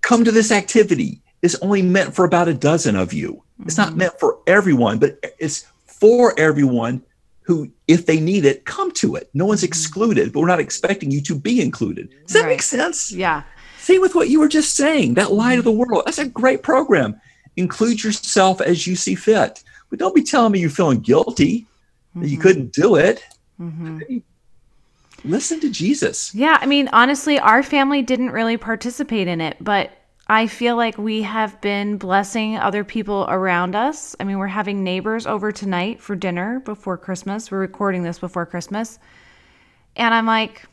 come 0.08 0.24
to 0.24 0.32
this 0.32 0.54
activity 0.54 1.22
is 1.42 1.56
only 1.62 1.82
meant 1.82 2.16
for 2.16 2.26
about 2.26 2.48
a 2.48 2.54
dozen 2.54 2.96
of 2.96 3.14
you. 3.14 3.34
Mm-hmm. 3.34 3.68
It's 3.68 3.78
not 3.78 3.90
mm-hmm. 3.90 3.98
meant 4.00 4.20
for 4.20 4.40
everyone, 4.48 5.00
but 5.00 5.20
it's 5.40 5.66
for 5.86 6.38
everyone 6.40 7.02
who, 7.42 7.72
if 7.88 8.06
they 8.06 8.20
need 8.20 8.46
it, 8.46 8.66
come 8.66 8.92
to 8.92 9.16
it. 9.16 9.30
No 9.34 9.46
one's 9.46 9.62
mm-hmm. 9.62 9.68
excluded, 9.68 10.34
but 10.34 10.42
we're 10.42 10.48
not 10.48 10.60
expecting 10.60 11.12
you 11.12 11.22
to 11.22 11.36
be 11.36 11.62
included. 11.62 12.10
Does 12.26 12.34
that 12.34 12.42
right. 12.42 12.50
make 12.50 12.62
sense? 12.62 13.12
Yeah. 13.12 13.44
Same 13.80 14.02
with 14.02 14.16
what 14.16 14.30
you 14.30 14.40
were 14.40 14.50
just 14.50 14.76
saying, 14.76 15.14
that 15.14 15.32
light 15.32 15.58
of 15.58 15.64
the 15.64 15.72
world. 15.72 16.04
That's 16.06 16.18
a 16.18 16.28
great 16.28 16.62
program. 16.62 17.20
Include 17.56 18.04
yourself 18.04 18.60
as 18.60 18.86
you 18.86 18.96
see 18.96 19.16
fit. 19.16 19.64
But 19.90 20.00
don't 20.00 20.14
be 20.14 20.24
telling 20.24 20.52
me 20.52 20.60
you're 20.60 20.70
feeling 20.70 21.00
guilty 21.00 21.62
mm-hmm. 21.62 22.22
that 22.22 22.28
you 22.28 22.38
mm-hmm. 22.38 22.42
couldn't 22.42 22.74
do 22.74 22.96
it. 22.96 23.24
Mm-hmm. 23.60 24.18
Listen 25.24 25.60
to 25.62 25.70
Jesus. 25.70 26.36
Yeah, 26.36 26.58
I 26.60 26.66
mean, 26.66 26.90
honestly, 26.94 27.40
our 27.40 27.64
family 27.64 28.02
didn't 28.02 28.32
really 28.32 28.58
participate 28.58 29.28
in 29.28 29.42
it, 29.42 29.58
but 29.60 29.92
I 30.30 30.48
feel 30.48 30.76
like 30.76 30.98
we 30.98 31.22
have 31.22 31.60
been 31.62 31.98
blessing 31.98 32.58
other 32.58 32.84
people 32.84 33.26
around 33.30 33.76
us. 33.76 34.16
I 34.20 34.26
mean, 34.26 34.40
we're 34.40 34.48
having 34.48 34.84
neighbors 34.84 35.26
over 35.26 35.54
tonight 35.54 36.02
for 36.02 36.16
dinner 36.18 36.60
before 36.60 36.98
Christmas. 36.98 37.50
We're 37.50 37.60
recording 37.60 38.04
this 38.04 38.20
before 38.20 38.46
Christmas. 38.46 39.00
And 39.96 40.14
I'm 40.14 40.26
like, 40.26 40.64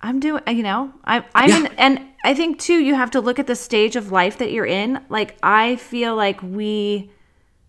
I'm 0.00 0.18
doing, 0.18 0.42
you 0.48 0.62
know, 0.62 0.92
I, 1.04 1.24
I'm 1.34 1.50
Yeah. 1.50 1.56
in, 1.58 1.66
and 1.78 2.00
I 2.24 2.32
think 2.32 2.58
too, 2.58 2.78
you 2.78 2.94
have 2.94 3.10
to 3.10 3.20
look 3.20 3.38
at 3.38 3.46
the 3.46 3.54
stage 3.54 3.96
of 3.96 4.12
life 4.12 4.38
that 4.38 4.50
you're 4.50 4.66
in. 4.66 5.04
Like, 5.10 5.36
I 5.42 5.76
feel 5.76 6.16
like 6.16 6.42
we, 6.42 7.10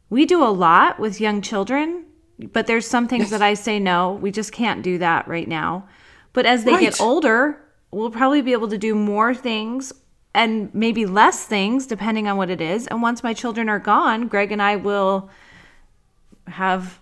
we 0.09 0.25
do 0.25 0.41
a 0.43 0.47
lot 0.49 0.97
with 0.97 1.19
young 1.19 1.41
children, 1.41 2.05
but 2.53 2.67
there's 2.67 2.87
some 2.87 3.07
things 3.07 3.31
that 3.31 3.41
I 3.41 3.53
say, 3.53 3.79
no, 3.79 4.13
we 4.13 4.31
just 4.31 4.53
can't 4.53 4.81
do 4.81 4.97
that 4.99 5.27
right 5.27 5.47
now. 5.47 5.89
But 6.31 6.45
as 6.45 6.63
they 6.63 6.79
get 6.79 7.01
older, 7.01 7.59
we'll 7.91 8.11
probably 8.11 8.41
be 8.41 8.53
able 8.53 8.69
to 8.69 8.77
do 8.77 8.95
more 8.95 9.33
things 9.35 9.91
and 10.33 10.73
maybe 10.73 11.05
less 11.05 11.45
things 11.45 11.87
depending 11.87 12.27
on 12.27 12.37
what 12.37 12.49
it 12.49 12.61
is. 12.61 12.87
And 12.87 13.01
once 13.01 13.23
my 13.23 13.33
children 13.33 13.67
are 13.69 13.79
gone, 13.79 14.27
Greg 14.27 14.51
and 14.51 14.61
I 14.61 14.75
will 14.75 15.29
have 16.47 16.99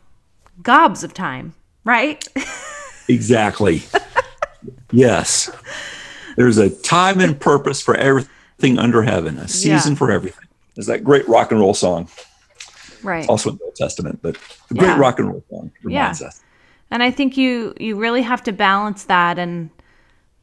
gobs 0.64 1.04
of 1.04 1.14
time, 1.14 1.54
right? 1.84 2.26
Exactly. 3.10 3.84
yes. 4.92 5.50
There's 6.36 6.58
a 6.58 6.70
time 6.70 7.22
and 7.22 7.40
purpose 7.40 7.82
for 7.82 7.96
everything 7.96 8.78
under 8.78 9.02
heaven, 9.02 9.38
a 9.38 9.48
season 9.48 9.94
Yeah. 9.94 9.98
for 9.98 10.12
everything. 10.12 10.46
There's 10.76 10.88
that 10.88 11.06
great 11.06 11.26
rock 11.28 11.52
and 11.52 11.60
roll 11.62 11.74
song, 11.74 12.10
right. 13.04 13.26
also 13.30 13.52
in 13.52 13.58
the 13.60 13.64
Old 13.64 13.76
Testament, 13.78 14.20
but 14.22 14.38
the 14.68 14.76
great 14.76 14.88
Yeah. 14.90 15.00
rock 15.00 15.20
and 15.20 15.30
roll 15.30 15.44
song 15.50 15.72
reminds 15.84 16.20
Yeah. 16.20 16.28
us. 16.28 16.42
And 16.92 17.02
I 17.02 17.10
think 17.10 17.38
you 17.38 17.74
you 17.80 17.96
really 17.96 18.24
have 18.24 18.44
to 18.44 18.52
balance 18.52 19.06
that 19.06 19.40
and 19.40 19.70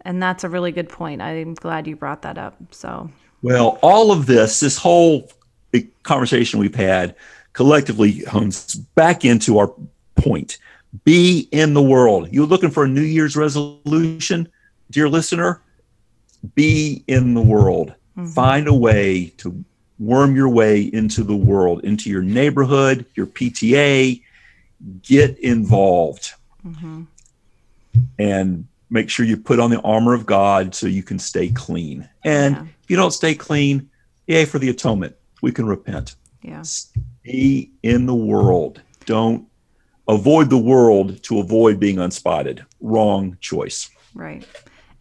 and 0.04 0.22
that's 0.22 0.44
a 0.44 0.48
really 0.48 0.72
good 0.72 0.88
point. 0.88 1.22
I'm 1.22 1.54
glad 1.54 1.86
you 1.86 1.96
brought 1.96 2.22
that 2.22 2.38
up. 2.38 2.56
So, 2.70 3.10
Well, 3.42 3.78
all 3.82 4.12
of 4.12 4.26
this, 4.26 4.60
this 4.60 4.76
whole 4.76 5.28
conversation 6.02 6.60
we've 6.60 6.74
had 6.74 7.14
collectively 7.52 8.20
hones 8.24 8.74
back 8.74 9.24
into 9.24 9.58
our 9.58 9.72
point. 10.16 10.58
Be 11.04 11.48
in 11.50 11.74
the 11.74 11.82
world. 11.82 12.28
You're 12.30 12.46
looking 12.46 12.70
for 12.70 12.84
a 12.84 12.88
New 12.88 13.02
Year's 13.02 13.36
resolution, 13.36 14.48
dear 14.90 15.08
listener? 15.08 15.60
Be 16.54 17.02
in 17.08 17.34
the 17.34 17.42
world. 17.42 17.94
Mm-hmm. 18.16 18.28
Find 18.28 18.68
a 18.68 18.74
way 18.74 19.32
to 19.38 19.64
worm 19.98 20.36
your 20.36 20.48
way 20.48 20.82
into 20.82 21.24
the 21.24 21.36
world, 21.36 21.84
into 21.84 22.10
your 22.10 22.22
neighborhood, 22.22 23.06
your 23.14 23.26
PTA. 23.26 24.22
Get 25.02 25.38
involved 25.38 26.34
mm-hmm. 26.64 27.04
and 28.18 28.66
make 28.94 29.10
sure 29.10 29.26
you 29.26 29.36
put 29.36 29.58
on 29.58 29.70
the 29.70 29.80
armor 29.82 30.14
of 30.14 30.24
God 30.24 30.74
so 30.74 30.86
you 30.86 31.02
can 31.02 31.18
stay 31.18 31.48
clean. 31.48 32.08
And 32.24 32.54
Yeah. 32.54 32.62
if 32.82 32.88
you 32.90 32.96
don't 32.96 33.10
stay 33.10 33.34
clean, 33.34 33.90
yay 34.28 34.44
for 34.46 34.58
the 34.60 34.70
atonement. 34.70 35.16
We 35.42 35.52
can 35.52 35.66
repent. 35.66 36.14
yeah. 36.42 36.62
Be 37.24 37.70
in 37.82 38.06
the 38.06 38.14
world. 38.14 38.80
Don't 39.06 39.46
avoid 40.08 40.48
the 40.50 40.58
world 40.58 41.22
to 41.24 41.40
avoid 41.40 41.80
being 41.80 41.96
unspotted. 41.98 42.64
Wrong 42.80 43.36
choice. 43.40 43.90
Right. 44.14 44.46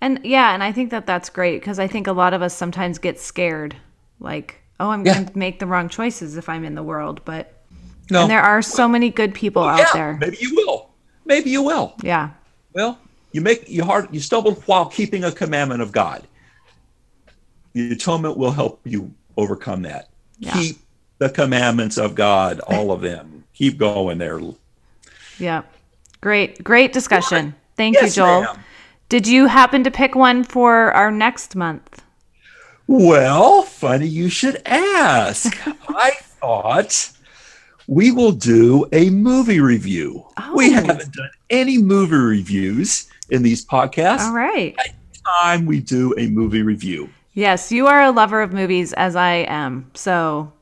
And 0.02 0.20
yeah, 0.24 0.54
and 0.54 0.64
I 0.64 0.72
think 0.72 0.90
that 0.92 1.06
that's 1.06 1.30
great 1.30 1.60
because 1.60 1.80
I 1.80 1.88
think 1.88 2.08
a 2.08 2.14
lot 2.14 2.34
of 2.34 2.42
us 2.42 2.54
sometimes 2.56 2.98
get 2.98 3.20
scared 3.20 3.76
like, 4.20 4.62
oh, 4.80 4.90
I'm 4.90 5.06
Yeah. 5.06 5.14
going 5.16 5.26
to 5.28 5.38
make 5.38 5.60
the 5.60 5.68
wrong 5.68 5.88
choices 5.90 6.36
if 6.38 6.48
I'm 6.50 6.64
in 6.66 6.76
the 6.76 6.84
world, 6.84 7.22
but 7.26 7.62
No. 8.10 8.22
and 8.24 8.32
there 8.32 8.42
are 8.42 8.62
so 8.62 8.88
many 8.88 9.10
good 9.10 9.34
people 9.34 9.64
out 9.64 9.78
yeah, 9.80 9.92
there. 9.94 10.18
maybe 10.20 10.38
you 10.42 10.56
will. 10.56 10.90
Maybe 11.26 11.50
you 11.52 11.62
will. 11.62 11.94
Yeah. 12.02 12.30
Well, 12.74 12.98
you 13.34 13.42
make 13.42 13.68
you 13.70 13.84
hard 13.84 14.08
you 14.14 14.20
stumble 14.22 14.54
while 14.66 14.86
keeping 14.86 15.24
a 15.26 15.32
commandment 15.32 15.82
of 15.82 15.92
God. 15.92 16.24
The 17.74 17.92
atonement 17.92 18.38
will 18.38 18.52
help 18.52 18.80
you 18.86 19.14
overcome 19.36 19.82
that. 19.82 20.10
Yeah. 20.40 20.54
Keep 20.54 20.78
the 21.18 21.30
commandments 21.30 21.98
of 21.98 22.16
God, 22.16 22.60
all 22.68 22.92
of 22.92 23.02
them. 23.02 23.44
Keep 23.54 23.78
going 23.78 24.18
there. 24.20 24.40
Yeah. 25.40 25.64
Great. 26.22 26.64
Great 26.64 26.94
discussion. 26.94 27.56
Thank 27.76 27.96
Yes, 27.96 28.16
you, 28.16 28.24
Joel. 28.24 28.42
ma'am. 28.44 28.60
Did 29.10 29.28
you 29.28 29.48
happen 29.48 29.84
to 29.84 29.92
pick 29.92 30.16
one 30.16 30.44
for 30.44 30.92
our 30.94 31.12
next 31.12 31.56
month? 31.56 32.02
Well, 32.88 33.64
funny 33.64 34.08
you 34.08 34.30
should 34.30 34.62
ask. 34.66 35.56
I 35.90 36.12
thought 36.22 37.12
we 37.88 38.12
will 38.12 38.32
do 38.32 38.86
a 38.92 39.10
movie 39.10 39.60
review. 39.60 40.26
We 40.54 40.70
Oh. 40.70 40.74
haven't 40.74 41.14
done 41.14 41.30
any 41.50 41.78
movie 41.78 42.16
reviews 42.16 43.08
in 43.34 43.44
these 43.44 43.66
podcasts. 43.66 44.22
All 44.28 44.34
right. 44.34 44.76
Time 45.42 45.66
we 45.66 45.80
do 45.80 46.14
a 46.18 46.28
movie 46.28 46.62
review. 46.62 47.10
Yes, 47.34 47.72
you 47.72 47.88
are 47.88 48.04
a 48.04 48.12
lover 48.12 48.42
of 48.42 48.54
movies 48.54 48.94
as 48.94 49.16
I 49.16 49.46
am. 49.48 49.90
So 49.96 50.54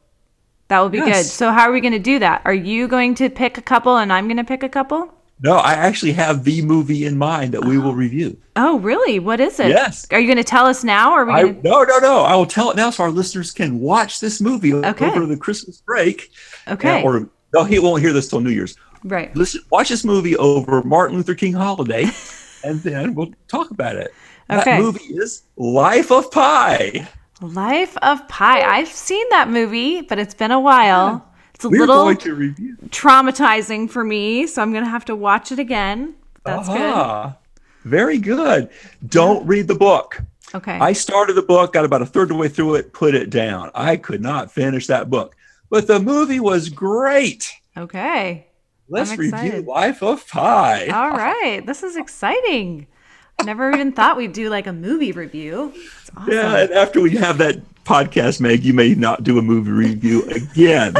that 0.70 0.80
will 0.80 0.90
be 0.90 1.00
good. 1.00 1.26
So 1.26 1.52
how 1.52 1.68
are 1.68 1.72
we 1.72 1.82
going 1.82 1.94
to 1.94 2.00
do 2.00 2.20
that? 2.20 2.42
Are 2.46 2.54
you 2.54 2.88
going 2.88 3.14
to 3.16 3.30
pick 3.30 3.58
a 3.58 3.62
couple 3.62 3.98
and 3.98 4.12
I'm 4.14 4.28
going 4.28 4.38
to 4.38 4.44
pick 4.44 4.64
a 4.64 4.70
couple? 4.70 5.14
No, 5.44 5.56
I 5.56 5.74
actually 5.74 6.12
have 6.14 6.44
the 6.44 6.62
movie 6.62 7.06
in 7.06 7.18
mind 7.18 7.54
that 7.54 7.66
we 7.66 7.78
will 7.80 7.96
review. 8.06 8.38
Oh, 8.56 8.78
really? 8.80 9.20
What 9.20 9.40
is 9.40 9.60
it? 9.60 9.70
Yes. 9.70 10.08
Are 10.12 10.20
you 10.20 10.28
going 10.28 10.38
to 10.38 10.44
tell 10.44 10.66
us 10.68 10.84
now 10.84 11.12
or 11.12 11.22
are 11.22 11.26
we 11.26 11.34
I, 11.34 11.42
to 11.44 11.54
no, 11.64 11.84
no, 11.84 11.98
no. 11.98 12.20
I 12.22 12.36
will 12.36 12.46
tell 12.46 12.70
it 12.70 12.78
now 12.78 12.90
so 12.92 13.04
our 13.04 13.12
listeners 13.12 13.52
can 13.52 13.80
watch 13.80 14.20
this 14.20 14.40
movie 14.40 14.74
Okay. 14.74 15.08
over 15.10 15.26
the 15.26 15.36
Christmas 15.38 15.82
break. 15.82 16.32
Okay. 16.68 17.02
Uh, 17.02 17.04
or 17.04 17.30
no, 17.54 17.64
he 17.66 17.80
won't 17.80 18.02
hear 18.02 18.14
this 18.14 18.30
till 18.30 18.40
New 18.40 18.52
Year's. 18.52 18.78
Right. 19.04 19.36
Listen, 19.36 19.62
watch 19.72 19.90
this 19.90 20.06
movie 20.06 20.38
over 20.38 20.84
Martin 20.84 21.18
Luther 21.18 21.34
King 21.34 21.54
holiday, 21.54 22.06
and 22.64 22.82
then 22.82 23.14
we'll 23.16 23.34
talk 23.48 23.72
about 23.72 23.96
it. 23.96 24.14
That 24.48 24.80
movie 24.82 25.04
is 25.06 25.44
Life 25.56 26.12
of 26.12 26.30
Pi. 26.32 27.08
Life 27.42 27.98
of 28.02 28.28
Pi. 28.28 28.62
I've 28.62 28.88
seen 28.90 29.26
that 29.30 29.50
movie, 29.50 30.02
but 30.02 30.20
it's 30.20 30.34
been 30.34 30.52
a 30.52 30.60
while. 30.60 31.26
It's 31.56 31.64
a 31.66 31.70
We're 31.70 31.82
little 31.82 32.04
going 32.04 32.18
to 32.18 32.36
review. 32.36 32.76
traumatizing 32.90 33.90
for 33.90 34.04
me, 34.04 34.48
so 34.48 34.62
I'm 34.62 34.72
going 34.72 34.84
to 34.84 34.90
have 34.90 35.06
to 35.06 35.16
watch 35.16 35.52
it 35.52 35.60
again. 35.60 36.16
That's 36.44 36.68
Ah, 36.70 37.38
Very 37.86 38.18
good. 38.18 38.70
Don't 39.08 39.46
read 39.48 39.68
the 39.68 39.76
book. 39.76 40.22
Okay. 40.54 40.74
I 40.78 40.92
started 40.94 41.34
the 41.34 41.42
book, 41.44 41.74
got 41.74 41.86
about 41.86 42.02
a 42.02 42.06
third 42.06 42.24
of 42.24 42.30
the 42.30 42.36
way 42.36 42.50
through 42.50 42.76
it, 42.76 42.92
put 42.94 43.16
it 43.16 43.30
down. 43.30 43.72
I 43.74 43.96
could 43.96 44.22
not 44.22 44.52
finish 44.52 44.88
that 44.88 45.10
book, 45.10 45.36
but 45.70 45.88
the 45.88 46.00
movie 46.00 46.40
was 46.42 46.68
great. 46.70 47.50
okay. 47.78 48.48
Let's 48.92 49.18
review. 49.18 49.62
Life 49.62 50.04
of 50.04 50.28
Pi. 50.28 50.88
All 50.88 51.12
right. 51.12 51.66
This 51.66 51.82
is 51.82 51.96
exciting. 51.96 52.88
Never 53.46 53.72
even 53.72 53.94
thought 53.94 54.18
we'd 54.18 54.34
do 54.34 54.50
like 54.50 54.68
a 54.68 54.74
movie 54.74 55.14
review. 55.14 55.74
Awesome. 56.16 56.34
Yeah, 56.34 56.58
and 56.58 56.72
after 56.72 57.00
we 57.00 57.16
have 57.16 57.38
that 57.38 57.56
podcast, 57.86 58.42
Meg, 58.42 58.66
you 58.66 58.74
may 58.74 58.94
not 58.94 59.24
do 59.24 59.40
a 59.40 59.42
movie 59.42 59.72
review 59.72 60.24
again. 60.26 60.94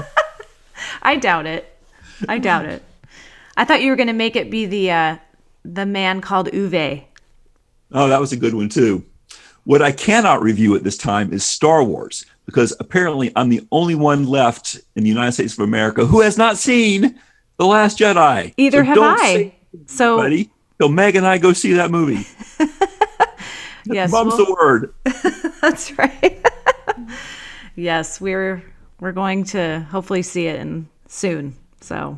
I 1.02 1.18
doubt 1.18 1.46
it. 1.46 1.78
I 2.30 2.38
doubt 2.38 2.66
it. 2.66 2.82
I 3.58 3.66
thought 3.66 3.82
you 3.82 3.92
were 3.92 3.98
going 3.98 4.08
to 4.08 4.14
make 4.14 4.38
it 4.38 4.50
be 4.50 4.66
the 4.66 4.92
uh, 4.92 5.18
the 5.66 5.86
man 5.86 6.22
called 6.22 6.48
Ove. 6.56 7.04
oh, 7.92 8.08
that 8.08 8.22
was 8.22 8.32
a 8.32 8.38
good 8.38 8.54
one 8.54 8.70
too. 8.70 9.04
What 9.66 9.82
I 9.82 9.92
cannot 9.92 10.42
review 10.42 10.76
at 10.76 10.84
this 10.84 10.98
time 10.98 11.34
is 11.34 11.44
Star 11.44 11.84
Wars 11.84 12.26
because 12.46 12.74
apparently 12.80 13.32
I'm 13.36 13.50
the 13.50 13.68
only 13.72 13.96
one 13.96 14.26
left 14.26 14.80
in 14.96 15.04
the 15.04 15.10
United 15.10 15.34
States 15.34 15.54
of 15.54 15.60
America 15.60 16.06
who 16.06 16.22
has 16.22 16.38
not 16.38 16.58
seen 16.58 17.20
The 17.62 17.68
Last 17.68 18.00
Jedi. 18.00 18.56
Either 18.58 18.80
So 18.80 18.86
have 18.86 18.98
I. 19.00 19.54
So 19.86 20.18
Buddy, 20.18 20.50
so 20.82 20.88
Meg 20.88 21.16
and 21.16 21.28
I 21.28 21.38
go 21.38 21.54
see 21.54 21.74
that 21.74 21.92
movie. 21.92 22.26
yes, 23.86 24.12
Mum's 24.12 24.34
we'll- 24.36 24.48
the 24.48 24.52
word. 24.52 24.94
that's 25.62 25.96
right. 25.96 26.44
yes, 27.76 28.20
we're 28.20 28.64
we're 29.00 29.12
going 29.12 29.44
to 29.44 29.82
hopefully 29.92 30.24
see 30.24 30.48
it 30.48 30.60
in 30.60 30.90
soon. 31.06 31.56
So 31.82 32.18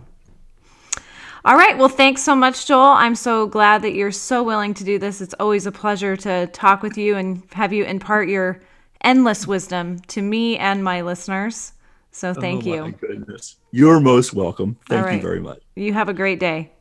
all 1.43 1.57
right. 1.57 1.77
Well, 1.77 1.89
thanks 1.89 2.23
so 2.23 2.37
much, 2.37 2.65
Joel. 2.65 2.93
I'm 2.93 3.15
so 3.15 3.45
glad 3.45 3.81
that 3.81 3.91
you're 3.91 4.13
so 4.13 4.43
willing 4.43 4.73
to 4.75 4.85
do 4.85 4.97
this. 4.97 5.19
It's 5.19 5.35
always 5.41 5.65
a 5.65 5.73
pleasure 5.73 6.15
to 6.15 6.47
talk 6.47 6.81
with 6.83 6.97
you 6.97 7.17
and 7.17 7.43
have 7.51 7.73
you 7.73 7.83
impart 7.83 8.29
your 8.29 8.61
endless 9.01 9.45
wisdom 9.45 9.99
to 10.07 10.21
me 10.21 10.57
and 10.57 10.85
my 10.85 11.01
listeners. 11.01 11.73
So 12.11 12.29
oh 12.29 12.33
thank 12.33 12.65
oh, 12.65 12.73
you. 12.73 12.81
My 12.83 12.91
goodness. 12.91 13.57
You're 13.75 13.99
most 13.99 14.35
welcome. 14.35 14.77
Thank 14.87 14.99
All 14.99 15.07
right. 15.07 15.15
you 15.15 15.21
very 15.21 15.39
much. 15.39 15.59
You 15.75 15.93
have 15.93 16.07
a 16.07 16.13
great 16.13 16.39
day. 16.39 16.71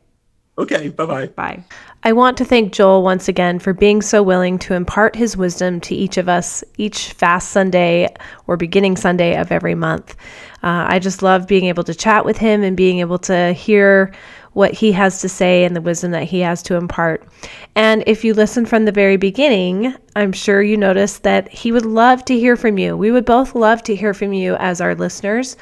Okay, 0.59 0.89
bye 0.89 1.07
bye. 1.07 1.25
Bye. 1.25 1.63
I 2.03 2.13
want 2.13 2.37
to 2.37 2.45
thank 2.45 2.71
Joel 2.71 3.01
once 3.01 3.27
again 3.27 3.57
for 3.57 3.73
being 3.73 4.03
so 4.03 4.21
willing 4.21 4.59
to 4.59 4.75
impart 4.75 5.15
his 5.15 5.35
wisdom 5.35 5.81
to 5.81 5.95
each 5.95 6.17
of 6.17 6.29
us 6.29 6.63
each 6.77 7.13
fast 7.13 7.49
Sunday 7.49 8.13
or 8.45 8.57
beginning 8.57 8.95
Sunday 8.95 9.35
of 9.35 9.51
every 9.51 9.73
month. 9.73 10.15
Uh, 10.61 10.85
I 10.87 10.99
just 10.99 11.23
love 11.23 11.47
being 11.47 11.65
able 11.65 11.83
to 11.85 11.95
chat 11.95 12.25
with 12.25 12.37
him 12.37 12.61
and 12.61 12.77
being 12.77 12.99
able 12.99 13.17
to 13.19 13.53
hear 13.53 14.13
what 14.53 14.73
he 14.73 14.91
has 14.91 15.19
to 15.21 15.29
say 15.29 15.65
and 15.65 15.75
the 15.75 15.81
wisdom 15.81 16.11
that 16.11 16.23
he 16.23 16.39
has 16.39 16.63
to 16.63 16.75
impart. 16.75 17.27
And 17.75 18.03
if 18.07 18.23
you 18.23 18.33
listen 18.33 18.65
from 18.65 18.85
the 18.85 18.91
very 18.91 19.17
beginning, 19.17 19.95
I'm 20.15 20.31
sure 20.31 20.61
you 20.61 20.77
noticed 20.77 21.23
that 21.23 21.49
he 21.49 21.71
would 21.71 21.85
love 21.85 22.23
to 22.25 22.39
hear 22.39 22.55
from 22.55 22.77
you. 22.77 22.95
We 22.95 23.11
would 23.11 23.25
both 23.25 23.55
love 23.55 23.83
to 23.83 23.95
hear 23.95 24.13
from 24.13 24.31
you 24.33 24.55
as 24.55 24.79
our 24.79 24.95
listeners, 24.95 25.57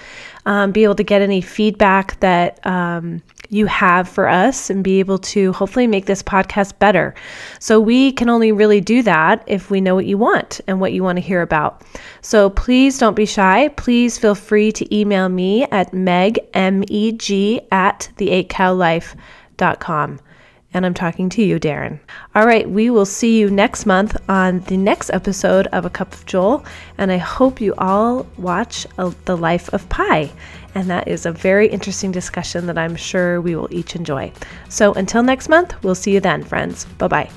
um, 0.46 0.72
be 0.72 0.84
able 0.84 0.96
to 0.96 1.04
get 1.04 1.22
any 1.22 1.42
feedback 1.42 2.20
that 2.20 2.66
um, 2.66 3.22
you 3.52 3.66
have 3.66 4.08
for 4.08 4.28
us 4.28 4.70
and 4.70 4.84
be 4.84 5.00
able 5.00 5.18
to 5.18 5.52
hopefully 5.52 5.86
make 5.86 6.06
this 6.06 6.24
podcast 6.24 6.80
better. 6.80 7.14
So 7.60 7.80
we 7.80 8.14
can 8.14 8.30
only 8.30 8.54
really 8.54 8.80
do 8.80 9.04
that 9.04 9.44
if 9.46 9.70
we 9.70 9.82
know 9.82 9.94
what 9.94 10.06
you 10.06 10.18
want 10.18 10.62
and 10.68 10.80
what 10.80 10.94
you 10.94 11.04
want 11.04 11.18
to 11.18 11.22
hear 11.22 11.42
about. 11.42 11.84
So 12.22 12.50
please 12.50 12.98
don't 12.98 13.16
be 13.16 13.26
shy. 13.26 13.68
Please 13.68 14.18
feel 14.18 14.36
free 14.36 14.72
to 14.72 14.96
email 14.96 15.28
me 15.28 15.66
at 15.66 15.94
meg, 15.94 16.40
M-E-G, 16.54 17.62
at 17.72 18.10
the 18.16 18.30
8cowlife.com. 18.46 20.20
And 20.74 20.86
I'm 20.86 20.94
talking 20.94 21.28
to 21.32 21.44
you, 21.44 21.60
Darren. 21.60 22.00
All 22.34 22.46
right, 22.46 22.70
we 22.70 22.90
will 22.90 23.06
see 23.06 23.38
you 23.38 23.50
next 23.50 23.86
month 23.86 24.16
on 24.30 24.62
the 24.62 24.78
next 24.78 25.10
episode 25.10 25.68
of 25.68 25.84
A 25.84 25.90
Cup 25.90 26.14
of 26.14 26.26
Joel. 26.26 26.64
And 26.98 27.12
I 27.12 27.18
hope 27.18 27.60
you 27.60 27.74
all 27.78 28.26
watch 28.38 28.88
uh, 28.98 29.12
The 29.26 29.36
Life 29.36 29.68
of 29.74 29.90
Pi. 29.90 30.32
And 30.74 30.90
that 30.90 31.08
is 31.08 31.26
a 31.26 31.32
very 31.32 31.68
interesting 31.68 32.12
discussion 32.12 32.66
that 32.68 32.78
I'm 32.78 32.96
sure 32.96 33.42
we 33.42 33.56
will 33.56 33.68
each 33.72 33.96
enjoy. 33.96 34.32
So 34.70 34.94
until 34.94 35.24
next 35.24 35.50
month, 35.50 35.74
we'll 35.84 35.96
see 35.96 36.14
you 36.14 36.20
then, 36.20 36.44
friends. 36.44 36.86
Bye 36.98 37.08
bye. 37.08 37.30